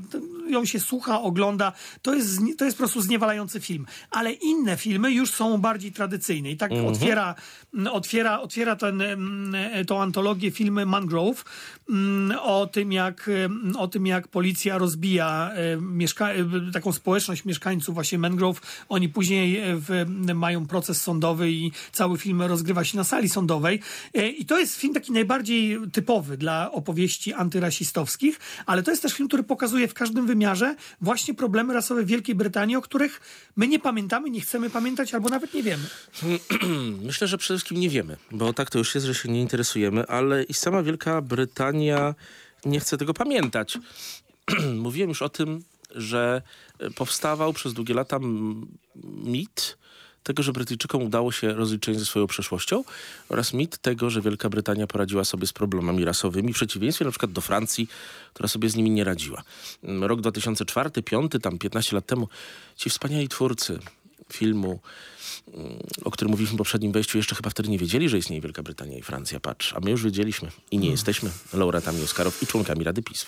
Ją 0.49 0.64
się 0.64 0.81
słucha, 0.81 1.20
ogląda. 1.22 1.72
To 2.03 2.14
jest, 2.14 2.39
to 2.59 2.64
jest 2.64 2.77
po 2.77 2.81
prostu 2.81 3.01
zniewalający 3.01 3.61
film. 3.61 3.87
Ale 4.11 4.33
inne 4.33 4.77
filmy 4.77 5.11
już 5.12 5.31
są 5.31 5.59
bardziej 5.59 5.93
tradycyjne. 5.93 6.51
I 6.51 6.57
tak 6.57 6.70
otwiera, 6.72 6.85
m, 6.85 6.95
otwiera, 6.95 7.35
otwiera 7.92 8.76
ten, 8.76 9.02
m, 9.02 9.54
e, 9.54 9.84
tą 9.84 10.02
antologię 10.02 10.50
filmy 10.50 10.86
Mangrove 10.86 11.44
m, 11.88 12.32
o 12.42 12.66
tym, 12.66 12.92
jak, 12.92 13.30
m, 13.44 13.72
o 13.78 13.88
tym, 13.88 14.06
jak 14.06 14.28
policja 14.28 14.78
rozbija 14.78 15.50
e, 15.54 15.76
mieszka- 15.76 16.68
e, 16.68 16.72
taką 16.72 16.92
społeczność 16.92 17.44
mieszkańców 17.44 17.94
właśnie 17.94 18.18
Mangrove. 18.18 18.60
Oni 18.88 19.08
później 19.08 19.62
w, 19.64 20.04
mają 20.34 20.66
proces 20.66 21.02
sądowy 21.02 21.50
i 21.52 21.72
cały 21.92 22.18
film 22.18 22.42
rozgrywa 22.42 22.84
się 22.84 22.96
na 22.96 23.04
sali 23.04 23.28
sądowej. 23.28 23.80
I 24.38 24.46
to 24.46 24.58
jest 24.58 24.76
film 24.76 24.94
taki 24.94 25.12
najbardziej 25.12 25.78
typowy 25.92 26.36
dla 26.36 26.72
opowieści 26.72 27.32
antyrasistowskich, 27.32 28.40
ale 28.66 28.82
to 28.82 28.90
jest 28.90 29.02
też 29.02 29.12
film, 29.12 29.28
który 29.28 29.42
pokazuje 29.42 29.88
w 29.88 29.94
każdym 29.94 30.26
wymiarze 30.26 30.76
właśnie 31.00 31.34
problemy 31.34 31.74
rasowe 31.74 32.02
w 32.02 32.06
Wielkiej 32.06 32.34
Brytanii, 32.34 32.76
o 32.76 32.82
których 32.82 33.20
my 33.56 33.68
nie 33.68 33.78
pamiętamy, 33.78 34.30
nie 34.30 34.40
chcemy 34.40 34.70
pamiętać 34.70 35.14
albo 35.14 35.28
nawet 35.28 35.54
nie 35.54 35.62
wiemy. 35.62 35.84
Myślę, 37.06 37.28
że 37.28 37.38
przede 37.57 37.64
wszystkim 37.64 37.80
nie 37.80 37.90
wiemy, 37.90 38.16
bo 38.30 38.52
tak 38.52 38.70
to 38.70 38.78
już 38.78 38.94
jest, 38.94 39.07
że 39.07 39.14
się 39.14 39.28
nie 39.28 39.40
interesujemy, 39.40 40.07
ale 40.07 40.42
i 40.42 40.54
sama 40.54 40.82
Wielka 40.82 41.22
Brytania 41.22 42.14
nie 42.64 42.80
chce 42.80 42.98
tego 42.98 43.14
pamiętać. 43.14 43.78
Mówiłem 44.84 45.09
już 45.09 45.22
o 45.22 45.28
tym, 45.28 45.64
że 45.94 46.42
e, 46.78 46.90
powstawał 46.90 47.52
przez 47.52 47.72
długie 47.72 47.94
lata 47.94 48.18
mit 49.24 49.78
tego, 50.22 50.42
że 50.42 50.52
Brytyjczykom 50.52 51.02
udało 51.02 51.32
się 51.32 51.52
rozliczenie 51.52 51.98
ze 51.98 52.04
swoją 52.04 52.26
przeszłością 52.26 52.84
oraz 53.28 53.52
mit 53.52 53.78
tego, 53.78 54.11
że 54.11 54.20
Wielka 54.20 54.48
Brytania 54.48 54.86
poradziła 54.86 55.24
sobie 55.24 55.46
z 55.46 55.52
problemami 55.52 56.04
rasowymi, 56.04 56.52
w 56.52 56.57
przeciwieństwie 56.57 57.04
na 57.04 57.11
przykład 57.11 57.32
do 57.32 57.40
Francji, 57.40 57.88
która 58.34 58.48
sobie 58.48 58.70
z 58.70 58.76
nimi 58.76 58.90
nie 58.90 59.04
radziła. 59.04 59.42
Rok 59.82 60.20
2004, 60.20 60.90
2005, 60.90 61.32
tam 61.42 61.59
15 61.59 61.96
lat 61.96 62.07
temu, 62.07 62.28
ci 62.76 62.90
wspaniali 62.90 63.28
twórcy 63.28 63.78
filmu, 64.33 64.81
mm, 65.55 65.79
o 66.05 66.11
którym 66.11 66.31
mówiliśmy 66.31 66.57
w 66.57 66.59
poprzednim 66.59 66.93
wejściu, 66.93 67.18
jeszcze 67.18 67.35
chyba 67.35 67.51
wtedy 67.51 67.68
nie 67.68 67.79
wiedzieli, 67.79 68.09
że 68.09 68.18
istnieje 68.18 68.43
Wielka 68.43 68.62
Brytania 68.62 68.99
i 68.99 69.03
Francja, 69.03 69.41
patrz, 69.41 69.72
a 69.72 69.81
my 69.81 69.91
już 69.91 70.05
wiedzieliśmy 70.05 70.49
i 70.70 70.79
nie 70.79 70.91
jesteśmy 70.91 71.31
laureatami 71.53 72.03
Oscarów 72.03 72.43
i 72.43 72.47
członkami 72.47 72.85
Rady 72.85 73.03
PiS. 73.03 73.27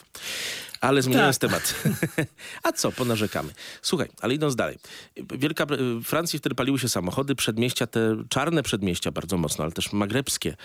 Ale 0.81 1.03
zmieniając 1.03 1.39
temat. 1.39 1.75
A 2.63 2.73
co, 2.73 2.93
ponarzekamy. 2.93 3.53
Słuchaj, 3.83 4.09
ale 4.21 4.35
idąc 4.35 4.57
dalej. 4.57 4.79
Wielka, 5.17 5.67
Francji 6.05 6.39
wtedy 6.39 6.55
paliły 6.55 6.79
się 6.79 6.89
samochody, 6.89 7.35
przedmieścia, 7.35 7.87
te 7.87 8.17
czarne 8.29 8.63
przedmieścia 8.63 9.11
bardzo 9.11 9.37
mocno, 9.37 9.65
ale 9.65 9.73
też 9.73 9.93
magrebskie 9.93 10.57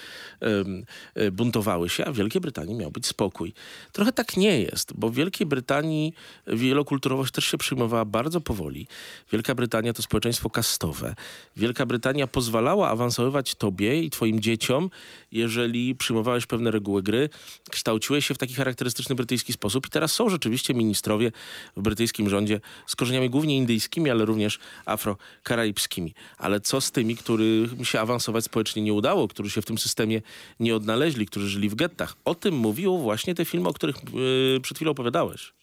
e, 1.15 1.31
buntowały 1.31 1.89
się, 1.89 2.05
a 2.05 2.11
w 2.11 2.15
Wielkiej 2.15 2.41
Brytanii 2.41 2.75
miał 2.75 2.91
być 2.91 3.07
spokój. 3.07 3.53
Trochę 3.91 4.11
tak 4.11 4.37
nie 4.37 4.61
jest, 4.61 4.93
bo 4.93 5.09
w 5.09 5.15
Wielkiej 5.15 5.47
Brytanii 5.47 6.13
wielokulturowość 6.47 7.33
też 7.33 7.45
się 7.45 7.57
przyjmowała 7.57 8.05
bardzo 8.05 8.41
powoli. 8.41 8.87
Wielka 9.31 9.55
Brytania 9.55 9.93
to 9.93 10.01
społeczeństwo 10.01 10.49
kastowe. 10.49 11.15
Wielka 11.57 11.85
Brytania 11.85 12.27
pozwalała 12.27 12.89
awansowywać 12.89 13.55
tobie 13.55 14.03
i 14.03 14.09
twoim 14.09 14.39
dzieciom, 14.39 14.89
jeżeli 15.31 15.95
przyjmowałeś 15.95 16.45
pewne 16.45 16.71
reguły 16.71 17.03
gry, 17.03 17.29
kształciłeś 17.69 18.27
się 18.27 18.33
w 18.33 18.37
taki 18.37 18.53
charakterystyczny 18.53 19.15
brytyjski 19.15 19.53
sposób 19.53 19.87
i 19.87 19.89
teraz 19.89 20.02
są 20.07 20.29
rzeczywiście 20.29 20.73
ministrowie 20.73 21.31
w 21.77 21.81
brytyjskim 21.81 22.29
rządzie 22.29 22.59
z 22.87 22.95
korzeniami 22.95 23.29
głównie 23.29 23.57
indyjskimi, 23.57 24.09
ale 24.09 24.25
również 24.25 24.59
afrokaraibskimi. 24.85 26.13
Ale 26.37 26.59
co 26.59 26.81
z 26.81 26.91
tymi, 26.91 27.17
którym 27.17 27.85
się 27.85 27.99
awansować 27.99 28.43
społecznie 28.43 28.81
nie 28.81 28.93
udało, 28.93 29.27
którzy 29.27 29.49
się 29.49 29.61
w 29.61 29.65
tym 29.65 29.77
systemie 29.77 30.21
nie 30.59 30.75
odnaleźli, 30.75 31.25
którzy 31.25 31.49
żyli 31.49 31.69
w 31.69 31.75
gettach? 31.75 32.15
O 32.25 32.35
tym 32.35 32.55
mówią 32.55 32.97
właśnie 32.97 33.35
te 33.35 33.45
filmy, 33.45 33.69
o 33.69 33.73
których 33.73 33.95
yy, 34.13 34.59
przed 34.61 34.77
chwilą 34.77 34.91
opowiadałeś. 34.91 35.53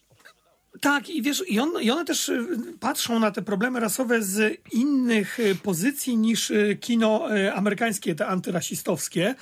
Tak, 0.81 1.09
i 1.09 1.21
wiesz, 1.21 1.43
i, 1.47 1.59
on, 1.59 1.71
i 1.81 1.91
one 1.91 2.05
też 2.05 2.29
y, 2.29 2.47
patrzą 2.79 3.19
na 3.19 3.31
te 3.31 3.41
problemy 3.41 3.79
rasowe 3.79 4.21
z 4.21 4.59
innych 4.71 5.39
y, 5.39 5.55
pozycji 5.55 6.17
niż 6.17 6.51
y, 6.51 6.77
kino 6.81 7.25
amerykańskie, 7.55 8.15
te 8.15 8.27
antyrasistowskie. 8.27 9.35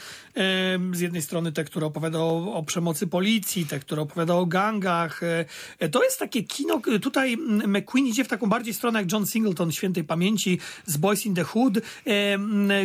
Z 0.94 1.00
jednej 1.00 1.22
strony 1.22 1.52
te, 1.52 1.64
które 1.64 1.86
opowiada 1.86 2.20
o, 2.20 2.54
o 2.54 2.64
przemocy 2.64 3.08
policji, 3.08 3.66
te, 3.66 3.80
które 3.80 4.02
opowiada 4.02 4.34
o 4.36 4.46
gangach. 4.46 5.22
E, 5.80 5.90
To 5.90 6.04
jest 6.04 6.20
takie 6.20 6.44
kino, 6.44 6.82
tutaj 7.02 7.34
mm, 7.34 7.72
McQueen 7.78 8.08
idzie 8.08 8.24
w 8.24 8.28
taką 8.28 8.48
bardziej 8.50 8.74
stronę 8.74 9.00
jak 9.00 9.12
John 9.12 9.26
Singleton 9.28 9.72
świętej 9.72 10.04
pamięci 10.04 10.60
z 10.86 10.98
Boys 10.98 11.26
in 11.26 11.36
the 11.36 11.44
Hood, 11.44 11.74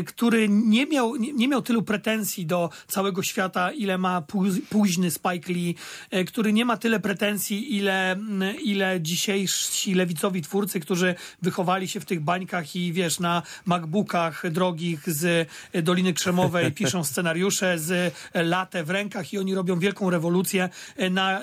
który 0.07 0.49
nie 0.49 0.87
miał, 0.87 1.17
nie 1.17 1.49
miał 1.49 1.63
tylu 1.63 1.83
pretensji 1.83 2.47
do 2.47 2.71
całego 2.89 3.23
świata, 3.23 3.73
ile 3.73 3.99
ma 3.99 4.21
pó- 4.21 4.61
późny 4.71 5.11
Spike 5.11 5.53
Lee, 5.53 5.75
e, 6.11 6.25
który 6.25 6.53
nie 6.53 6.65
ma 6.65 6.77
tyle 6.77 7.01
pretensji, 7.01 7.77
ile, 7.77 8.13
m, 8.13 8.34
ile 8.65 9.01
dzisiejsi 9.01 9.95
lewicowi 9.95 10.43
twórcy, 10.43 10.81
którzy 10.81 11.15
wychowali 11.43 11.89
się 11.89 12.01
w 12.01 12.05
tych 12.05 12.21
bańkach 12.21 12.77
i 12.77 12.93
wiesz, 12.93 13.21
na 13.21 13.43
MacBookach 13.65 14.51
drogich 14.51 15.11
z 15.11 15.49
e, 15.73 15.83
Doliny 15.83 16.13
Krzemowej 16.13 16.73
piszą 16.81 17.05
scenariusze 17.05 17.79
z 17.79 18.15
e, 18.33 18.43
latę 18.43 18.85
w 18.85 18.91
rękach 18.91 19.33
i 19.33 19.39
oni 19.39 19.55
robią 19.55 19.79
wielką 19.79 20.11
rewolucję 20.11 20.69
e, 20.97 21.11
na 21.11 21.41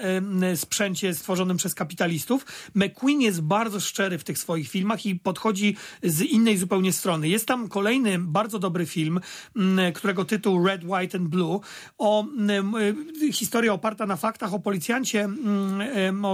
sprzęcie 0.56 1.14
stworzonym 1.14 1.58
przez 1.58 1.76
kapitalistów. 1.76 2.46
McQueen 2.76 3.22
jest 3.22 3.42
bardzo 3.42 3.80
szczery 3.80 4.18
w 4.18 4.24
tych 4.24 4.38
swoich 4.38 4.70
filmach 4.70 5.06
i 5.06 5.16
podchodzi 5.16 5.76
z 6.04 6.22
innej 6.22 6.58
zupełnie 6.58 6.94
strony. 6.94 7.30
Jest 7.30 7.46
tam 7.46 7.70
kolejny 7.70 8.20
bardzo 8.20 8.60
dobry 8.60 8.86
film, 8.86 9.20
m, 9.56 9.80
którego 9.94 10.26
tytuł 10.26 10.68
Red, 10.68 10.84
White 10.84 11.18
and 11.18 11.28
Blue, 11.28 11.60
o 11.98 12.26
m, 12.50 12.76
y, 12.76 13.34
historia 13.34 13.74
oparta 13.74 14.06
na 14.06 14.16
faktach 14.16 14.54
o 14.54 14.60
policjancie, 14.60 15.24
m, 15.24 15.82
em, 15.82 16.26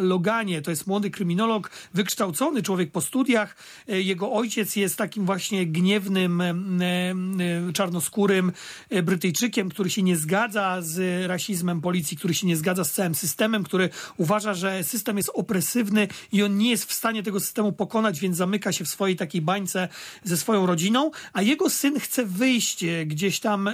Loganie. 0.00 0.62
To 0.62 0.70
jest 0.70 0.86
młody 0.86 1.10
kryminolog, 1.10 1.70
wykształcony 1.94 2.62
człowiek 2.62 2.92
po 2.92 3.00
studiach. 3.00 3.56
E, 3.88 4.00
Jego 4.00 4.32
ojciec 4.32 4.76
jest 4.76 4.96
takim 4.96 5.26
właśnie 5.26 5.66
gniewnym, 5.66 6.40
em, 6.40 6.82
em, 6.82 7.72
czarnoskórym 7.72 8.52
e, 8.90 9.02
Brytyjczykiem, 9.02 9.68
który 9.68 9.90
się 9.90 10.02
nie 10.02 10.16
zgadza 10.16 10.82
z 10.82 11.26
rasizmem 11.26 11.80
policji, 11.80 12.16
który 12.16 12.34
się 12.34 12.46
nie 12.46 12.56
zgadza 12.56 12.84
z 12.84 12.92
całym 12.92 13.14
systemem, 13.14 13.64
który 13.64 13.90
uważa, 14.16 14.54
że 14.54 14.84
system 14.84 15.16
jest 15.16 15.30
opresywny 15.34 16.08
i 16.32 16.42
on 16.42 16.58
nie 16.58 16.70
jest 16.70 16.84
w 16.84 16.92
stanie 16.92 17.22
tego 17.22 17.40
systemu 17.40 17.72
pokonać, 17.72 18.20
więc 18.20 18.36
zamyka 18.36 18.72
się 18.72 18.84
w 18.84 18.88
swojej 18.88 19.16
takiej 19.16 19.42
bańce 19.42 19.88
ze 20.24 20.36
swoją 20.36 20.66
rodziną, 20.66 21.10
a 21.32 21.42
jego 21.42 21.70
syn 21.70 22.00
chce 22.00 22.26
wyjść 22.26 22.84
e, 22.84 23.06
gdzieś 23.06 23.40
tam 23.40 23.70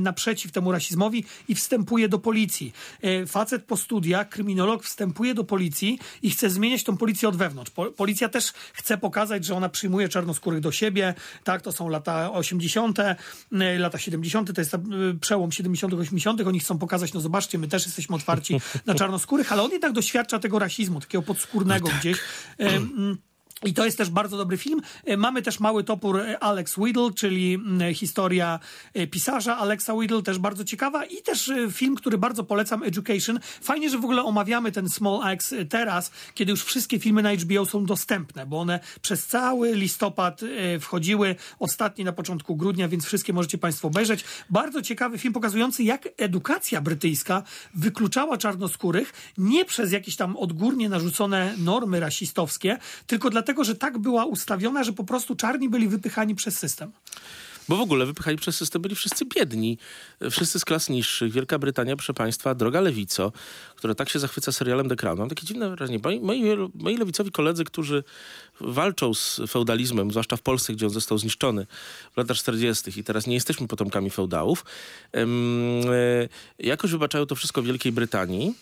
naprzeciw 0.00 0.52
temu 0.52 0.72
rasizmowi 0.72 1.24
i 1.48 1.54
wstępuje 1.54 2.08
do 2.08 2.18
policji. 2.18 2.72
E, 3.02 3.26
Facet 3.26 3.64
po 3.64 3.76
studiach, 3.76 4.28
kryminolog, 4.28 4.84
wstępuje 4.84 5.33
do 5.34 5.44
policji 5.44 5.98
i 6.22 6.30
chce 6.30 6.50
zmieniać 6.50 6.84
tą 6.84 6.96
policję 6.96 7.28
od 7.28 7.36
wewnątrz. 7.36 7.70
Po, 7.70 7.86
policja 7.86 8.28
też 8.28 8.52
chce 8.72 8.98
pokazać, 8.98 9.44
że 9.44 9.54
ona 9.54 9.68
przyjmuje 9.68 10.08
czarnoskórych 10.08 10.60
do 10.60 10.72
siebie. 10.72 11.14
Tak, 11.44 11.62
to 11.62 11.72
są 11.72 11.88
lata 11.88 12.32
80., 12.32 12.98
e, 12.98 13.16
lata 13.78 13.98
70., 13.98 14.54
to 14.54 14.60
jest 14.60 14.74
e, 14.74 14.78
przełom 15.20 15.52
70., 15.52 15.94
80. 15.94 16.40
Oni 16.40 16.60
chcą 16.60 16.78
pokazać, 16.78 17.12
no 17.12 17.20
zobaczcie, 17.20 17.58
my 17.58 17.68
też 17.68 17.86
jesteśmy 17.86 18.16
otwarci 18.16 18.60
na 18.86 18.94
czarnoskórych, 18.94 19.52
ale 19.52 19.62
on 19.62 19.70
jednak 19.70 19.92
doświadcza 19.92 20.38
tego 20.38 20.58
rasizmu, 20.58 21.00
takiego 21.00 21.22
podskórnego 21.22 21.88
gdzieś. 22.00 22.18
E, 22.58 22.66
mm, 22.66 23.18
i 23.64 23.74
to 23.74 23.84
jest 23.84 23.98
też 23.98 24.10
bardzo 24.10 24.36
dobry 24.36 24.56
film. 24.56 24.80
E, 25.04 25.16
Mamy 25.16 25.42
też 25.42 25.60
Mały 25.60 25.84
Topór 25.84 26.20
e, 26.20 26.38
Alex 26.38 26.78
Whittle, 26.78 27.10
czyli 27.16 27.54
mm, 27.54 27.94
historia 27.94 28.60
e, 28.94 29.06
pisarza 29.06 29.56
Alexa 29.56 29.94
Whittle, 29.94 30.22
też 30.22 30.38
bardzo 30.38 30.64
ciekawa. 30.64 31.04
I 31.04 31.22
też 31.22 31.48
e, 31.48 31.70
film, 31.70 31.94
który 31.94 32.18
bardzo 32.18 32.44
polecam, 32.44 32.82
Education. 32.82 33.40
Fajnie, 33.62 33.90
że 33.90 33.98
w 33.98 34.04
ogóle 34.04 34.22
omawiamy 34.22 34.72
ten 34.72 34.88
Small 34.88 35.22
Axe 35.22 35.58
e, 35.58 35.64
teraz, 35.64 36.10
kiedy 36.34 36.50
już 36.50 36.64
wszystkie 36.64 37.00
filmy 37.00 37.22
na 37.22 37.34
HBO 37.34 37.66
są 37.66 37.84
dostępne, 37.84 38.46
bo 38.46 38.60
one 38.60 38.80
przez 39.02 39.26
cały 39.26 39.74
listopad 39.74 40.40
e, 40.42 40.80
wchodziły, 40.80 41.36
ostatni 41.58 42.04
na 42.04 42.12
początku 42.12 42.56
grudnia, 42.56 42.88
więc 42.88 43.04
wszystkie 43.04 43.32
możecie 43.32 43.58
Państwo 43.58 43.88
obejrzeć. 43.88 44.24
Bardzo 44.50 44.82
ciekawy 44.82 45.18
film 45.18 45.34
pokazujący, 45.34 45.84
jak 45.84 46.08
edukacja 46.16 46.80
brytyjska 46.80 47.42
wykluczała 47.74 48.38
czarnoskórych 48.38 49.12
nie 49.38 49.64
przez 49.64 49.92
jakieś 49.92 50.16
tam 50.16 50.36
odgórnie 50.36 50.88
narzucone 50.88 51.54
normy 51.58 52.00
rasistowskie, 52.00 52.78
tylko 53.06 53.30
dlatego, 53.30 53.53
że 53.62 53.74
tak 53.74 53.98
była 53.98 54.24
ustawiona, 54.24 54.84
że 54.84 54.92
po 54.92 55.04
prostu 55.04 55.36
czarni 55.36 55.68
byli 55.68 55.88
wypychani 55.88 56.34
przez 56.34 56.58
system. 56.58 56.92
Bo 57.68 57.76
w 57.76 57.80
ogóle 57.80 58.06
wypychani 58.06 58.36
przez 58.36 58.56
system 58.56 58.82
byli 58.82 58.94
wszyscy 58.94 59.24
biedni, 59.24 59.78
wszyscy 60.30 60.60
z 60.60 60.64
klas 60.64 60.88
niższych. 60.88 61.32
Wielka 61.32 61.58
Brytania, 61.58 61.96
proszę 61.96 62.14
państwa, 62.14 62.54
droga 62.54 62.80
lewico, 62.80 63.32
która 63.76 63.94
tak 63.94 64.08
się 64.08 64.18
zachwyca 64.18 64.52
serialem 64.52 64.88
The 64.88 64.96
Crown. 64.96 65.18
Mam 65.18 65.28
takie 65.28 65.46
dziwne 65.46 65.70
wrażenie. 65.70 65.98
Moi, 66.04 66.20
moi, 66.20 66.42
moi 66.74 66.96
lewicowi 66.96 67.30
koledzy, 67.30 67.64
którzy 67.64 68.04
walczą 68.60 69.14
z 69.14 69.40
feudalizmem, 69.48 70.10
zwłaszcza 70.10 70.36
w 70.36 70.42
Polsce, 70.42 70.72
gdzie 70.72 70.86
on 70.86 70.92
został 70.92 71.18
zniszczony 71.18 71.66
w 72.12 72.16
latach 72.16 72.36
40. 72.36 73.00
i 73.00 73.04
teraz 73.04 73.26
nie 73.26 73.34
jesteśmy 73.34 73.68
potomkami 73.68 74.10
feudałów, 74.10 74.64
e, 75.14 75.26
jakoś 76.58 76.90
wybaczają 76.90 77.26
to 77.26 77.34
wszystko 77.34 77.62
Wielkiej 77.62 77.92
Brytanii 77.92 78.54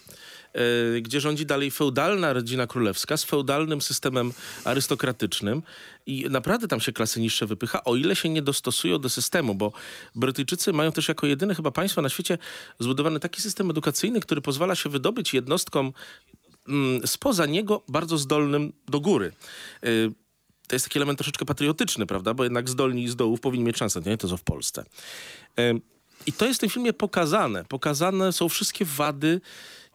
gdzie 1.02 1.20
rządzi 1.20 1.46
dalej 1.46 1.70
feudalna 1.70 2.32
rodzina 2.32 2.66
królewska 2.66 3.16
z 3.16 3.24
feudalnym 3.24 3.80
systemem 3.80 4.32
arystokratycznym 4.64 5.62
i 6.06 6.26
naprawdę 6.30 6.68
tam 6.68 6.80
się 6.80 6.92
klasy 6.92 7.20
niższe 7.20 7.46
wypycha, 7.46 7.84
o 7.84 7.96
ile 7.96 8.16
się 8.16 8.28
nie 8.28 8.42
dostosują 8.42 8.98
do 8.98 9.08
systemu, 9.08 9.54
bo 9.54 9.72
Brytyjczycy 10.14 10.72
mają 10.72 10.92
też 10.92 11.08
jako 11.08 11.26
jedyne 11.26 11.54
chyba 11.54 11.70
państwo 11.70 12.02
na 12.02 12.08
świecie 12.08 12.38
zbudowany 12.78 13.20
taki 13.20 13.42
system 13.42 13.70
edukacyjny, 13.70 14.20
który 14.20 14.40
pozwala 14.40 14.74
się 14.74 14.88
wydobyć 14.88 15.34
jednostkom 15.34 15.92
mm, 16.68 17.06
spoza 17.06 17.46
niego 17.46 17.82
bardzo 17.88 18.18
zdolnym 18.18 18.72
do 18.88 19.00
góry. 19.00 19.32
Y, 19.84 20.12
to 20.68 20.76
jest 20.76 20.86
taki 20.86 20.98
element 20.98 21.18
troszeczkę 21.18 21.44
patriotyczny, 21.44 22.06
prawda? 22.06 22.34
Bo 22.34 22.44
jednak 22.44 22.68
zdolni 22.68 23.08
z 23.08 23.16
dołów 23.16 23.40
powinni 23.40 23.64
mieć 23.64 23.76
szansę, 23.76 24.00
nie 24.06 24.18
to 24.18 24.28
co 24.28 24.36
w 24.36 24.42
Polsce. 24.42 24.84
Ym, 25.60 25.80
I 26.26 26.32
to 26.32 26.46
jest 26.46 26.58
w 26.58 26.60
tym 26.60 26.70
filmie 26.70 26.92
pokazane. 26.92 27.64
Pokazane 27.64 28.32
są 28.32 28.48
wszystkie 28.48 28.84
wady 28.84 29.40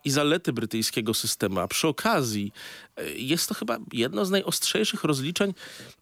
i 0.05 0.09
zalety 0.09 0.53
brytyjskiego 0.53 1.13
systemu, 1.13 1.59
a 1.59 1.67
przy 1.67 1.87
okazji 1.87 2.51
y, 2.99 3.17
jest 3.17 3.49
to 3.49 3.55
chyba 3.55 3.77
jedno 3.93 4.25
z 4.25 4.31
najostrzejszych 4.31 5.03
rozliczeń, 5.03 5.53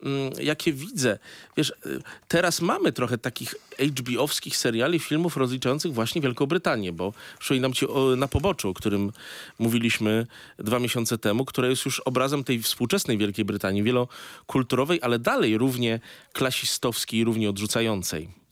mm, 0.03 0.33
jakie 0.41 0.73
widzę. 0.73 1.19
Wiesz, 1.57 1.69
y, 1.85 2.01
teraz 2.27 2.61
mamy 2.61 2.91
trochę 2.91 3.17
takich 3.17 3.55
HBO-wskich 3.79 4.57
seriali, 4.57 4.99
filmów 4.99 5.37
rozliczających 5.37 5.93
właśnie 5.93 6.21
Wielką 6.21 6.45
Brytanię, 6.45 6.91
bo 6.91 7.13
przypominam 7.39 7.73
ci 7.73 7.87
o, 7.87 8.15
na 8.15 8.27
poboczu, 8.27 8.69
o 8.69 8.73
którym 8.73 9.11
mówiliśmy 9.59 10.27
dwa 10.59 10.79
miesiące 10.79 11.17
temu, 11.17 11.45
które 11.45 11.69
jest 11.69 11.85
już 11.85 11.99
obrazem 11.99 12.43
tej 12.43 12.61
współczesnej 12.61 13.17
Wielkiej 13.17 13.45
Brytanii, 13.45 13.83
wielokulturowej, 13.83 14.99
ale 15.01 15.19
dalej 15.19 15.57
równie 15.57 15.99
klasistowskiej, 16.33 17.23
równie 17.23 17.49
odrzucającej. 17.49 18.44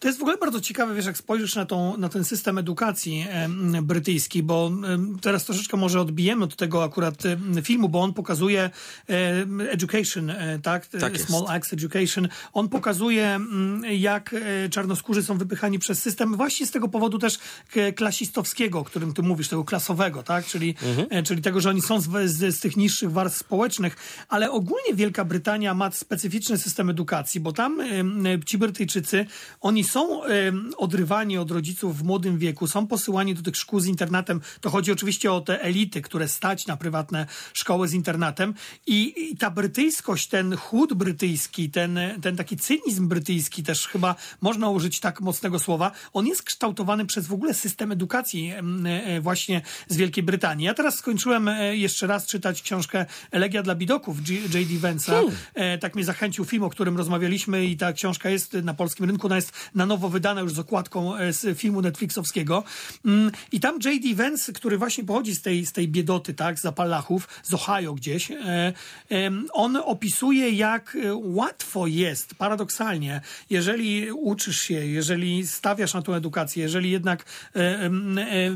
To 0.00 0.08
jest 0.08 0.18
w 0.18 0.22
ogóle 0.22 0.36
bardzo 0.36 0.60
ciekawe, 0.60 0.94
wiesz, 0.94 1.06
jak 1.06 1.18
spojrzysz 1.18 1.54
na, 1.54 1.66
tą, 1.66 1.96
na 1.96 2.08
ten 2.08 2.24
system 2.24 2.58
edukacji 2.58 3.26
em, 3.28 3.76
brytyjski, 3.82 4.42
bo 4.42 4.70
em, 4.84 5.18
teraz 5.22 5.44
troszeczkę 5.44 5.76
może 5.76 6.00
odbijemy 6.00 6.44
od 6.44 6.56
tego 6.56 6.84
akurat 6.84 7.26
em, 7.26 7.62
filmu, 7.62 7.88
bo 7.88 8.00
on 8.00 8.14
pokazuje 8.14 8.70
education, 9.70 10.30
e, 10.30 10.58
tak? 10.58 10.86
Tak 10.86 11.12
jest. 11.12 11.26
Small 11.26 11.46
Axe 11.48 11.76
Education. 11.76 12.28
On 12.52 12.68
pokazuje, 12.68 13.26
mm, 13.26 13.82
jak 13.84 14.34
e, 14.34 14.68
czarnoskórzy 14.68 15.22
są 15.22 15.38
wypychani 15.38 15.78
przez 15.78 16.02
system 16.02 16.36
właśnie 16.36 16.66
z 16.66 16.70
tego 16.70 16.88
powodu 16.88 17.18
też 17.18 17.38
klasistowskiego, 17.96 18.78
o 18.78 18.84
którym 18.84 19.14
ty 19.14 19.22
mówisz, 19.22 19.48
tego 19.48 19.64
klasowego, 19.64 20.22
tak? 20.22 20.46
Czyli, 20.46 20.74
e, 21.10 21.22
czyli 21.22 21.42
tego, 21.42 21.60
że 21.60 21.70
oni 21.70 21.82
są 21.82 22.00
z, 22.00 22.30
z, 22.30 22.56
z 22.56 22.60
tych 22.60 22.76
niższych 22.76 23.12
warstw 23.12 23.38
społecznych, 23.38 23.96
ale 24.28 24.50
ogólnie 24.50 24.94
Wielka 24.94 25.24
Brytania 25.24 25.74
ma 25.74 25.90
specyficzny 25.90 26.58
system 26.58 26.90
edukacji, 26.90 27.40
bo 27.40 27.52
tam 27.52 27.82
ci 28.46 28.58
Brytyjczycy, 28.58 29.26
oni 29.66 29.84
są 29.84 30.20
odrywani 30.76 31.38
od 31.38 31.50
rodziców 31.50 31.98
w 31.98 32.04
młodym 32.04 32.38
wieku, 32.38 32.66
są 32.66 32.86
posyłani 32.86 33.34
do 33.34 33.42
tych 33.42 33.56
szkół 33.56 33.80
z 33.80 33.86
internatem. 33.86 34.40
To 34.60 34.70
chodzi 34.70 34.92
oczywiście 34.92 35.32
o 35.32 35.40
te 35.40 35.62
elity, 35.62 36.02
które 36.02 36.28
stać 36.28 36.66
na 36.66 36.76
prywatne 36.76 37.26
szkoły 37.52 37.88
z 37.88 37.92
internatem 37.92 38.54
i, 38.86 39.30
i 39.32 39.36
ta 39.36 39.50
brytyjskość, 39.50 40.28
ten 40.28 40.56
chłód 40.56 40.94
brytyjski, 40.94 41.70
ten, 41.70 41.98
ten 42.22 42.36
taki 42.36 42.56
cynizm 42.56 43.08
brytyjski 43.08 43.62
też 43.62 43.88
chyba 43.88 44.14
można 44.40 44.70
użyć 44.70 45.00
tak 45.00 45.20
mocnego 45.20 45.58
słowa, 45.58 45.92
on 46.12 46.26
jest 46.26 46.42
kształtowany 46.42 47.06
przez 47.06 47.26
w 47.26 47.32
ogóle 47.32 47.54
system 47.54 47.92
edukacji 47.92 48.50
em, 48.50 48.86
e, 48.86 49.20
właśnie 49.20 49.62
z 49.88 49.96
Wielkiej 49.96 50.24
Brytanii. 50.24 50.66
Ja 50.66 50.74
teraz 50.74 50.96
skończyłem 50.96 51.48
e, 51.48 51.76
jeszcze 51.76 52.06
raz 52.06 52.26
czytać 52.26 52.62
książkę 52.62 53.06
Elegia 53.30 53.62
dla 53.62 53.74
bidoków 53.74 54.28
J.D. 54.28 54.58
Vance'a. 54.58 55.30
E, 55.54 55.78
Tak 55.78 55.94
mnie 55.94 56.04
zachęcił 56.04 56.44
film, 56.44 56.62
o 56.62 56.70
którym 56.70 56.96
rozmawialiśmy 56.96 57.66
i 57.66 57.76
ta 57.76 57.92
książka 57.92 58.30
jest 58.30 58.52
na 58.52 58.74
polskim 58.74 59.06
rynku, 59.06 59.26
ona 59.26 59.36
jest 59.36 59.55
na 59.74 59.86
nowo 59.86 60.08
wydana 60.08 60.40
już 60.40 60.52
z 60.52 60.58
okładką 60.58 61.16
e, 61.16 61.32
z 61.32 61.58
filmu 61.58 61.82
Netflixowskiego. 61.82 62.64
Mm, 63.04 63.32
I 63.52 63.60
tam 63.60 63.78
J.D. 63.84 64.14
Vance, 64.14 64.52
który 64.52 64.78
właśnie 64.78 65.04
pochodzi 65.04 65.34
z 65.34 65.42
tej, 65.42 65.66
z 65.66 65.72
tej 65.72 65.88
biedoty, 65.88 66.34
tak, 66.34 66.58
z 66.58 66.66
Apalachów, 66.66 67.28
z 67.42 67.54
Ohio 67.54 67.94
gdzieś, 67.94 68.30
e, 68.30 68.72
on 69.52 69.76
opisuje, 69.76 70.50
jak 70.50 70.96
e, 71.04 71.14
łatwo 71.14 71.86
jest, 71.86 72.34
paradoksalnie, 72.34 73.20
jeżeli 73.50 74.10
uczysz 74.12 74.60
się, 74.60 74.86
jeżeli 74.86 75.46
stawiasz 75.46 75.94
na 75.94 76.02
tą 76.02 76.14
edukację, 76.14 76.62
jeżeli 76.62 76.90
jednak 76.90 77.24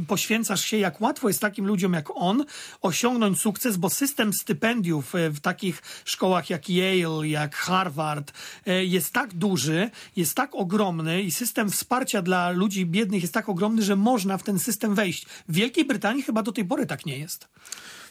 poświęcasz 0.09 0.65
się, 0.65 0.77
jak 0.77 1.01
łatwo 1.01 1.29
jest 1.29 1.41
takim 1.41 1.67
ludziom 1.67 1.93
jak 1.93 2.09
on 2.15 2.45
osiągnąć 2.81 3.41
sukces, 3.41 3.77
bo 3.77 3.91
system 3.91 4.33
stypendiów 4.33 5.13
w 5.31 5.41
takich 5.41 5.83
szkołach 6.05 6.51
jak 6.51 6.69
Yale, 6.69 7.29
jak 7.29 7.57
Harvard 7.57 8.33
jest 8.67 9.13
tak 9.13 9.35
duży, 9.35 9.91
jest 10.17 10.35
tak 10.35 10.55
ogromny 10.55 10.90
i 11.25 11.31
system 11.31 11.71
wsparcia 11.71 12.23
dla 12.23 12.51
ludzi 12.51 12.87
biednych 12.87 13.23
jest 13.23 13.35
tak 13.35 13.49
ogromny, 13.49 13.83
że 13.83 13.97
można 13.97 14.39
w 14.39 14.43
ten 14.43 14.59
system 14.59 14.95
wejść. 14.95 15.27
W 15.49 15.55
Wielkiej 15.55 15.85
Brytanii 15.85 16.23
chyba 16.23 16.43
do 16.43 16.53
tej 16.53 16.65
pory 16.65 16.87
tak 16.87 17.07
nie 17.07 17.19
jest. 17.19 17.49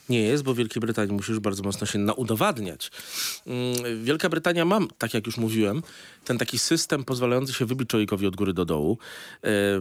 Nie 0.09 0.21
jest, 0.21 0.43
bo 0.43 0.53
w 0.53 0.57
Wielkiej 0.57 0.79
Brytanii 0.79 1.13
musisz 1.13 1.39
bardzo 1.39 1.63
mocno 1.63 1.87
się 1.87 1.99
naudowadniać. 1.99 2.91
Mm, 3.47 4.03
Wielka 4.03 4.29
Brytania 4.29 4.65
ma, 4.65 4.79
tak 4.97 5.13
jak 5.13 5.25
już 5.25 5.37
mówiłem, 5.37 5.81
ten 6.25 6.37
taki 6.37 6.59
system 6.59 7.03
pozwalający 7.03 7.53
się 7.53 7.65
wybić 7.65 7.89
człowiekowi 7.89 8.27
od 8.27 8.35
góry 8.35 8.53
do 8.53 8.65
dołu, 8.65 8.97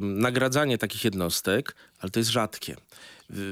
nagradzanie 0.01 0.79
takich 0.79 1.05
jednostek, 1.05 1.75
ale 1.99 2.11
to 2.11 2.21
jest 2.21 2.31
rzadkie. 2.31 2.77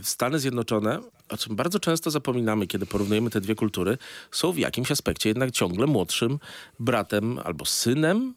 Stany 0.02 0.38
Zjednoczone, 0.38 1.00
o 1.28 1.36
czym 1.36 1.56
bardzo 1.56 1.80
często 1.80 2.10
zapominamy, 2.10 2.66
kiedy 2.66 2.86
porównujemy 2.86 3.30
te 3.30 3.40
dwie 3.40 3.54
kultury, 3.54 3.98
są 4.30 4.52
w 4.52 4.58
jakimś 4.58 4.90
aspekcie 4.90 5.28
jednak 5.30 5.50
ciągle 5.50 5.86
młodszym 5.86 6.38
bratem 6.78 7.38
albo 7.44 7.64
synem 7.64 8.34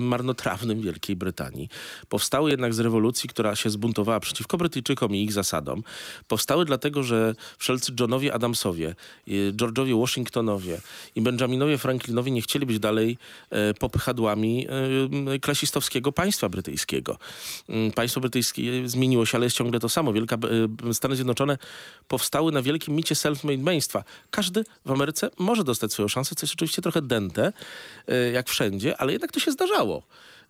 marnotrawnym 0.00 0.80
Wielkiej 0.80 1.16
Brytanii. 1.16 1.68
Powstały 2.08 2.50
jednak 2.50 2.74
z 2.74 2.80
rewolucji, 2.80 3.28
która 3.28 3.56
się 3.56 3.70
zbuntowała 3.70 4.20
przeciwko 4.20 4.56
Brytyjczykom 4.56 5.14
i 5.14 5.22
ich 5.22 5.32
zasadom. 5.32 5.82
Powstały 6.28 6.64
dlatego, 6.64 7.02
że 7.02 7.34
wszelcy 7.58 7.92
Johnowie 8.00 8.34
Adamsowie, 8.34 8.94
e, 9.28 9.32
George'owie 9.52 10.00
Washingtonowie 10.00 10.80
i 11.14 11.20
Benjaminowie 11.20 11.78
Franklinowie 11.78 12.32
nie 12.32 12.42
chcieli 12.42 12.66
być 12.66 12.78
dalej 12.78 13.18
e, 13.50 13.74
popychadłami 13.74 14.66
e, 15.34 15.38
klasistowskiego 15.38 16.12
państwa 16.12 16.48
brytyjskiego. 16.48 17.18
Mm, 17.68 17.92
Państwo 17.92 18.20
brytyjskie 18.20 18.88
zmieniło 18.88 19.26
się, 19.26 19.38
ale 19.38 19.46
jest 19.46 19.56
ciągle 19.56 19.80
to 19.80 19.88
samo. 19.88 20.12
Wielka, 20.12 20.36
e, 20.88 20.94
Stany 20.94 21.16
Zjednoczone 21.16 21.58
powstały 22.08 22.52
na 22.52 22.62
wielkim 22.62 22.94
micie 22.96 23.14
self-made 23.14 23.64
państwa. 23.64 24.04
Każdy 24.30 24.64
w 24.86 24.90
Ameryce 24.90 25.30
może 25.38 25.64
dostać 25.64 25.92
swoją 25.92 26.08
szansę, 26.08 26.34
co 26.34 26.46
jest 26.46 26.54
oczywiście 26.54 26.82
trochę 26.82 27.02
dęte, 27.02 27.52
e, 28.06 28.30
jak 28.30 28.48
wszędzie, 28.48 28.96
ale 28.96 29.12
jednak 29.12 29.32
to 29.32 29.40
się 29.40 29.52
zdarzało. 29.72 30.02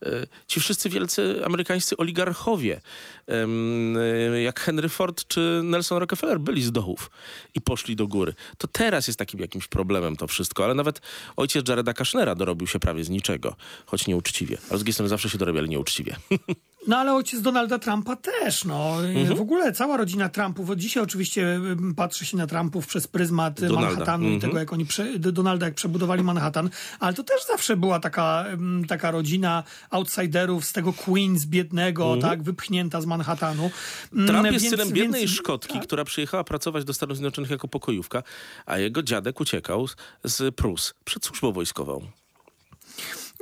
E, 0.03 0.27
Ci 0.47 0.61
wszyscy 0.61 0.89
wielcy 0.89 1.43
amerykańscy 1.45 1.97
oligarchowie, 1.97 2.81
e, 3.29 4.43
jak 4.43 4.61
Henry 4.61 4.89
Ford 4.89 5.25
czy 5.29 5.61
Nelson 5.65 5.99
Rockefeller, 5.99 6.41
byli 6.41 6.63
z 6.63 6.73
dołów 6.73 7.11
i 7.55 7.61
poszli 7.61 7.97
do 7.97 8.07
góry. 8.07 8.35
To 8.59 8.69
teraz 8.69 9.07
jest 9.07 9.19
takim 9.19 9.41
jakimś 9.41 9.69
problemem 9.69 10.17
to 10.17 10.27
wszystko, 10.27 10.65
ale 10.65 10.75
nawet 10.75 11.01
ojciec 11.37 11.69
Jareda 11.69 11.95
Kushnera 11.95 12.35
dorobił 12.35 12.67
się 12.67 12.79
prawie 12.79 13.05
z 13.05 13.11
niczego, 13.11 13.57
choć 13.87 14.07
nieuczciwie. 14.07 14.59
Ale 14.71 14.79
z 14.79 14.85
drugiej 14.85 15.09
zawsze 15.09 15.31
się 15.31 15.39
dorabiali 15.39 15.69
nieuczciwie. 15.69 16.17
No 16.87 16.97
ale 16.99 17.15
ojciec 17.15 17.41
Donalda 17.41 17.79
Trumpa 17.79 18.17
też, 18.17 18.65
no. 18.65 19.05
Mhm. 19.05 19.37
W 19.37 19.41
ogóle 19.41 19.73
cała 19.73 19.97
rodzina 19.97 20.29
Trumpów, 20.29 20.71
od 20.71 20.79
dzisiaj 20.79 21.03
oczywiście 21.03 21.61
patrzy 21.97 22.27
się 22.27 22.37
na 22.37 22.47
Trumpów 22.47 22.87
przez 22.87 23.07
pryzmat 23.07 23.61
Donalda. 23.61 23.81
Manhattanu 23.91 24.25
Mhm. 24.25 24.39
i 24.39 24.41
tego, 24.41 24.59
jak 24.59 24.73
oni, 24.73 24.87
prze, 24.87 25.19
Donalda, 25.19 25.67
jak 25.67 25.75
przebudowali 25.75 26.23
Manhattan, 26.23 26.71
ale 27.01 27.15
to 27.15 27.23
też 27.23 27.47
zawsze 27.47 27.77
była 27.77 28.01
taka, 28.01 28.45
taka 28.89 29.11
rodzina 29.11 29.63
outsiderów 29.91 30.65
z 30.65 30.73
tego 30.73 30.93
Queens 30.93 31.45
biednego, 31.47 32.17
tak, 32.17 32.43
wypchnięta 32.43 33.01
z 33.01 33.07
Manhattanu. 33.07 33.71
Mhm. 34.13 34.27
Trump 34.29 34.53
jest 34.53 34.65
więc- 34.65 34.77
synem 34.77 34.93
biednej 34.93 35.21
więc- 35.21 35.33
Szkotki, 35.37 35.75
tak. 35.75 35.83
która 35.83 36.05
przyjechała 36.05 36.45
pracować 36.45 36.85
do 36.85 36.95
Stanów 36.95 37.17
Zjednoczonych 37.17 37.51
jako 37.51 37.69
pokojówka, 37.69 38.23
a 38.67 38.79
jego 38.79 39.03
dziadek 39.03 39.41
uciekał 39.41 39.89
z 40.25 40.55
Prus 40.55 40.95
przed 41.05 41.25
służbą 41.27 41.53
wojskową. 41.53 42.07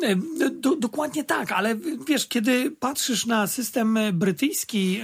E, 0.03 0.17
Do, 0.51 0.77
dokładnie 0.77 1.25
tak, 1.25 1.53
ale 1.53 1.77
wiesz, 2.07 2.27
kiedy 2.29 2.71
patrzysz 2.71 3.27
na 3.27 3.47
system 3.47 3.99
brytyjski, 4.13 5.01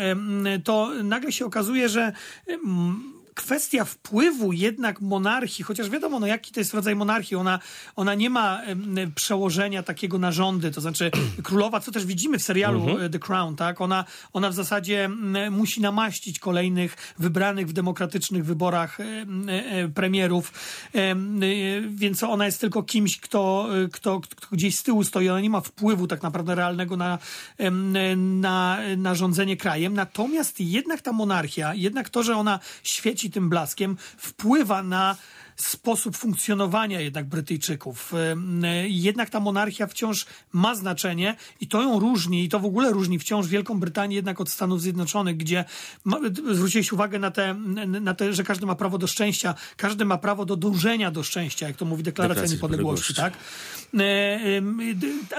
to 0.64 0.90
nagle 1.04 1.32
się 1.32 1.46
okazuje, 1.46 1.88
że 1.88 2.12
kwestia 3.36 3.84
wpływu 3.84 4.52
jednak 4.52 5.00
monarchii, 5.00 5.64
chociaż 5.64 5.90
wiadomo, 5.90 6.20
no 6.20 6.26
jaki 6.26 6.52
to 6.52 6.60
jest 6.60 6.74
rodzaj 6.74 6.96
monarchii, 6.96 7.36
ona, 7.36 7.58
ona 7.96 8.14
nie 8.14 8.30
ma 8.30 8.62
przełożenia 9.14 9.82
takiego 9.82 10.18
na 10.18 10.32
rządy, 10.32 10.70
to 10.70 10.80
znaczy 10.80 11.10
królowa, 11.42 11.80
co 11.80 11.92
też 11.92 12.06
widzimy 12.06 12.38
w 12.38 12.42
serialu 12.42 12.98
e, 12.98 13.10
The 13.10 13.18
Crown, 13.18 13.56
tak, 13.56 13.80
ona, 13.80 14.04
ona 14.32 14.50
w 14.50 14.54
zasadzie 14.54 15.10
musi 15.50 15.80
namaścić 15.80 16.38
kolejnych 16.38 17.14
wybranych 17.18 17.68
w 17.68 17.72
demokratycznych 17.72 18.44
wyborach 18.44 19.00
em, 19.00 19.48
e, 19.48 19.88
premierów, 19.88 20.52
em, 20.92 21.42
e, 21.42 21.46
więc 21.88 22.22
ona 22.22 22.46
jest 22.46 22.60
tylko 22.60 22.82
kimś, 22.82 23.20
kto, 23.20 23.68
e, 23.84 23.88
kto, 23.88 24.20
kto 24.20 24.46
gdzieś 24.52 24.78
z 24.78 24.82
tyłu 24.82 25.04
stoi, 25.04 25.28
ona 25.28 25.40
nie 25.40 25.50
ma 25.50 25.60
wpływu 25.60 26.06
tak 26.06 26.22
naprawdę 26.22 26.54
realnego 26.54 26.96
na, 26.96 27.18
e, 27.58 27.70
na, 28.16 28.78
na 28.96 29.14
rządzenie 29.14 29.56
krajem, 29.56 29.94
natomiast 29.94 30.60
jednak 30.60 31.02
ta 31.02 31.12
monarchia, 31.12 31.74
jednak 31.74 32.10
to, 32.10 32.22
że 32.22 32.36
ona 32.36 32.60
świeci 32.82 33.25
tym 33.30 33.48
blaskiem, 33.48 33.96
wpływa 34.16 34.82
na 34.82 35.16
sposób 35.56 36.16
funkcjonowania 36.16 37.00
jednak 37.00 37.28
Brytyjczyków. 37.28 38.12
E, 38.14 38.88
Jednak 38.88 39.30
ta 39.30 39.40
monarchia 39.40 39.86
wciąż 39.86 40.26
ma 40.52 40.74
znaczenie 40.74 41.36
i 41.60 41.68
to 41.68 41.82
ją 41.82 41.98
różni, 41.98 42.44
i 42.44 42.48
to 42.48 42.60
w 42.60 42.64
ogóle 42.64 42.90
różni 42.90 43.18
wciąż 43.18 43.46
Wielką 43.46 43.80
Brytanię 43.80 44.16
jednak 44.16 44.40
od 44.40 44.50
Stanów 44.50 44.80
Zjednoczonych, 44.82 45.36
gdzie 45.36 45.64
ma, 46.04 46.18
zwróciłeś 46.52 46.92
uwagę 46.92 47.18
na 47.18 47.30
te, 47.30 47.54
na 48.00 48.14
te, 48.14 48.32
że 48.32 48.44
każdy 48.44 48.66
ma 48.66 48.74
prawo 48.74 48.98
do 48.98 49.06
szczęścia, 49.06 49.54
każdy 49.76 50.04
ma 50.04 50.18
prawo 50.18 50.44
do 50.44 50.56
dążenia 50.56 51.10
do 51.10 51.22
szczęścia, 51.22 51.66
jak 51.66 51.76
to 51.76 51.84
mówi 51.84 52.02
Deklaracja 52.02 52.46
Niepodległości, 52.46 53.14
tak? 53.14 53.32
E, 53.94 54.62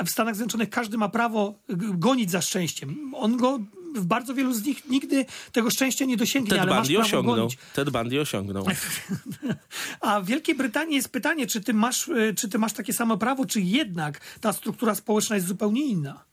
W 0.05 0.09
Stanach 0.09 0.35
Zjednoczonych 0.35 0.69
każdy 0.69 0.97
ma 0.97 1.09
prawo 1.09 1.59
gonić 1.93 2.31
za 2.31 2.41
szczęściem. 2.41 3.13
On 3.15 3.37
go 3.37 3.59
w 3.99 4.05
bardzo 4.05 4.33
wielu 4.33 4.53
z 4.53 4.63
nich 4.65 4.89
nigdy 4.89 5.25
tego 5.51 5.69
szczęścia 5.69 6.05
nie 6.05 6.17
dosięgnie, 6.17 6.49
Ted 6.51 6.59
ale 6.59 6.75
Bundy 6.75 6.99
osiągnął. 6.99 7.35
gonić. 7.35 7.57
Ted 7.73 7.89
Bundy 7.89 8.21
osiągnął. 8.21 8.65
A 10.01 10.21
w 10.21 10.25
Wielkiej 10.25 10.55
Brytanii 10.55 10.95
jest 10.95 11.09
pytanie, 11.09 11.47
czy 11.47 11.61
ty, 11.61 11.73
masz, 11.73 12.07
y, 12.07 12.33
czy 12.37 12.49
ty 12.49 12.59
masz 12.59 12.73
takie 12.73 12.93
samo 12.93 13.17
prawo, 13.17 13.45
czy 13.45 13.61
jednak 13.61 14.19
ta 14.41 14.53
struktura 14.53 14.95
społeczna 14.95 15.35
jest 15.35 15.47
zupełnie 15.47 15.85
inna? 15.85 16.23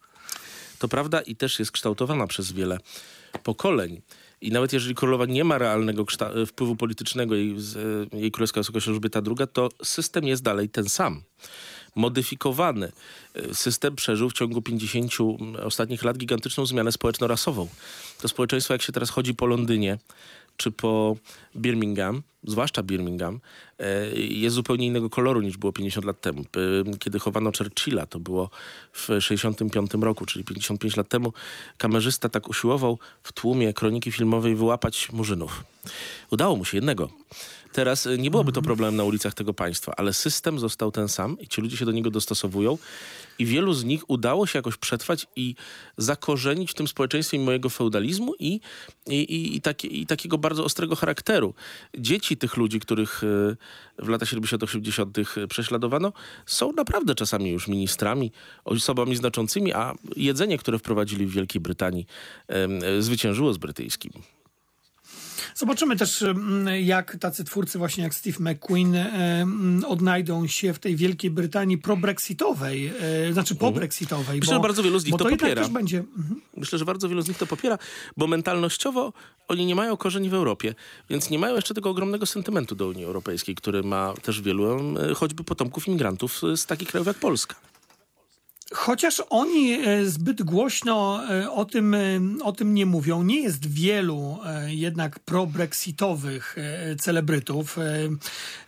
To 0.79 0.87
prawda 0.87 1.21
i 1.21 1.35
też 1.35 1.59
jest 1.59 1.71
kształtowana 1.71 2.27
przez 2.27 2.51
wiele 2.51 2.77
pokoleń. 3.43 4.01
I 4.41 4.51
nawet 4.51 4.73
jeżeli 4.73 4.95
królowa 4.95 5.25
nie 5.25 5.43
ma 5.43 5.57
realnego 5.57 6.05
kszta- 6.05 6.45
wpływu 6.47 6.75
politycznego, 6.75 7.35
jej, 7.35 7.53
z- 7.57 8.13
jej 8.13 8.31
królewska 8.31 8.59
wysokość 8.59 8.87
Elżbieta 8.87 9.19
II, 9.27 9.47
to 9.53 9.69
system 9.83 10.27
jest 10.27 10.43
dalej 10.43 10.69
ten 10.69 10.89
sam. 10.89 11.21
Modyfikowany. 11.95 12.91
System 13.53 13.95
przeżył 13.95 14.29
w 14.29 14.33
ciągu 14.33 14.61
50 14.61 15.13
ostatnich 15.63 16.03
lat 16.03 16.17
gigantyczną 16.17 16.65
zmianę 16.65 16.91
społeczno-rasową. 16.91 17.67
To 18.21 18.27
społeczeństwo, 18.27 18.73
jak 18.73 18.81
się 18.81 18.93
teraz 18.93 19.09
chodzi 19.09 19.33
po 19.33 19.45
Londynie, 19.45 19.97
czy 20.57 20.71
po 20.71 21.15
Birmingham, 21.55 22.21
zwłaszcza 22.43 22.83
Birmingham, 22.83 23.39
e, 23.79 24.09
jest 24.15 24.55
zupełnie 24.55 24.87
innego 24.87 25.09
koloru 25.09 25.41
niż 25.41 25.57
było 25.57 25.73
50 25.73 26.05
lat 26.05 26.21
temu. 26.21 26.45
Kiedy 26.99 27.19
chowano 27.19 27.51
Churchilla, 27.57 28.05
to 28.05 28.19
było 28.19 28.49
w 28.93 29.09
65 29.19 30.03
roku, 30.03 30.25
czyli 30.25 30.45
55 30.45 30.97
lat 30.97 31.09
temu, 31.09 31.33
kamerzysta 31.77 32.29
tak 32.29 32.49
usiłował 32.49 32.99
w 33.23 33.33
tłumie 33.33 33.73
kroniki 33.73 34.11
filmowej 34.11 34.55
wyłapać 34.55 35.11
murzynów. 35.11 35.63
Udało 36.31 36.55
mu 36.55 36.65
się 36.65 36.77
jednego. 36.77 37.09
Teraz 37.75 38.07
e, 38.07 38.17
nie 38.17 38.31
byłoby 38.31 38.51
to 38.51 38.61
problemem 38.61 38.95
na 38.95 39.03
ulicach 39.03 39.33
tego 39.33 39.53
państwa, 39.53 39.93
ale 39.97 40.13
system 40.13 40.59
został 40.59 40.91
ten 40.91 41.07
sam 41.07 41.39
i 41.39 41.47
ci 41.47 41.61
ludzie 41.61 41.77
się 41.77 41.85
do 41.85 41.91
niego 41.91 42.11
dostosowują 42.11 42.77
i 43.39 43.45
wielu 43.45 43.73
z 43.73 43.83
nich 43.83 44.09
udało 44.09 44.47
się 44.47 44.59
jakoś 44.59 44.77
przetrwać 44.77 45.27
i 45.35 45.55
zakorzenić 45.97 46.71
w 46.71 46.73
tym 46.73 46.87
społeczeństwie 46.87 47.39
mojego 47.39 47.69
feudalizmu 47.69 48.33
i, 48.39 48.59
i, 49.07 49.15
i, 49.15 49.55
i, 49.55 49.61
takie, 49.61 49.87
i 49.87 50.05
takiego 50.05 50.37
bardzo 50.37 50.63
ostrego 50.63 50.95
charakteru. 50.95 51.53
Dzieci 51.97 52.37
tych 52.37 52.57
ludzi, 52.57 52.79
których 52.79 53.23
e, 53.23 54.03
w 54.03 54.09
latach 54.09 54.29
70-80 54.29 55.47
prześladowano, 55.47 56.13
są 56.45 56.71
naprawdę 56.71 57.15
czasami 57.15 57.49
już 57.51 57.67
ministrami, 57.67 58.31
osobami 58.65 59.15
znaczącymi, 59.15 59.73
a 59.73 59.93
jedzenie, 60.15 60.57
które 60.57 60.79
wprowadzili 60.79 61.25
w 61.25 61.31
Wielkiej 61.31 61.61
Brytanii, 61.61 62.07
e, 62.47 63.01
zwyciężyło 63.01 63.53
z 63.53 63.57
brytyjskim. 63.57 64.11
Zobaczymy 65.55 65.95
też, 65.95 66.21
mm, 66.21 66.85
jak 66.85 67.17
tacy 67.19 67.43
twórcy 67.43 67.77
właśnie 67.77 68.03
jak 68.03 68.15
Steve 68.15 68.37
McQueen 68.39 68.95
e, 68.95 69.09
mm, 69.41 69.85
odnajdą 69.85 70.47
się 70.47 70.73
w 70.73 70.79
tej 70.79 70.95
Wielkiej 70.95 71.31
Brytanii 71.31 71.77
pro-brexitowej, 71.77 72.91
e, 73.29 73.33
znaczy 73.33 73.55
po-brexitowej. 73.55 74.39
Myślę, 74.39 74.53
że 74.53 74.59
bardzo 74.59 74.83
wielu 74.83 74.99
z 74.99 75.05
nich 75.05 75.11
bo 75.11 75.17
to 75.17 75.23
to 75.23 75.29
popiera. 75.29 75.61
też 75.61 75.71
będzie... 75.71 75.97
mhm. 75.99 76.41
Myślę, 76.57 76.79
że 76.79 76.85
bardzo 76.85 77.09
wielu 77.09 77.21
z 77.21 77.27
nich 77.27 77.37
to 77.37 77.47
popiera, 77.47 77.77
bo 78.17 78.27
mentalnościowo 78.27 79.13
oni 79.47 79.65
nie 79.65 79.75
mają 79.75 79.97
korzeni 79.97 80.29
w 80.29 80.33
Europie, 80.33 80.75
więc 81.09 81.29
nie 81.29 81.39
mają 81.39 81.55
jeszcze 81.55 81.73
tego 81.73 81.89
ogromnego 81.89 82.25
sentymentu 82.25 82.75
do 82.75 82.87
Unii 82.87 83.05
Europejskiej, 83.05 83.55
który 83.55 83.83
ma 83.83 84.13
też 84.21 84.41
wielu 84.41 84.95
e, 84.99 85.13
choćby 85.13 85.43
potomków 85.43 85.87
imigrantów 85.87 86.41
z 86.55 86.65
takich 86.65 86.87
krajów 86.87 87.07
jak 87.07 87.17
Polska. 87.17 87.55
Chociaż 88.73 89.21
oni 89.29 89.73
e, 89.73 90.05
zbyt 90.05 90.43
głośno 90.43 91.21
e, 91.29 91.51
o 91.51 91.65
tym, 91.65 91.93
e, 91.93 92.19
o 92.43 92.51
tym 92.51 92.73
nie 92.73 92.85
mówią, 92.85 93.23
nie 93.23 93.41
jest 93.41 93.65
wielu 93.67 94.39
jednak 94.67 95.19
pro-brexitowych 95.19 96.55
celebrytów 96.99 97.77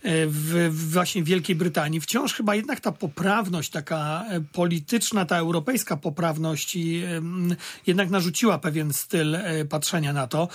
w, 0.03 0.69
właśnie 0.91 1.23
Wielkiej 1.23 1.55
Brytanii. 1.55 2.01
Wciąż 2.01 2.33
chyba 2.33 2.55
jednak 2.55 2.79
ta 2.79 2.91
poprawność, 2.91 3.69
taka 3.69 4.25
polityczna, 4.51 5.25
ta 5.25 5.37
europejska 5.37 5.97
poprawność 5.97 6.75
i, 6.75 7.03
jednak 7.87 8.09
narzuciła 8.09 8.57
pewien 8.57 8.93
styl 8.93 9.37
patrzenia 9.69 10.13
na 10.13 10.27
to, 10.27 10.47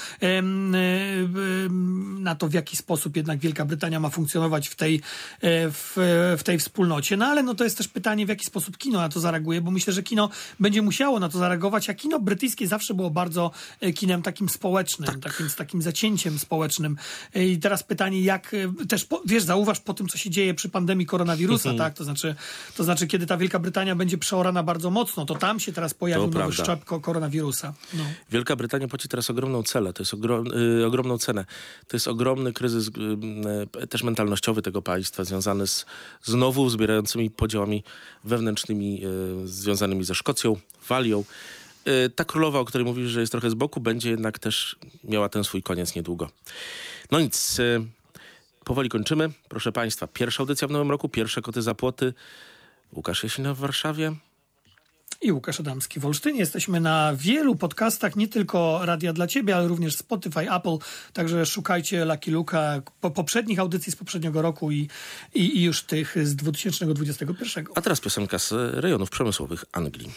na 2.18 2.34
to 2.34 2.48
w 2.48 2.52
jaki 2.52 2.76
sposób 2.76 3.16
jednak 3.16 3.38
Wielka 3.38 3.64
Brytania 3.64 4.00
ma 4.00 4.10
funkcjonować 4.10 4.68
w 4.68 4.76
tej, 4.76 5.00
w, 5.42 5.92
w 6.38 6.42
tej 6.42 6.58
wspólnocie. 6.58 7.16
No 7.16 7.26
ale 7.26 7.42
no 7.42 7.54
to 7.54 7.64
jest 7.64 7.78
też 7.78 7.88
pytanie, 7.88 8.26
w 8.26 8.28
jaki 8.28 8.44
sposób 8.44 8.78
kino 8.78 8.98
na 8.98 9.08
to 9.08 9.20
zareaguje, 9.20 9.41
bo 9.62 9.70
myślę, 9.70 9.92
że 9.92 10.02
kino 10.02 10.28
będzie 10.60 10.82
musiało 10.82 11.20
na 11.20 11.28
to 11.28 11.38
zareagować, 11.38 11.90
a 11.90 11.94
kino 11.94 12.20
brytyjskie 12.20 12.68
zawsze 12.68 12.94
było 12.94 13.10
bardzo 13.10 13.50
e, 13.80 13.92
kinem 13.92 14.22
takim 14.22 14.48
społecznym, 14.48 15.20
takim, 15.20 15.50
z 15.50 15.56
takim 15.56 15.82
zacięciem 15.82 16.38
społecznym. 16.38 16.96
E, 17.34 17.46
I 17.46 17.58
teraz 17.58 17.82
pytanie, 17.82 18.20
jak 18.20 18.54
e, 18.54 18.86
też, 18.86 19.04
po, 19.04 19.22
wiesz, 19.26 19.42
zauważ 19.42 19.80
po 19.80 19.94
tym, 19.94 20.08
co 20.08 20.18
się 20.18 20.30
dzieje 20.30 20.54
przy 20.54 20.68
pandemii 20.68 21.06
koronawirusa, 21.06 21.74
tak? 21.74 21.94
To 21.94 22.04
znaczy, 22.04 22.34
to 22.76 22.84
znaczy, 22.84 23.06
kiedy 23.06 23.26
ta 23.26 23.36
Wielka 23.36 23.58
Brytania 23.58 23.96
będzie 23.96 24.18
przeorana 24.18 24.62
bardzo 24.62 24.90
mocno, 24.90 25.26
to 25.26 25.34
tam 25.34 25.60
się 25.60 25.72
teraz 25.72 25.94
pojawił 25.94 26.30
To 26.30 26.38
nowy 26.38 26.52
szczep 26.52 26.84
ko- 26.84 27.00
koronawirusa. 27.00 27.74
No. 27.94 28.04
Wielka 28.30 28.56
Brytania 28.56 28.88
płaci 28.88 29.08
teraz 29.08 29.30
ogromną 29.30 29.62
cenę, 29.62 29.92
to 29.92 30.02
jest 30.02 30.14
ogrom, 30.14 30.46
y, 30.80 30.86
ogromną 30.86 31.18
cenę. 31.18 31.44
To 31.88 31.96
jest 31.96 32.08
ogromny 32.08 32.52
kryzys 32.52 32.88
y, 32.88 32.90
y, 33.82 33.86
też 33.86 34.02
mentalnościowy 34.02 34.62
tego 34.62 34.82
państwa, 34.82 35.24
związany 35.24 35.66
z 35.66 35.86
znowu 36.22 36.70
zbierającymi 36.70 37.30
podziałami 37.30 37.84
wewnętrznymi, 38.24 39.04
y, 39.04 39.08
związanymi 39.44 40.04
ze 40.04 40.14
Szkocją, 40.14 40.56
Walią. 40.88 41.24
Y, 41.88 42.10
ta 42.10 42.24
królowa, 42.24 42.60
o 42.60 42.64
której 42.64 42.84
mówisz, 42.84 43.10
że 43.10 43.20
jest 43.20 43.32
trochę 43.32 43.50
z 43.50 43.54
boku, 43.54 43.80
będzie 43.80 44.10
jednak 44.10 44.38
też 44.38 44.76
miała 45.04 45.28
ten 45.28 45.44
swój 45.44 45.62
koniec 45.62 45.94
niedługo. 45.94 46.30
No 47.10 47.20
nic, 47.20 47.58
y, 47.58 47.84
powoli 48.64 48.88
kończymy. 48.88 49.30
Proszę 49.48 49.72
Państwa, 49.72 50.06
pierwsza 50.06 50.40
audycja 50.40 50.68
w 50.68 50.70
nowym 50.70 50.90
roku, 50.90 51.08
pierwsze 51.08 51.42
koty 51.42 51.62
za 51.62 51.74
płoty. 51.74 52.14
Łukasz 52.92 53.22
Jasina 53.22 53.54
w 53.54 53.58
Warszawie. 53.58 54.14
I 55.22 55.32
Łukasz 55.32 55.60
Adamski 55.60 56.00
w 56.00 56.06
Olsztynie. 56.06 56.38
Jesteśmy 56.38 56.80
na 56.80 57.12
wielu 57.16 57.56
podcastach, 57.56 58.16
nie 58.16 58.28
tylko 58.28 58.80
Radia 58.84 59.12
dla 59.12 59.26
Ciebie, 59.26 59.56
ale 59.56 59.68
również 59.68 59.96
Spotify, 59.96 60.52
Apple. 60.52 60.78
Także 61.12 61.46
szukajcie 61.46 62.04
Lucky 62.04 62.30
Luka 62.30 62.82
po 63.00 63.10
poprzednich 63.10 63.58
audycji 63.58 63.92
z 63.92 63.96
poprzedniego 63.96 64.42
roku 64.42 64.70
i, 64.70 64.88
i, 65.34 65.58
i 65.58 65.62
już 65.62 65.82
tych 65.82 66.16
z 66.22 66.36
2021. 66.36 67.64
A 67.74 67.80
teraz 67.80 68.00
piosenka 68.00 68.38
z 68.38 68.52
rejonów 68.74 69.10
przemysłowych 69.10 69.64
Anglii. 69.72 70.10